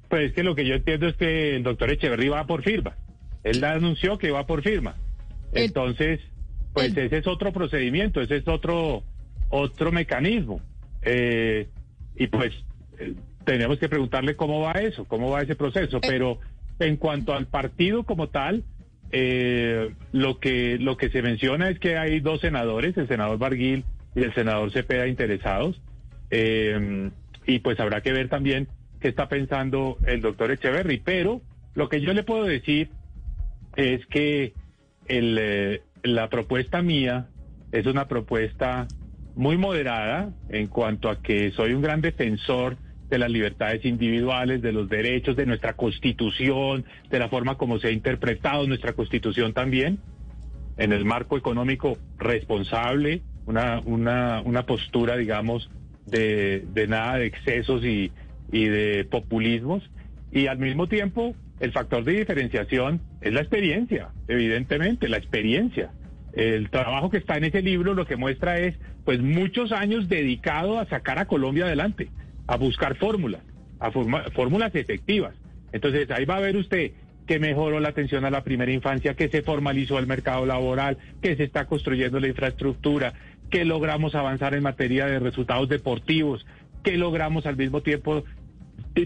Pues 0.07 0.29
es 0.29 0.33
que 0.33 0.43
lo 0.43 0.53
que 0.55 0.67
yo 0.67 0.75
entiendo 0.75 1.07
es 1.07 1.15
que 1.15 1.55
el 1.55 1.63
doctor 1.63 1.91
Echeverry 1.91 2.27
va 2.29 2.45
por 2.45 2.63
firma. 2.63 2.95
Él 3.43 3.63
anunció 3.63 4.19
que 4.19 4.29
va 4.29 4.45
por 4.45 4.61
firma. 4.61 4.95
Entonces, 5.53 6.19
pues 6.73 6.95
ese 6.95 7.17
es 7.17 7.27
otro 7.27 7.51
procedimiento, 7.51 8.21
ese 8.21 8.37
es 8.37 8.47
otro, 8.47 9.03
otro 9.49 9.91
mecanismo. 9.91 10.61
Eh, 11.01 11.67
y 12.15 12.27
pues 12.27 12.53
eh, 12.99 13.13
tenemos 13.45 13.79
que 13.79 13.89
preguntarle 13.89 14.35
cómo 14.35 14.61
va 14.61 14.73
eso, 14.73 15.05
cómo 15.05 15.29
va 15.29 15.41
ese 15.41 15.55
proceso. 15.55 15.99
Pero 16.01 16.39
en 16.79 16.97
cuanto 16.97 17.33
al 17.33 17.47
partido 17.47 18.03
como 18.03 18.29
tal, 18.29 18.63
eh, 19.11 19.93
lo 20.13 20.39
que 20.39 20.77
lo 20.79 20.95
que 20.95 21.09
se 21.09 21.21
menciona 21.21 21.69
es 21.69 21.79
que 21.79 21.97
hay 21.97 22.21
dos 22.21 22.39
senadores, 22.39 22.95
el 22.97 23.07
senador 23.07 23.37
Barguil 23.37 23.83
y 24.15 24.23
el 24.23 24.33
senador 24.33 24.71
Cepeda 24.71 25.07
interesados. 25.07 25.81
Eh, 26.29 27.09
y 27.45 27.59
pues 27.59 27.79
habrá 27.79 28.01
que 28.01 28.13
ver 28.13 28.29
también 28.29 28.67
qué 29.01 29.09
está 29.09 29.27
pensando 29.27 29.97
el 30.05 30.21
doctor 30.21 30.51
Echeverry. 30.51 31.01
Pero 31.03 31.41
lo 31.75 31.89
que 31.89 32.01
yo 32.01 32.13
le 32.13 32.23
puedo 32.23 32.45
decir 32.45 32.89
es 33.75 34.05
que 34.07 34.53
el, 35.07 35.37
eh, 35.39 35.81
la 36.03 36.29
propuesta 36.29 36.81
mía 36.81 37.27
es 37.71 37.85
una 37.85 38.07
propuesta 38.07 38.87
muy 39.35 39.57
moderada 39.57 40.31
en 40.49 40.67
cuanto 40.67 41.09
a 41.09 41.21
que 41.21 41.51
soy 41.51 41.73
un 41.73 41.81
gran 41.81 42.01
defensor 42.01 42.77
de 43.09 43.17
las 43.17 43.29
libertades 43.29 43.83
individuales, 43.85 44.61
de 44.61 44.71
los 44.71 44.89
derechos, 44.89 45.35
de 45.35 45.45
nuestra 45.45 45.73
constitución, 45.73 46.85
de 47.09 47.19
la 47.19 47.29
forma 47.29 47.55
como 47.55 47.77
se 47.79 47.87
ha 47.87 47.91
interpretado 47.91 48.67
nuestra 48.67 48.93
constitución 48.93 49.53
también, 49.53 49.99
en 50.77 50.93
el 50.93 51.05
marco 51.05 51.37
económico 51.37 51.97
responsable, 52.17 53.21
una, 53.45 53.81
una, 53.85 54.41
una 54.45 54.65
postura, 54.65 55.17
digamos, 55.17 55.69
de, 56.05 56.65
de 56.73 56.87
nada 56.87 57.17
de 57.17 57.25
excesos 57.25 57.83
y, 57.83 58.11
y 58.51 58.65
de 58.65 59.05
populismos. 59.05 59.83
Y 60.31 60.47
al 60.47 60.59
mismo 60.59 60.87
tiempo, 60.87 61.35
el 61.59 61.73
factor 61.73 62.05
de 62.05 62.13
diferenciación 62.13 63.01
es 63.21 63.33
la 63.33 63.41
experiencia, 63.41 64.09
evidentemente, 64.27 65.07
la 65.07 65.17
experiencia. 65.17 65.91
El 66.33 66.69
trabajo 66.69 67.09
que 67.09 67.17
está 67.17 67.37
en 67.37 67.45
ese 67.45 67.61
libro 67.61 67.93
lo 67.93 68.05
que 68.05 68.15
muestra 68.15 68.59
es, 68.59 68.75
pues, 69.05 69.21
muchos 69.21 69.71
años 69.71 70.09
dedicado 70.09 70.79
a 70.79 70.85
sacar 70.85 71.19
a 71.19 71.25
Colombia 71.25 71.65
adelante, 71.65 72.09
a 72.47 72.57
buscar 72.57 72.95
fórmulas, 72.95 73.41
a 73.79 73.91
fórmulas 73.91 74.73
efectivas. 74.75 75.35
Entonces, 75.71 76.09
ahí 76.11 76.25
va 76.25 76.37
a 76.37 76.41
ver 76.41 76.57
usted 76.57 76.91
que 77.27 77.39
mejoró 77.39 77.79
la 77.79 77.89
atención 77.89 78.25
a 78.25 78.31
la 78.31 78.43
primera 78.43 78.71
infancia, 78.71 79.13
que 79.13 79.29
se 79.29 79.41
formalizó 79.41 79.99
el 79.99 80.07
mercado 80.07 80.45
laboral, 80.45 80.97
que 81.21 81.35
se 81.35 81.43
está 81.43 81.65
construyendo 81.65 82.19
la 82.19 82.27
infraestructura, 82.27 83.13
que 83.49 83.63
logramos 83.65 84.15
avanzar 84.15 84.53
en 84.55 84.63
materia 84.63 85.05
de 85.05 85.19
resultados 85.19 85.69
deportivos, 85.69 86.45
que 86.83 86.97
logramos 86.97 87.45
al 87.45 87.57
mismo 87.57 87.81
tiempo 87.81 88.23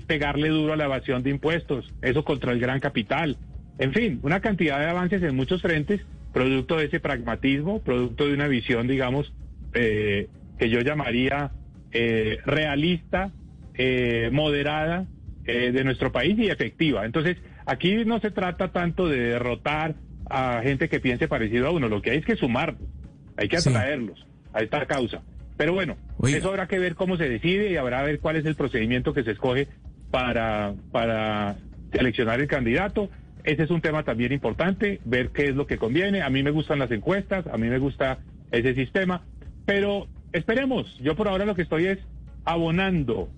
pegarle 0.07 0.49
duro 0.49 0.74
a 0.74 0.78
la 0.78 0.86
evasión 0.86 1.22
de 1.22 1.32
impuestos, 1.32 1.93
eso 2.01 2.24
contra 2.24 2.51
el 2.51 2.59
gran 2.59 2.80
capital. 2.80 3.38
En 3.78 3.93
fin, 3.93 4.19
una 4.23 4.39
cantidad 4.39 4.80
de 4.80 4.88
avances 4.88 5.21
en 5.23 5.36
muchos 5.36 5.61
frentes, 5.61 6.01
producto 6.34 6.78
de 6.78 6.86
ese 6.86 6.99
pragmatismo, 6.99 7.82
producto 7.82 8.26
de 8.28 8.34
una 8.34 8.47
visión, 8.47 8.88
digamos, 8.88 9.34
eh, 9.73 10.30
que 10.57 10.69
yo 10.69 10.80
llamaría 10.80 11.51
eh, 11.91 12.39
realista, 12.45 13.32
eh, 13.73 14.30
moderada 14.32 15.05
de 15.45 15.84
nuestro 15.84 16.11
país 16.11 16.39
y 16.39 16.47
efectiva. 16.47 17.05
Entonces, 17.05 17.38
aquí 17.67 18.03
no 18.03 18.19
se 18.19 18.32
trata 18.32 18.71
tanto 18.71 19.07
de 19.07 19.19
derrotar 19.19 19.93
a 20.28 20.61
gente 20.63 20.89
que 20.89 20.99
piense 20.99 21.28
parecido 21.28 21.67
a 21.67 21.71
uno, 21.71 21.88
lo 21.88 22.01
que 22.01 22.09
hay 22.11 22.17
es 22.17 22.26
que 22.26 22.36
sumarlos, 22.36 22.89
hay 23.38 23.47
que 23.47 23.57
atraerlos 23.57 24.26
a 24.53 24.61
esta 24.61 24.86
causa. 24.88 25.21
Pero 25.57 25.73
bueno, 25.73 25.97
eso 26.28 26.49
habrá 26.49 26.67
que 26.67 26.80
ver 26.80 26.95
cómo 26.95 27.15
se 27.15 27.30
decide 27.30 27.71
y 27.71 27.78
habrá 27.78 27.99
que 27.99 28.05
ver 28.05 28.19
cuál 28.19 28.36
es 28.36 28.45
el 28.45 28.55
procedimiento 28.55 29.13
que 29.13 29.23
se 29.23 29.32
escoge 29.32 29.67
para, 30.11 30.73
para 30.91 31.57
seleccionar 31.91 32.41
el 32.41 32.47
candidato. 32.47 33.09
Ese 33.46 33.64
es 33.64 33.70
un 33.70 33.80
tema 33.80 34.04
también 34.04 34.32
importante, 34.32 35.00
ver 35.06 35.30
qué 35.30 35.46
es 35.46 35.56
lo 35.56 35.68
que 35.68 35.78
conviene. 35.78 36.24
A 36.24 36.30
mí 36.32 36.41
me 36.41 36.50
gustan 36.50 36.80
las 36.80 36.89
encuestas, 36.89 37.46
a 37.46 37.58
mí 37.58 37.68
me 37.68 37.78
gusta 37.78 38.18
ese 38.52 38.74
sistema, 38.74 39.24
pero 39.66 40.08
esperemos. 40.34 40.98
Yo 41.00 41.16
por 41.16 41.28
ahora 41.28 41.46
lo 41.46 41.54
que 41.54 41.62
estoy 41.62 41.86
es 41.86 42.00
abonando, 42.43 43.30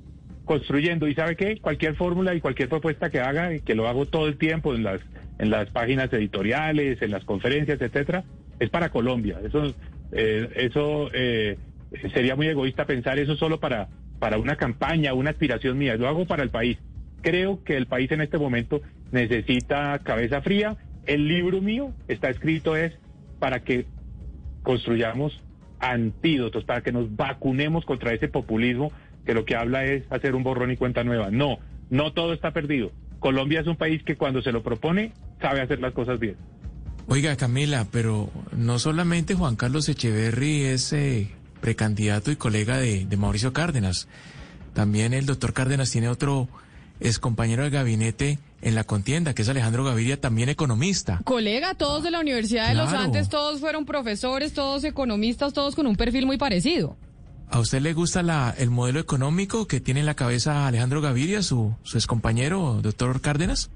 construyendo. 0.45 1.09
¿Y 1.09 1.13
sabe 1.13 1.35
qué? 1.35 1.57
Cualquier 1.57 1.95
fórmula 1.95 2.33
y 2.33 2.39
cualquier 2.39 2.69
propuesta 2.69 3.09
que 3.09 3.19
haga, 3.19 3.59
que 3.59 3.75
lo 3.75 3.89
hago 3.89 4.05
todo 4.05 4.27
el 4.27 4.37
tiempo 4.37 4.73
en 4.73 4.83
las, 4.83 5.01
en 5.39 5.49
las 5.49 5.69
páginas 5.71 6.11
editoriales, 6.13 7.01
en 7.01 7.11
las 7.11 7.25
conferencias, 7.25 7.81
etcétera, 7.81 8.23
es 8.59 8.69
para 8.69 8.89
Colombia. 8.89 9.39
Eso, 9.43 9.75
eh, 10.13 10.49
eso 10.55 11.09
eh, 11.13 11.57
sería 12.13 12.37
muy 12.37 12.47
egoísta 12.47 12.85
pensar 12.85 13.19
eso 13.19 13.35
solo 13.35 13.59
para, 13.59 13.89
para 14.19 14.37
una 14.37 14.55
campaña, 14.55 15.13
una 15.13 15.31
aspiración 15.31 15.77
mía. 15.77 15.97
Lo 15.97 16.07
hago 16.07 16.25
para 16.25 16.43
el 16.43 16.49
país. 16.49 16.77
Creo 17.21 17.61
que 17.65 17.75
el 17.75 17.87
país 17.87 18.09
en 18.13 18.21
este 18.21 18.37
momento 18.37 18.81
necesita 19.11 19.99
cabeza 19.99 20.41
fría. 20.41 20.77
El 21.05 21.27
libro 21.27 21.61
mío 21.61 21.93
está 22.07 22.29
escrito 22.29 22.75
es 22.75 22.93
para 23.39 23.63
que 23.63 23.85
construyamos 24.63 25.41
antídotos, 25.79 26.63
para 26.65 26.81
que 26.81 26.91
nos 26.91 27.15
vacunemos 27.15 27.85
contra 27.85 28.13
ese 28.13 28.27
populismo 28.27 28.91
que 29.25 29.33
lo 29.33 29.45
que 29.45 29.55
habla 29.55 29.85
es 29.85 30.03
hacer 30.09 30.35
un 30.35 30.43
borrón 30.43 30.71
y 30.71 30.77
cuenta 30.77 31.03
nueva. 31.03 31.29
No, 31.31 31.59
no 31.89 32.13
todo 32.13 32.33
está 32.33 32.51
perdido. 32.51 32.91
Colombia 33.19 33.61
es 33.61 33.67
un 33.67 33.75
país 33.75 34.03
que 34.03 34.15
cuando 34.15 34.41
se 34.41 34.51
lo 34.51 34.63
propone 34.63 35.11
sabe 35.41 35.61
hacer 35.61 35.79
las 35.79 35.93
cosas 35.93 36.19
bien. 36.19 36.35
Oiga, 37.07 37.35
Camila, 37.37 37.87
pero 37.91 38.29
no 38.55 38.79
solamente 38.79 39.33
Juan 39.33 39.55
Carlos 39.55 39.87
Echeverry 39.87 40.63
es 40.63 40.91
eh, 40.91 41.29
precandidato 41.61 42.31
y 42.31 42.35
colega 42.35 42.77
de, 42.77 43.07
Mauricio 43.17 43.53
Cárdenas. 43.53 44.07
También 44.73 45.13
el 45.13 45.25
doctor 45.25 45.53
Cárdenas 45.53 45.91
tiene 45.91 46.09
otro 46.09 46.49
ex 46.99 47.19
compañero 47.19 47.63
de 47.63 47.69
gabinete 47.69 48.39
en 48.61 48.75
la 48.75 48.83
contienda, 48.83 49.33
que 49.33 49.43
es 49.43 49.49
Alejandro 49.49 49.83
Gaviria, 49.83 50.19
también 50.19 50.49
economista. 50.49 51.21
Colega, 51.23 51.75
todos 51.75 52.03
de 52.03 52.11
la 52.11 52.19
Universidad 52.19 52.69
de 52.69 52.75
los 52.75 52.91
Andes, 52.91 53.29
todos 53.29 53.59
fueron 53.59 53.85
profesores, 53.85 54.53
todos 54.53 54.83
economistas, 54.83 55.53
todos 55.53 55.75
con 55.75 55.87
un 55.87 55.95
perfil 55.95 56.25
muy 56.25 56.37
parecido. 56.37 56.97
¿A 57.49 57.59
usted 57.59 57.81
le 57.81 57.93
gusta 57.93 58.23
la, 58.23 58.53
el 58.57 58.69
modelo 58.69 58.99
económico 58.99 59.67
que 59.67 59.79
tiene 59.79 60.01
en 60.01 60.05
la 60.05 60.15
cabeza 60.15 60.67
Alejandro 60.67 61.01
Gaviria, 61.01 61.41
su, 61.41 61.75
su 61.83 61.97
ex 61.97 62.05
compañero, 62.05 62.81
doctor 62.81 63.21
Cárdenas? 63.21 63.71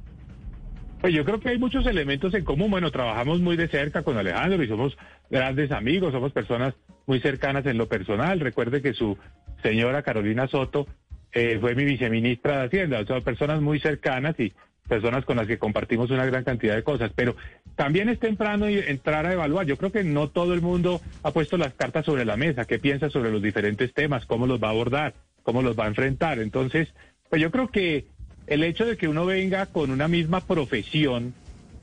Pues 0.99 1.13
yo 1.15 1.23
creo 1.25 1.39
que 1.39 1.49
hay 1.49 1.57
muchos 1.57 1.85
elementos 1.85 2.33
en 2.33 2.43
común. 2.43 2.69
Bueno, 2.69 2.91
trabajamos 2.91 3.39
muy 3.39 3.55
de 3.55 3.69
cerca 3.69 4.03
con 4.03 4.17
Alejandro 4.17 4.61
y 4.61 4.67
somos 4.67 4.97
grandes 5.29 5.71
amigos, 5.71 6.11
somos 6.11 6.31
personas 6.31 6.73
muy 7.07 7.21
cercanas 7.21 7.65
en 7.65 7.77
lo 7.77 7.87
personal. 7.87 8.39
Recuerde 8.39 8.81
que 8.81 8.93
su 8.93 9.17
señora 9.63 10.03
Carolina 10.03 10.47
Soto 10.47 10.85
eh, 11.31 11.57
fue 11.59 11.73
mi 11.73 11.85
viceministra 11.85 12.59
de 12.59 12.65
Hacienda. 12.65 13.05
Son 13.05 13.23
personas 13.23 13.61
muy 13.61 13.79
cercanas 13.79 14.39
y 14.39 14.53
personas 14.87 15.25
con 15.25 15.37
las 15.37 15.47
que 15.47 15.57
compartimos 15.57 16.11
una 16.11 16.25
gran 16.25 16.43
cantidad 16.43 16.75
de 16.75 16.83
cosas. 16.83 17.11
Pero 17.15 17.35
también 17.75 18.09
es 18.09 18.19
temprano 18.19 18.67
entrar 18.67 19.25
a 19.25 19.33
evaluar. 19.33 19.65
Yo 19.65 19.77
creo 19.77 19.91
que 19.91 20.03
no 20.03 20.29
todo 20.29 20.53
el 20.53 20.61
mundo 20.61 21.01
ha 21.23 21.31
puesto 21.31 21.57
las 21.57 21.73
cartas 21.73 22.05
sobre 22.05 22.25
la 22.25 22.37
mesa. 22.37 22.65
¿Qué 22.65 22.79
piensa 22.79 23.09
sobre 23.09 23.31
los 23.31 23.41
diferentes 23.41 23.93
temas? 23.93 24.25
¿Cómo 24.25 24.47
los 24.47 24.61
va 24.61 24.67
a 24.67 24.71
abordar? 24.71 25.13
¿Cómo 25.43 25.61
los 25.61 25.77
va 25.77 25.85
a 25.85 25.87
enfrentar? 25.87 26.39
Entonces, 26.39 26.89
pues 27.29 27.41
yo 27.41 27.51
creo 27.51 27.69
que 27.69 28.05
el 28.47 28.63
hecho 28.63 28.85
de 28.85 28.97
que 28.97 29.07
uno 29.07 29.25
venga 29.25 29.65
con 29.67 29.91
una 29.91 30.07
misma 30.07 30.41
profesión, 30.41 31.33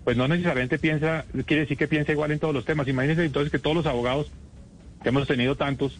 pues 0.04 0.16
no 0.16 0.28
necesariamente 0.28 0.78
piensa, 0.78 1.24
quiere 1.46 1.62
decir 1.62 1.76
que 1.76 1.88
piensa 1.88 2.12
igual 2.12 2.30
en 2.30 2.38
todos 2.38 2.54
los 2.54 2.64
temas. 2.64 2.88
Imagínense 2.88 3.24
entonces 3.24 3.50
que 3.50 3.58
todos 3.58 3.76
los 3.76 3.86
abogados, 3.86 4.30
que 5.02 5.08
hemos 5.08 5.26
tenido 5.26 5.56
tantos, 5.56 5.98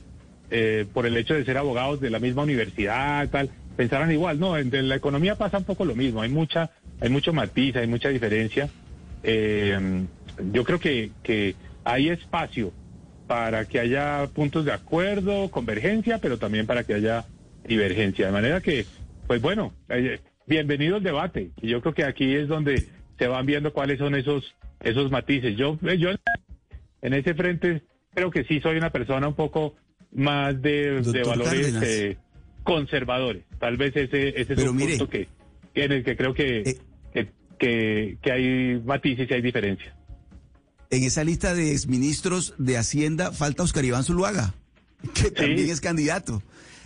eh, 0.51 0.87
por 0.93 1.07
el 1.07 1.17
hecho 1.17 1.35
de 1.35 1.45
ser 1.45 1.59
abogados 1.59 2.01
de 2.01 2.11
la 2.11 2.19
misma 2.19 2.43
universidad, 2.43 3.29
tal, 3.31 3.51
pensaran 3.79 4.11
igual. 4.11 4.41
No, 4.41 4.59
en, 4.59 4.89
la 4.89 4.97
economía 4.97 5.37
pasa 5.37 5.59
un 5.59 5.65
poco 5.65 5.85
lo 5.85 5.95
mismo, 5.95 6.21
hay 6.21 6.29
mucha, 6.29 6.71
hay 7.01 7.11
mucho 7.11 7.33
matiz, 7.33 7.77
hay 7.77 7.87
mucha 7.87 8.09
diferencia. 8.09 8.69
Eh, 9.23 10.05
yo 10.53 10.65
creo 10.65 10.81
que, 10.81 11.13
que 11.23 11.55
hay 11.85 12.09
espacio 12.09 12.73
para 13.29 13.67
que 13.67 13.79
haya 13.79 14.27
puntos 14.35 14.65
de 14.65 14.73
acuerdo, 14.73 15.49
convergencia, 15.53 16.19
pero 16.19 16.39
también 16.39 16.67
para 16.67 16.83
que 16.83 16.95
haya 16.95 17.27
divergencia. 17.69 18.27
De 18.27 18.33
manera 18.33 18.61
que, 18.61 18.85
pues 19.29 19.41
bueno, 19.41 19.73
eh, 19.91 20.19
bienvenido 20.49 20.97
al 20.97 21.05
debate. 21.05 21.53
Y 21.63 21.69
yo 21.69 21.81
creo 21.81 21.95
que 21.95 22.05
aquí 22.05 22.35
es 22.35 22.49
donde 22.49 22.89
se 23.17 23.29
van 23.29 23.47
viendo 23.47 23.73
cuáles 23.73 23.99
son 23.99 24.17
esos, 24.17 24.57
esos 24.81 25.09
matices. 25.13 25.57
Yo, 25.57 25.79
eh, 25.87 25.99
yo 25.99 26.11
en 27.01 27.15
ese 27.15 27.33
frente 27.35 27.83
creo 28.13 28.33
que 28.33 28.43
sí 28.43 28.59
soy 28.61 28.77
una 28.77 28.91
persona 28.91 29.29
un 29.29 29.35
poco 29.35 29.77
más 30.11 30.61
de, 30.61 31.01
valores 31.25 31.75
eh, 31.81 32.17
conservadores. 32.69 33.45
Tal 33.59 33.79
vez 33.79 33.97
ese, 33.97 34.29
ese 34.39 34.53
es 34.53 34.59
un 34.59 34.79
punto 34.79 35.09
que, 35.09 35.27
en 35.75 35.91
el 35.91 36.05
que 36.05 36.17
creo 36.19 36.35
que, 36.35 36.79
eh, 37.15 37.31
que, 37.59 38.19
que, 38.21 38.31
hay 38.31 38.79
matices 38.85 39.27
y 39.31 39.33
hay 39.33 39.41
diferencias. 39.41 39.95
En 40.91 41.03
esa 41.03 41.25
lista 41.25 41.55
de 41.55 41.73
exministros 41.73 42.55
de 42.59 42.77
Hacienda 42.77 43.33
falta 43.33 43.63
Oscar 43.63 43.87
Iván 43.87 44.05
Zuluaga, 44.05 44.55
que 45.15 45.31
también 45.31 45.71
es 45.71 45.81
candidato. 45.81 46.43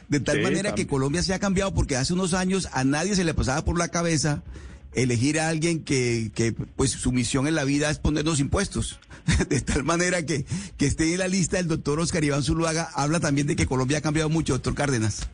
De 0.08 0.20
tal 0.20 0.40
manera 0.40 0.72
que 0.74 0.86
Colombia 0.86 1.22
se 1.22 1.34
ha 1.34 1.40
cambiado 1.40 1.74
porque 1.74 1.96
hace 1.96 2.12
unos 2.12 2.32
años 2.32 2.68
a 2.72 2.84
nadie 2.84 3.16
se 3.16 3.24
le 3.24 3.34
pasaba 3.34 3.64
por 3.64 3.76
la 3.76 3.88
cabeza 3.88 4.44
elegir 4.94 5.40
a 5.40 5.48
alguien 5.48 5.82
que, 5.82 6.30
que 6.32 6.52
pues 6.52 6.92
su 6.92 7.10
misión 7.10 7.48
en 7.48 7.56
la 7.56 7.64
vida 7.64 7.90
es 7.90 7.98
ponernos 7.98 8.38
impuestos. 8.38 9.00
De 9.48 9.60
tal 9.60 9.82
manera 9.82 10.24
que, 10.24 10.44
que 10.76 10.86
esté 10.86 11.12
en 11.12 11.18
la 11.18 11.28
lista 11.28 11.58
el 11.58 11.66
doctor 11.66 11.98
Oscar 11.98 12.22
Iván 12.22 12.44
Zuluaga 12.44 12.88
habla 12.94 13.18
también 13.18 13.48
de 13.48 13.56
que 13.56 13.66
Colombia 13.66 13.98
ha 13.98 14.02
cambiado 14.02 14.28
mucho, 14.28 14.52
doctor 14.52 14.74
Cárdenas. 14.74 15.28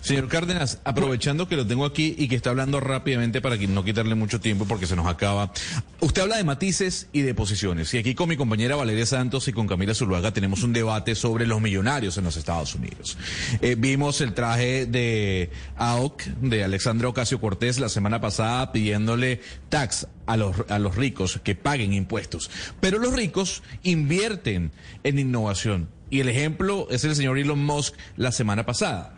Señor 0.00 0.28
Cárdenas, 0.28 0.80
aprovechando 0.84 1.48
que 1.48 1.56
lo 1.56 1.66
tengo 1.66 1.84
aquí 1.84 2.14
y 2.18 2.28
que 2.28 2.36
está 2.36 2.50
hablando 2.50 2.80
rápidamente 2.80 3.40
para 3.40 3.56
no 3.56 3.84
quitarle 3.84 4.14
mucho 4.14 4.40
tiempo 4.40 4.66
porque 4.66 4.86
se 4.86 4.96
nos 4.96 5.06
acaba. 5.06 5.52
Usted 6.00 6.22
habla 6.22 6.36
de 6.36 6.44
matices 6.44 7.08
y 7.12 7.22
de 7.22 7.34
posiciones. 7.34 7.92
Y 7.94 7.98
aquí 7.98 8.14
con 8.14 8.28
mi 8.28 8.36
compañera 8.36 8.76
Valeria 8.76 9.06
Santos 9.06 9.48
y 9.48 9.52
con 9.52 9.66
Camila 9.66 9.94
Zuluaga 9.94 10.32
tenemos 10.32 10.62
un 10.62 10.72
debate 10.72 11.14
sobre 11.14 11.46
los 11.46 11.60
millonarios 11.60 12.18
en 12.18 12.24
los 12.24 12.36
Estados 12.36 12.74
Unidos. 12.74 13.16
Eh, 13.60 13.76
vimos 13.78 14.20
el 14.20 14.34
traje 14.34 14.86
de 14.86 15.50
AOC, 15.76 16.22
de 16.24 16.64
Alexandra 16.64 17.08
Ocasio 17.08 17.40
Cortés, 17.40 17.78
la 17.78 17.88
semana 17.88 18.20
pasada 18.20 18.72
pidiéndole 18.72 19.40
tax 19.68 20.06
a 20.26 20.36
los, 20.36 20.56
a 20.68 20.78
los 20.78 20.96
ricos 20.96 21.40
que 21.42 21.54
paguen 21.54 21.92
impuestos. 21.92 22.50
Pero 22.80 22.98
los 22.98 23.14
ricos 23.14 23.62
invierten 23.82 24.72
en 25.02 25.18
innovación 25.18 25.88
Y 26.10 26.20
el 26.20 26.28
ejemplo 26.28 26.86
es 26.90 27.04
el 27.04 27.16
señor 27.16 27.38
Elon 27.38 27.64
Musk 27.64 27.94
la 28.16 28.32
semana 28.32 28.64
pasada. 28.66 29.16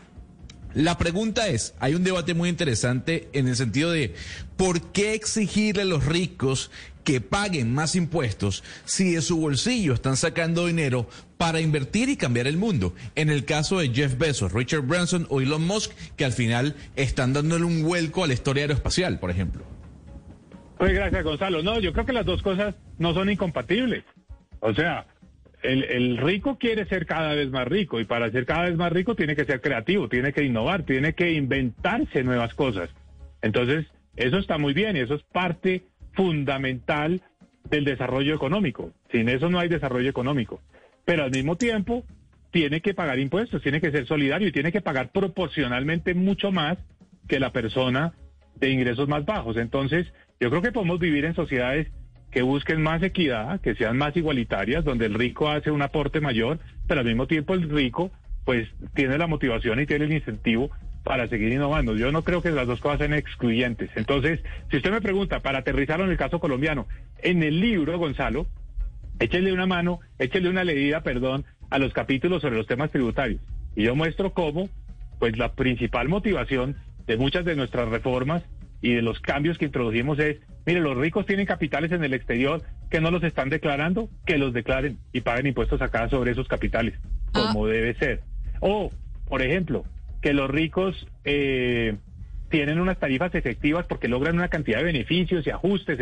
La 0.77 0.99
pregunta 0.99 1.49
es, 1.49 1.75
hay 1.81 1.95
un 1.95 2.05
debate 2.05 2.35
muy 2.35 2.51
interesante 2.51 3.31
en 3.33 3.49
el 3.49 3.57
sentido 3.57 3.91
de 3.91 4.15
por 4.59 4.93
qué 4.93 5.15
exigirle 5.15 5.81
a 5.81 5.87
los 5.87 6.05
ricos 6.05 6.71
que 7.03 7.23
paguen 7.23 7.73
más 7.73 7.97
impuestos 7.97 8.63
si 8.85 9.15
de 9.15 9.23
su 9.23 9.41
bolsillo 9.41 9.95
están 9.95 10.19
sacando 10.19 10.67
dinero 10.67 11.09
para 11.39 11.63
invertir 11.63 12.11
y 12.11 12.19
cambiar 12.19 12.47
el 12.47 12.59
mundo. 12.59 12.95
En 13.15 13.31
el 13.31 13.47
caso 13.47 13.79
de 13.79 13.89
Jeff 13.89 14.19
Bezos, 14.19 14.53
Richard 14.53 14.83
Branson 14.83 15.27
o 15.31 15.41
Elon 15.41 15.67
Musk, 15.67 15.93
que 16.15 16.27
al 16.27 16.33
final 16.33 16.77
están 16.95 17.33
dándole 17.33 17.65
un 17.65 17.83
vuelco 17.83 18.23
a 18.23 18.27
la 18.27 18.35
historia 18.35 18.65
aeroespacial, 18.65 19.19
por 19.19 19.31
ejemplo. 19.31 19.65
Pues 20.77 20.93
gracias, 20.93 21.25
Gonzalo. 21.25 21.63
No, 21.63 21.81
yo 21.81 21.95
creo 21.95 22.05
que 22.05 22.13
las 22.13 22.27
dos 22.27 22.43
cosas 22.43 22.75
no 22.99 23.15
son 23.15 23.31
incompatibles. 23.31 24.05
O 24.61 24.75
sea, 24.75 25.07
el, 25.67 25.85
el, 25.85 26.17
rico 26.17 26.59
quiere 26.59 26.87
ser 26.87 27.07
cada 27.07 27.35
vez 27.35 27.51
más 27.51 27.67
rico 27.67 28.01
y 28.01 28.05
para 28.05 28.31
ser 28.31 28.47
cada 28.47 28.65
vez 28.65 28.77
más 28.77 28.93
rico 28.93 29.15
tiene 29.15 29.37
que 29.37 29.45
ser 29.45 29.61
creativo, 29.61 30.09
tiene 30.09 30.33
que 30.33 30.45
innovar, 30.45 30.85
tiene 30.85 31.15
que 31.15 31.33
inventarse 31.33 32.23
nuevas 32.23 32.55
cosas. 32.55 32.91
Entonces, 33.43 33.87
eso 34.17 34.39
está 34.39 34.59
muy 34.59 34.73
bien 34.73 34.97
y 34.97 35.01
eso 35.01 35.15
es 35.15 35.23
parte 35.23 35.85
fundamental 36.13 37.21
del 37.69 37.85
desarrollo 37.85 38.35
económico. 38.35 38.93
Sin 39.13 39.29
eso 39.29 39.51
no 39.51 39.59
hay 39.59 39.69
desarrollo 39.69 40.09
económico. 40.09 40.61
Pero 41.05 41.25
al 41.25 41.31
mismo 41.31 41.57
tiempo, 41.57 42.05
tiene 42.51 42.81
que 42.81 42.95
pagar 42.95 43.19
impuestos, 43.19 43.63
tiene 43.63 43.81
que 43.81 43.91
ser 43.91 44.07
solidario 44.07 44.49
y 44.49 44.53
tiene 44.53 44.73
que 44.73 44.81
pagar 44.81 45.11
proporcionalmente 45.11 46.15
mucho 46.15 46.53
más 46.53 46.79
que 47.29 47.39
la 47.41 47.53
persona 47.53 48.15
de 48.57 48.71
ingresos 48.71 49.09
más 49.09 49.25
bajos. 49.27 49.57
Entonces, 49.57 50.07
yo 50.41 50.49
creo 50.51 50.63
que 50.63 50.73
podemos 50.73 50.99
vivir 50.99 51.25
en 51.25 51.35
sociedades 51.35 51.89
que 52.37 52.43
busquen 52.43 52.83
más 52.83 53.03
equidad, 53.03 53.63
que 53.63 53.75
sean 53.77 53.97
más 53.97 54.15
igualitarias, 54.15 54.85
donde 54.85 55.07
el 55.07 55.15
rico 55.15 55.49
hace 55.49 55.71
un 55.71 55.81
aporte 55.81 56.21
mayor, 56.21 56.59
pero 56.87 57.01
al 57.01 57.07
mismo 57.07 57.27
tiempo 57.27 57.55
el 57.55 57.71
rico 57.71 58.11
pues 58.45 58.69
tiene 58.93 59.17
la 59.17 59.27
motivación 59.27 59.81
y 59.81 59.87
tiene 59.87 60.05
el 60.05 60.13
incentivo 60.13 60.71
para 61.03 61.29
seguir 61.29 61.51
innovando. 61.51 61.97
Yo 61.97 62.13
no 62.13 62.25
creo 62.25 62.43
que 62.43 62.51
las 62.51 62.67
dos 62.67 62.83
cosas 62.83 62.99
sean 62.99 63.15
excluyentes. 63.15 63.89
Entonces, 63.95 64.41
si 64.71 64.77
usted 64.77 64.91
me 64.91 65.01
pregunta, 65.01 65.41
para 65.41 65.61
aterrizarlo 65.61 66.05
en 66.05 66.11
el 66.11 66.19
caso 66.19 66.39
colombiano, 66.39 66.87
en 67.23 67.43
el 67.43 67.59
libro, 67.59 67.99
Gonzalo, 67.99 68.47
échele 69.19 69.51
una 69.51 69.65
mano, 69.65 70.01
échele 70.19 70.51
una 70.51 70.63
leída, 70.63 71.01
perdón, 71.01 71.47
a 71.71 71.79
los 71.79 71.95
capítulos 71.95 72.43
sobre 72.43 72.57
los 72.57 72.67
temas 72.67 72.91
tributarios. 72.91 73.41
Y 73.77 73.85
yo 73.85 73.97
muestro 73.97 74.35
cómo, 74.35 74.69
pues 75.19 75.39
la 75.39 75.55
principal 75.55 76.11
motivación 76.11 76.77
de 77.07 77.17
muchas 77.17 77.47
de 77.47 77.57
nuestras 77.57 77.89
reformas 77.89 78.43
y 78.83 78.93
de 78.93 79.01
los 79.01 79.21
cambios 79.21 79.57
que 79.57 79.65
introdujimos 79.65 80.19
es, 80.19 80.37
mire, 80.67 80.81
los 80.81 80.97
ricos 80.97 81.25
tienen 81.27 81.47
capitales 81.47 81.93
en 81.93 82.05
el 82.05 82.13
exterior 82.13 82.63
que 82.91 83.01
no 83.01 83.11
los 83.11 83.23
están 83.23 83.49
declarando, 83.49 84.11
que 84.27 84.39
los 84.39 84.53
declaren 84.53 84.99
y 85.13 85.23
paguen 85.23 85.47
impuestos 85.47 85.81
acá 85.81 86.09
sobre 86.09 86.33
esos 86.33 86.49
capitales, 86.49 86.95
como 87.33 87.67
debe 87.67 87.95
ser. 87.95 88.21
O, 88.61 88.91
por 89.29 89.43
ejemplo, 89.43 89.85
que 90.21 90.33
los 90.33 90.51
ricos 90.51 91.07
eh, 91.25 91.97
tienen 92.51 92.81
unas 92.81 92.99
tarifas 92.99 93.35
efectivas 93.35 93.87
porque 93.87 94.09
logran 94.09 94.37
una 94.37 94.49
cantidad 94.49 94.79
de 94.79 94.85
beneficios 94.85 95.47
y 95.47 95.51
ajustes, 95.51 95.99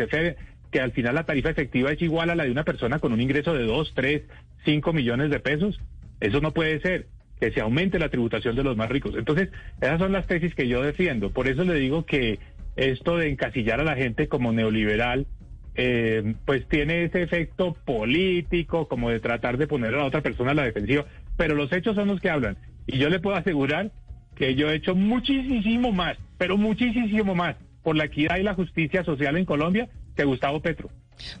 que 0.71 0.79
al 0.79 0.91
final 0.91 1.15
la 1.15 1.25
tarifa 1.25 1.49
efectiva 1.49 1.91
es 1.91 2.01
igual 2.01 2.29
a 2.29 2.35
la 2.35 2.43
de 2.43 2.51
una 2.51 2.63
persona 2.63 2.99
con 2.99 3.13
un 3.13 3.21
ingreso 3.21 3.53
de 3.53 3.63
2, 3.63 3.93
3, 3.95 4.23
5 4.65 4.93
millones 4.93 5.29
de 5.29 5.39
pesos. 5.39 5.79
Eso 6.19 6.41
no 6.41 6.53
puede 6.53 6.79
ser 6.81 7.07
que 7.39 7.51
se 7.51 7.61
aumente 7.61 7.99
la 7.99 8.09
tributación 8.09 8.55
de 8.55 8.63
los 8.63 8.77
más 8.77 8.89
ricos. 8.89 9.15
Entonces, 9.15 9.49
esas 9.81 9.99
son 9.99 10.13
las 10.13 10.27
tesis 10.27 10.55
que 10.55 10.67
yo 10.67 10.81
defiendo. 10.81 11.31
Por 11.31 11.47
eso 11.47 11.63
le 11.63 11.75
digo 11.75 12.05
que 12.05 12.39
esto 12.75 13.17
de 13.17 13.29
encasillar 13.29 13.79
a 13.79 13.83
la 13.83 13.95
gente 13.95 14.27
como 14.27 14.51
neoliberal, 14.51 15.27
eh, 15.75 16.35
pues 16.45 16.67
tiene 16.67 17.03
ese 17.03 17.21
efecto 17.21 17.73
político, 17.85 18.87
como 18.87 19.09
de 19.09 19.19
tratar 19.19 19.57
de 19.57 19.67
poner 19.67 19.93
a 19.95 19.97
la 19.97 20.05
otra 20.05 20.21
persona 20.21 20.51
a 20.51 20.55
la 20.55 20.63
defensiva, 20.63 21.05
pero 21.37 21.55
los 21.55 21.71
hechos 21.71 21.95
son 21.95 22.07
los 22.07 22.21
que 22.21 22.29
hablan. 22.29 22.57
Y 22.87 22.97
yo 22.97 23.09
le 23.09 23.19
puedo 23.19 23.35
asegurar 23.35 23.91
que 24.35 24.55
yo 24.55 24.69
he 24.69 24.75
hecho 24.75 24.95
muchísimo 24.95 25.91
más, 25.91 26.17
pero 26.37 26.57
muchísimo 26.57 27.35
más 27.35 27.55
por 27.83 27.95
la 27.95 28.05
equidad 28.05 28.37
y 28.37 28.43
la 28.43 28.53
justicia 28.53 29.03
social 29.03 29.37
en 29.37 29.45
Colombia 29.45 29.89
que 30.15 30.23
Gustavo 30.23 30.61
Petro. 30.61 30.89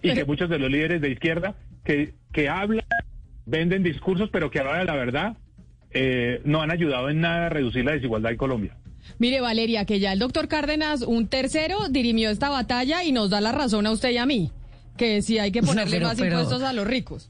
Y 0.01 0.13
que 0.13 0.25
muchos 0.25 0.49
de 0.49 0.59
los 0.59 0.69
líderes 0.69 1.01
de 1.01 1.09
izquierda 1.09 1.55
que, 1.83 2.13
que 2.31 2.49
hablan, 2.49 2.85
venden 3.45 3.83
discursos, 3.83 4.29
pero 4.31 4.49
que 4.49 4.59
ahora 4.59 4.83
la 4.83 4.95
verdad 4.95 5.37
eh, 5.91 6.41
no 6.45 6.61
han 6.61 6.71
ayudado 6.71 7.09
en 7.09 7.21
nada 7.21 7.47
a 7.47 7.49
reducir 7.49 7.85
la 7.85 7.93
desigualdad 7.93 8.31
en 8.31 8.37
Colombia. 8.37 8.77
Mire, 9.17 9.41
Valeria, 9.41 9.85
que 9.85 9.99
ya 9.99 10.13
el 10.13 10.19
doctor 10.19 10.47
Cárdenas, 10.47 11.01
un 11.01 11.27
tercero, 11.27 11.87
dirimió 11.89 12.29
esta 12.29 12.49
batalla 12.49 13.03
y 13.03 13.11
nos 13.11 13.29
da 13.29 13.41
la 13.41 13.51
razón 13.51 13.87
a 13.87 13.91
usted 13.91 14.11
y 14.11 14.17
a 14.17 14.25
mí, 14.25 14.51
que 14.97 15.21
si 15.21 15.39
hay 15.39 15.51
que 15.51 15.61
ponerle 15.63 15.99
más 16.01 16.19
impuestos 16.19 16.61
a 16.63 16.73
los 16.73 16.85
ricos. 16.85 17.29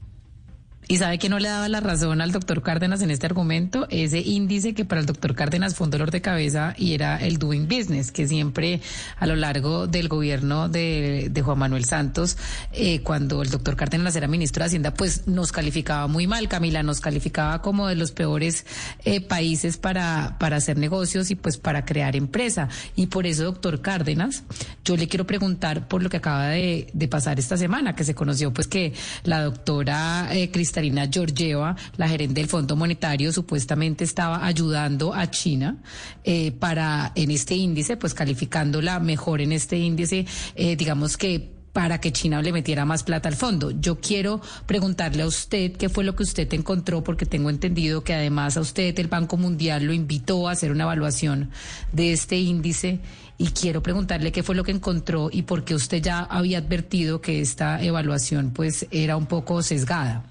¿Y 0.88 0.98
sabe 0.98 1.18
que 1.18 1.28
no 1.28 1.40
le 1.40 1.48
daba 1.48 1.68
la 1.68 1.80
razón 1.80 2.20
al 2.20 2.30
doctor 2.30 2.62
Cárdenas 2.62 3.02
en 3.02 3.10
este 3.10 3.26
argumento? 3.26 3.88
Ese 3.90 4.20
índice 4.20 4.72
que 4.72 4.84
para 4.84 5.00
el 5.00 5.06
doctor 5.06 5.34
Cárdenas 5.34 5.74
fue 5.74 5.86
un 5.86 5.90
dolor 5.90 6.12
de 6.12 6.20
cabeza 6.20 6.74
y 6.78 6.94
era 6.94 7.16
el 7.16 7.38
doing 7.38 7.66
business, 7.66 8.12
que 8.12 8.28
siempre 8.28 8.80
a 9.18 9.26
lo 9.26 9.34
largo 9.34 9.88
del 9.88 10.06
gobierno 10.06 10.68
de, 10.68 11.32
Juan 11.44 11.58
Manuel 11.58 11.86
Santos, 11.86 12.36
eh, 12.72 13.00
cuando 13.02 13.42
el 13.42 13.50
doctor 13.50 13.74
Cárdenas 13.74 14.14
era 14.14 14.28
ministro 14.28 14.62
de 14.62 14.66
Hacienda, 14.66 14.94
pues 14.94 15.26
nos 15.26 15.50
calificaba 15.50 16.06
muy 16.06 16.28
mal, 16.28 16.48
Camila, 16.48 16.84
nos 16.84 17.00
calificaba 17.00 17.62
como 17.62 17.88
de 17.88 17.96
los 17.96 18.12
peores 18.12 18.64
eh, 19.04 19.20
países 19.20 19.78
para, 19.78 20.36
para 20.38 20.58
hacer 20.58 20.78
negocios 20.78 21.32
y 21.32 21.34
pues 21.34 21.58
para 21.58 21.84
crear 21.84 22.14
empresa. 22.14 22.68
Y 22.94 23.08
por 23.08 23.26
eso, 23.26 23.42
doctor 23.42 23.80
Cárdenas, 23.82 24.44
yo 24.86 24.96
le 24.96 25.08
quiero 25.08 25.26
preguntar 25.26 25.88
por 25.88 26.02
lo 26.02 26.08
que 26.08 26.18
acaba 26.18 26.50
de, 26.50 27.08
pasar 27.10 27.38
esta 27.38 27.56
semana, 27.56 27.94
que 27.96 28.04
se 28.04 28.14
conoció 28.14 28.52
pues 28.52 28.68
que 28.68 28.92
la 29.24 29.42
doctora 29.42 30.28
eh, 30.32 30.50
Cristalina 30.50 31.08
Georgieva, 31.12 31.76
la 31.96 32.08
gerente 32.08 32.40
del 32.40 32.48
Fondo 32.48 32.76
Monetario, 32.76 33.32
supuestamente 33.32 34.04
estaba 34.04 34.46
ayudando 34.46 35.12
a 35.12 35.28
China 35.30 35.78
eh, 36.22 36.52
para 36.52 37.10
en 37.16 37.32
este 37.32 37.56
índice, 37.56 37.96
pues 37.96 38.14
calificándola 38.14 39.00
mejor 39.00 39.40
en 39.40 39.52
este 39.52 39.76
índice, 39.76 40.24
eh, 40.54 40.76
digamos 40.76 41.16
que 41.16 41.56
para 41.72 42.00
que 42.00 42.10
China 42.10 42.40
le 42.40 42.52
metiera 42.52 42.86
más 42.86 43.02
plata 43.02 43.28
al 43.28 43.36
fondo. 43.36 43.70
Yo 43.70 44.00
quiero 44.00 44.40
preguntarle 44.64 45.24
a 45.24 45.26
usted 45.26 45.72
qué 45.72 45.90
fue 45.90 46.04
lo 46.04 46.16
que 46.16 46.22
usted 46.22 46.50
encontró, 46.54 47.04
porque 47.04 47.26
tengo 47.26 47.50
entendido 47.50 48.02
que 48.02 48.14
además 48.14 48.56
a 48.56 48.62
usted 48.62 48.98
el 48.98 49.08
Banco 49.08 49.36
Mundial 49.36 49.84
lo 49.84 49.92
invitó 49.92 50.48
a 50.48 50.52
hacer 50.52 50.70
una 50.70 50.84
evaluación 50.84 51.50
de 51.92 52.12
este 52.12 52.38
índice 52.38 53.00
y 53.38 53.48
quiero 53.48 53.82
preguntarle 53.82 54.32
qué 54.32 54.42
fue 54.42 54.54
lo 54.54 54.64
que 54.64 54.72
encontró 54.72 55.28
y 55.30 55.42
por 55.42 55.64
qué 55.64 55.74
usted 55.74 56.02
ya 56.02 56.20
había 56.20 56.58
advertido 56.58 57.20
que 57.20 57.40
esta 57.40 57.82
evaluación 57.82 58.52
pues 58.52 58.88
era 58.90 59.16
un 59.16 59.26
poco 59.26 59.62
sesgada. 59.62 60.24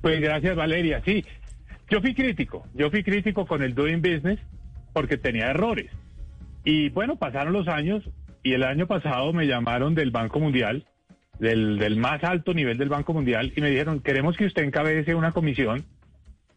Pues 0.00 0.20
gracias, 0.20 0.56
Valeria. 0.56 1.02
Sí, 1.04 1.24
yo 1.88 2.00
fui 2.00 2.14
crítico. 2.14 2.66
Yo 2.74 2.90
fui 2.90 3.02
crítico 3.02 3.46
con 3.46 3.62
el 3.62 3.74
Doing 3.74 4.00
Business 4.00 4.38
porque 4.92 5.16
tenía 5.16 5.50
errores. 5.50 5.90
Y 6.64 6.88
bueno, 6.90 7.16
pasaron 7.16 7.52
los 7.52 7.68
años 7.68 8.02
y 8.42 8.54
el 8.54 8.64
año 8.64 8.86
pasado 8.86 9.32
me 9.32 9.46
llamaron 9.46 9.94
del 9.94 10.10
Banco 10.10 10.40
Mundial, 10.40 10.86
del, 11.38 11.78
del 11.78 11.96
más 11.96 12.24
alto 12.24 12.54
nivel 12.54 12.78
del 12.78 12.88
Banco 12.88 13.12
Mundial, 13.12 13.52
y 13.54 13.60
me 13.60 13.70
dijeron, 13.70 14.00
queremos 14.00 14.36
que 14.36 14.46
usted 14.46 14.62
encabece 14.62 15.14
una 15.14 15.32
comisión 15.32 15.84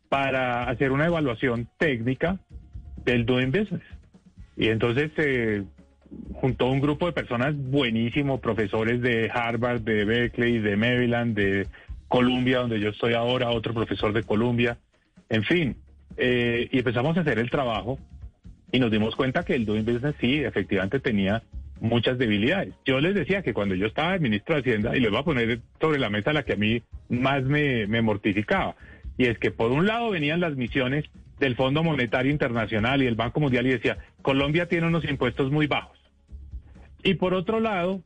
para 0.09 0.69
hacer 0.69 0.91
una 0.91 1.05
evaluación 1.05 1.69
técnica 1.77 2.39
del 3.05 3.25
Doing 3.25 3.51
Business. 3.51 3.83
Y 4.55 4.67
entonces 4.67 5.11
eh, 5.17 5.63
juntó 6.33 6.67
un 6.67 6.79
grupo 6.79 7.05
de 7.05 7.13
personas 7.13 7.55
buenísimos, 7.55 8.39
profesores 8.39 9.01
de 9.01 9.29
Harvard, 9.33 9.81
de 9.81 10.05
Berkeley, 10.05 10.59
de 10.59 10.75
Maryland, 10.75 11.35
de 11.35 11.67
Columbia, 12.07 12.59
donde 12.59 12.79
yo 12.79 12.89
estoy 12.89 13.13
ahora, 13.13 13.49
otro 13.49 13.73
profesor 13.73 14.13
de 14.13 14.23
Columbia, 14.23 14.77
en 15.29 15.43
fin, 15.43 15.75
eh, 16.17 16.69
y 16.71 16.77
empezamos 16.77 17.17
a 17.17 17.21
hacer 17.21 17.39
el 17.39 17.49
trabajo 17.49 17.97
y 18.71 18.79
nos 18.79 18.91
dimos 18.91 19.15
cuenta 19.15 19.43
que 19.43 19.55
el 19.55 19.65
Doing 19.65 19.85
Business 19.85 20.15
sí, 20.19 20.43
efectivamente 20.43 20.99
tenía 20.99 21.41
muchas 21.79 22.17
debilidades. 22.17 22.73
Yo 22.85 22.99
les 22.99 23.15
decía 23.15 23.41
que 23.41 23.53
cuando 23.53 23.75
yo 23.75 23.87
estaba 23.87 24.17
ministro 24.19 24.55
de 24.55 24.61
Hacienda, 24.61 24.95
y 24.95 24.99
les 24.99 25.11
voy 25.11 25.19
a 25.19 25.23
poner 25.23 25.59
sobre 25.81 25.99
la 25.99 26.09
mesa 26.09 26.33
la 26.33 26.43
que 26.43 26.53
a 26.53 26.57
mí 26.57 26.81
más 27.09 27.43
me, 27.43 27.87
me 27.87 28.01
mortificaba, 28.01 28.75
y 29.17 29.25
es 29.25 29.37
que 29.37 29.51
por 29.51 29.71
un 29.71 29.85
lado 29.85 30.11
venían 30.11 30.39
las 30.39 30.55
misiones 30.55 31.05
del 31.43 31.57
Fondo 31.57 31.83
Monetario 31.83 32.31
Internacional 32.31 33.03
y 33.03 33.05
el 33.05 33.15
Banco 33.15 33.41
Mundial 33.41 33.67
y 33.67 33.71
decía, 33.71 33.97
Colombia 34.21 34.69
tiene 34.69 34.87
unos 34.87 35.03
impuestos 35.03 35.51
muy 35.51 35.67
bajos. 35.67 35.99
Y 37.03 37.15
por 37.15 37.33
otro 37.33 37.59
lado, 37.59 38.01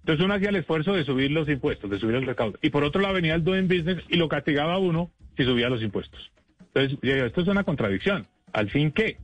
entonces 0.00 0.22
uno 0.22 0.34
hacía 0.34 0.50
el 0.50 0.56
esfuerzo 0.56 0.92
de 0.92 1.04
subir 1.04 1.30
los 1.30 1.48
impuestos, 1.48 1.88
de 1.88 1.98
subir 1.98 2.16
el 2.16 2.26
recaudo. 2.26 2.58
Y 2.60 2.68
por 2.68 2.84
otro 2.84 3.00
lado 3.00 3.14
venía 3.14 3.36
el 3.36 3.42
doing 3.42 3.68
business 3.68 4.04
y 4.10 4.18
lo 4.18 4.28
castigaba 4.28 4.74
a 4.74 4.78
uno 4.78 5.10
si 5.34 5.44
subía 5.44 5.70
los 5.70 5.82
impuestos. 5.82 6.30
Entonces, 6.74 6.98
esto 7.02 7.40
es 7.40 7.48
una 7.48 7.64
contradicción. 7.64 8.26
¿Al 8.52 8.68
fin 8.68 8.92
qué? 8.92 9.16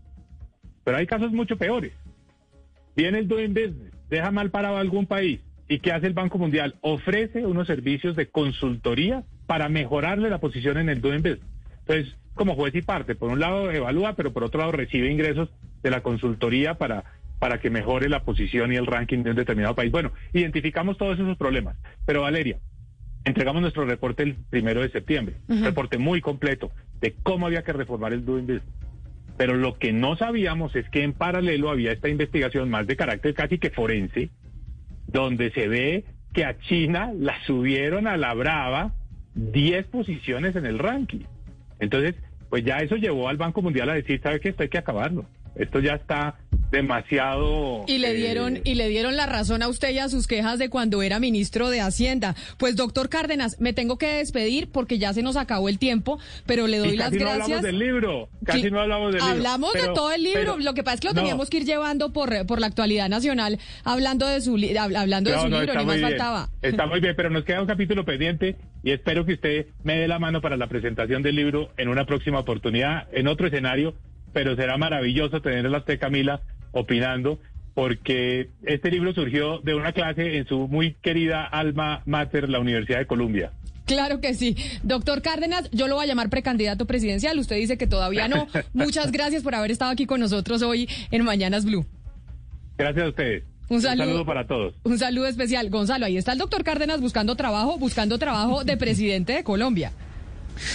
Pero 0.82 0.96
hay 0.96 1.06
casos 1.06 1.30
mucho 1.30 1.58
peores. 1.58 1.92
Viene 2.96 3.18
el 3.18 3.28
doing 3.28 3.52
business, 3.52 3.92
deja 4.08 4.30
mal 4.30 4.50
parado 4.50 4.78
a 4.78 4.80
algún 4.80 5.04
país. 5.04 5.40
¿Y 5.68 5.80
qué 5.80 5.92
hace 5.92 6.06
el 6.06 6.14
Banco 6.14 6.38
Mundial? 6.38 6.76
Ofrece 6.80 7.44
unos 7.44 7.66
servicios 7.66 8.16
de 8.16 8.28
consultoría 8.28 9.24
para 9.46 9.68
mejorarle 9.68 10.30
la 10.30 10.38
posición 10.38 10.78
en 10.78 10.88
el 10.88 11.02
doing 11.02 11.22
business. 11.22 11.46
Entonces, 11.80 12.16
como 12.41 12.55
juez 12.55 12.74
y 12.74 12.80
parte, 12.80 13.14
por 13.14 13.30
un 13.30 13.38
lado 13.38 13.70
evalúa, 13.70 14.14
pero 14.14 14.32
por 14.32 14.45
otro 14.45 14.61
lado 14.61 14.72
recibe 14.72 15.12
ingresos 15.12 15.51
de 15.82 15.91
la 15.91 16.03
consultoría 16.03 16.74
para 16.74 17.05
para 17.38 17.61
que 17.61 17.68
mejore 17.70 18.09
la 18.09 18.24
posición 18.24 18.72
y 18.72 18.76
el 18.76 18.86
ranking 18.86 19.22
de 19.22 19.30
un 19.30 19.36
determinado 19.36 19.74
país. 19.74 19.93
Bueno, 19.93 20.12
identificamos 20.32 20.99
todos 20.99 21.18
esos 21.18 21.38
problemas. 21.38 21.76
Pero 22.05 22.20
Valeria, 22.20 22.59
Entregamos 23.24 23.61
nuestro 23.61 23.84
reporte 23.84 24.22
el 24.22 24.34
primero 24.34 24.80
de 24.80 24.88
septiembre, 24.88 25.36
un 25.49 25.62
reporte 25.62 25.99
muy 25.99 26.22
completo 26.22 26.70
de 27.01 27.14
cómo 27.22 27.47
había 27.47 27.62
que 27.62 27.72
reformar 27.72 28.14
el 28.14 28.24
doing 28.24 28.47
business. 28.47 28.74
Pero 29.36 29.55
lo 29.57 29.78
que 29.78 29.93
no 29.93 30.16
sabíamos 30.16 30.74
es 30.74 30.88
que 30.88 31.03
en 31.03 31.12
paralelo 31.12 31.70
había 31.70 31.93
esta 31.93 32.09
investigación 32.09 32.70
más 32.70 32.86
de 32.86 32.97
carácter 32.97 33.34
casi 33.34 33.59
que 33.59 33.70
forense, 33.70 34.30
donde 35.07 35.51
se 35.51 35.68
ve 35.68 36.05
que 36.32 36.45
a 36.45 36.59
China 36.61 37.12
la 37.14 37.36
subieron 37.45 38.07
a 38.07 38.16
la 38.16 38.32
brava 38.32 38.95
10 39.34 39.86
posiciones 39.86 40.57
en 40.57 40.64
el 40.64 40.78
ranking. 40.78 41.24
Entonces, 41.78 42.14
pues 42.51 42.64
ya 42.64 42.78
eso 42.78 42.96
llevó 42.96 43.28
al 43.28 43.36
Banco 43.36 43.62
Mundial 43.62 43.88
a 43.88 43.94
decir, 43.94 44.20
¿sabe 44.20 44.40
qué? 44.40 44.51
Esto 44.51 44.64
hay 44.64 44.68
que 44.68 44.78
acabarlo. 44.78 45.24
Esto 45.57 45.80
ya 45.80 45.94
está 45.94 46.36
demasiado... 46.70 47.84
Y 47.86 47.98
le 47.98 48.11
eh, 48.11 48.14
dieron 48.14 48.61
y 48.64 48.74
le 48.74 48.88
dieron 48.88 49.16
la 49.16 49.26
razón 49.26 49.62
a 49.62 49.68
usted 49.68 49.90
y 49.90 49.98
a 49.98 50.09
sus 50.09 50.26
quejas 50.26 50.59
de 50.59 50.68
cuando 50.70 51.03
era 51.03 51.18
ministro 51.18 51.68
de 51.70 51.80
Hacienda. 51.80 52.36
Pues 52.59 52.76
doctor 52.76 53.09
Cárdenas, 53.09 53.61
me 53.61 53.72
tengo 53.72 53.98
que 53.98 54.07
despedir 54.14 54.70
porque 54.70 54.98
ya 54.98 55.12
se 55.12 55.22
nos 55.22 55.36
acabó 55.36 55.68
el 55.68 55.78
tiempo, 55.78 56.18
pero 56.46 56.66
le 56.66 56.78
doy 56.78 56.90
y 56.90 56.96
las 56.96 57.09
casi 57.09 57.18
no 57.18 57.24
gracias. 57.24 57.44
hablamos 57.44 57.62
del 57.64 57.78
libro, 57.78 58.28
casi 58.44 58.62
Sí, 58.62 58.70
no 58.70 58.80
hablamos 58.80 59.12
del 59.12 59.20
libro. 59.20 59.34
Hablamos 59.36 59.72
de 59.72 59.88
todo 59.94 60.12
el 60.12 60.22
libro. 60.22 60.40
pero- 60.40 60.59
lo 60.59 60.74
que 60.74 60.82
pasa 60.84 60.94
es 60.94 61.01
que 61.01 61.09
lo 61.09 61.14
no. 61.14 61.20
teníamos 61.20 61.51
que 61.51 61.57
ir 61.59 61.64
llevando 61.64 62.12
por, 62.12 62.46
por 62.46 62.61
la 62.61 62.66
actualidad 62.68 63.09
nacional, 63.09 63.59
hablando 63.84 64.26
de 64.26 64.40
su 64.40 64.55
hablando 64.78 65.30
de 65.30 65.38
su 65.40 65.48
libro, 65.48 65.74
ni 65.74 65.84
más 65.84 65.96
bien. 65.96 66.09
faltaba. 66.09 66.48
Está 66.62 66.86
muy 66.86 67.01
bien, 67.01 67.14
pero 67.16 67.30
nos 67.30 67.44
queda 67.44 67.61
un 67.61 67.66
capítulo 67.66 68.05
pendiente 68.05 68.57
y 68.82 68.92
espero 68.92 69.24
que 69.26 69.34
usted 69.34 69.66
me 69.82 69.96
dé 69.96 70.09
la 70.09 70.18
mano 70.18 70.40
para 70.40 70.57
la 70.57 70.68
presentación 70.68 71.22
del 71.22 71.36
libro 71.36 71.70
en 71.76 71.88
una 71.88 72.05
próxima 72.07 72.38
oportunidad, 72.38 73.09
en 73.12 73.26
otro 73.26 73.46
escenario, 73.46 73.94
pero 74.33 74.57
será 74.57 74.76
maravilloso 74.76 75.41
tenerla 75.41 75.78
a 75.78 75.81
usted, 75.81 75.99
Camila, 75.99 76.41
opinando, 76.72 77.39
porque 77.74 78.49
este 78.64 78.91
libro 78.91 79.12
surgió 79.14 79.59
de 79.61 79.74
una 79.74 79.93
clase 79.93 80.37
en 80.37 80.47
su 80.47 80.68
muy 80.68 80.95
querida 80.95 81.45
alma 81.45 82.03
mater, 82.07 82.49
la 82.49 82.61
Universidad 82.61 82.99
de 82.99 83.07
Columbia. 83.07 83.53
Claro 83.87 84.20
que 84.20 84.35
sí. 84.35 84.57
Doctor 84.85 85.20
Cárdenas, 85.20 85.68
yo 85.72 85.89
lo 85.89 85.97
voy 85.97 86.05
a 86.05 86.09
llamar 86.09 86.31
precandidato 86.31 86.87
presidencial. 86.87 87.39
Usted 87.39 87.57
dice 87.57 87.76
que 87.76 87.89
todavía 87.89 88.28
no. 88.28 88.47
Muchas 88.72 89.11
gracias 89.11 89.43
por 89.43 89.55
haber 89.55 89.72
estado 89.72 89.91
aquí 89.91 90.07
con 90.07 90.20
nosotros 90.20 90.62
hoy 90.62 90.89
en 91.11 91.24
Mañanas 91.24 91.64
Blue. 91.64 91.85
Gracias 92.78 93.05
a 93.05 93.09
ustedes. 93.09 93.45
Un 93.68 93.81
saludo. 93.81 94.24
para 94.24 94.47
todos. 94.47 94.74
Un 94.83 94.99
saludo 94.99 95.26
especial. 95.26 95.70
Gonzalo, 95.70 96.07
ahí 96.07 96.16
está 96.16 96.33
el 96.33 96.39
doctor 96.39 96.64
Cárdenas 96.64 97.01
buscando 97.01 97.37
trabajo, 97.37 97.78
buscando 97.78 98.18
trabajo 98.18 98.64
de 98.64 98.76
presidente 98.76 99.33
de 99.33 99.45
Colombia. 99.45 99.93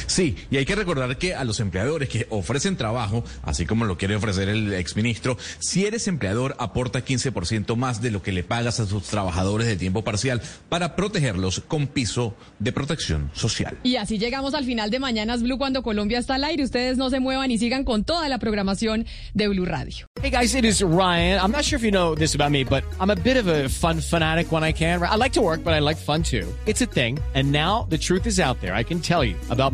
Sí, 0.07 0.35
y 0.49 0.57
hay 0.57 0.65
que 0.65 0.75
recordar 0.75 1.17
que 1.17 1.35
a 1.35 1.43
los 1.43 1.59
empleadores 1.59 2.09
que 2.09 2.27
ofrecen 2.29 2.77
trabajo, 2.77 3.23
así 3.43 3.65
como 3.65 3.85
lo 3.85 3.97
quiere 3.97 4.15
ofrecer 4.15 4.49
el 4.49 4.73
exministro, 4.73 5.37
si 5.59 5.85
eres 5.85 6.07
empleador, 6.07 6.55
aporta 6.59 7.03
15% 7.03 7.75
más 7.75 8.01
de 8.01 8.11
lo 8.11 8.21
que 8.21 8.31
le 8.31 8.43
pagas 8.43 8.79
a 8.79 8.85
sus 8.85 9.03
trabajadores 9.03 9.67
de 9.67 9.75
tiempo 9.75 10.03
parcial 10.03 10.41
para 10.69 10.95
protegerlos 10.95 11.61
con 11.67 11.87
piso 11.87 12.35
de 12.59 12.71
protección 12.71 13.31
social. 13.33 13.77
Y 13.83 13.95
así 13.97 14.17
llegamos 14.17 14.53
al 14.53 14.65
final 14.65 14.89
de 14.89 14.99
Mañanas 14.99 15.41
Blue 15.41 15.57
cuando 15.57 15.83
Colombia 15.83 16.19
está 16.19 16.35
al 16.35 16.43
aire. 16.43 16.63
Ustedes 16.63 16.97
no 16.97 17.09
se 17.09 17.19
muevan 17.19 17.51
y 17.51 17.57
sigan 17.57 17.83
con 17.83 18.03
toda 18.03 18.29
la 18.29 18.39
programación 18.39 19.05
de 19.33 19.47
Blue 19.47 19.65
Radio. 19.65 20.07
Hey 20.21 20.31
guys, 20.31 20.55
it 20.55 20.65
is 20.65 20.81
Ryan. 20.81 21.39
I'm 21.39 21.51
not 21.51 21.63
sure 21.63 21.77
if 21.77 21.83
you 21.83 21.91
know 21.91 22.15
this 22.15 22.35
about 22.35 22.51
me, 22.51 22.63
but 22.63 22.83
I'm 22.99 23.11
a 23.11 23.15
bit 23.15 23.37
of 23.37 23.47
a 23.47 23.69
fun 23.69 24.01
fanatic 24.01 24.51
when 24.51 24.63
I 24.63 24.73
can. 24.73 25.01
I 25.03 25.15
like 25.15 25.33
to 25.33 25.41
work, 25.41 25.63
but 25.63 25.73
I 25.73 25.79
like 25.79 25.97
fun 25.97 26.23
too. 26.23 26.47
It's 26.65 26.81
a 26.81 26.87
thing. 26.87 27.19
And 27.35 27.51
now 27.51 27.85
the 27.89 27.97
truth 27.97 28.25
is 28.25 28.39
out 28.39 28.59
there. 28.61 28.73
I 28.73 28.83
can 28.83 28.99
tell 28.99 29.23
you 29.23 29.35
about 29.49 29.73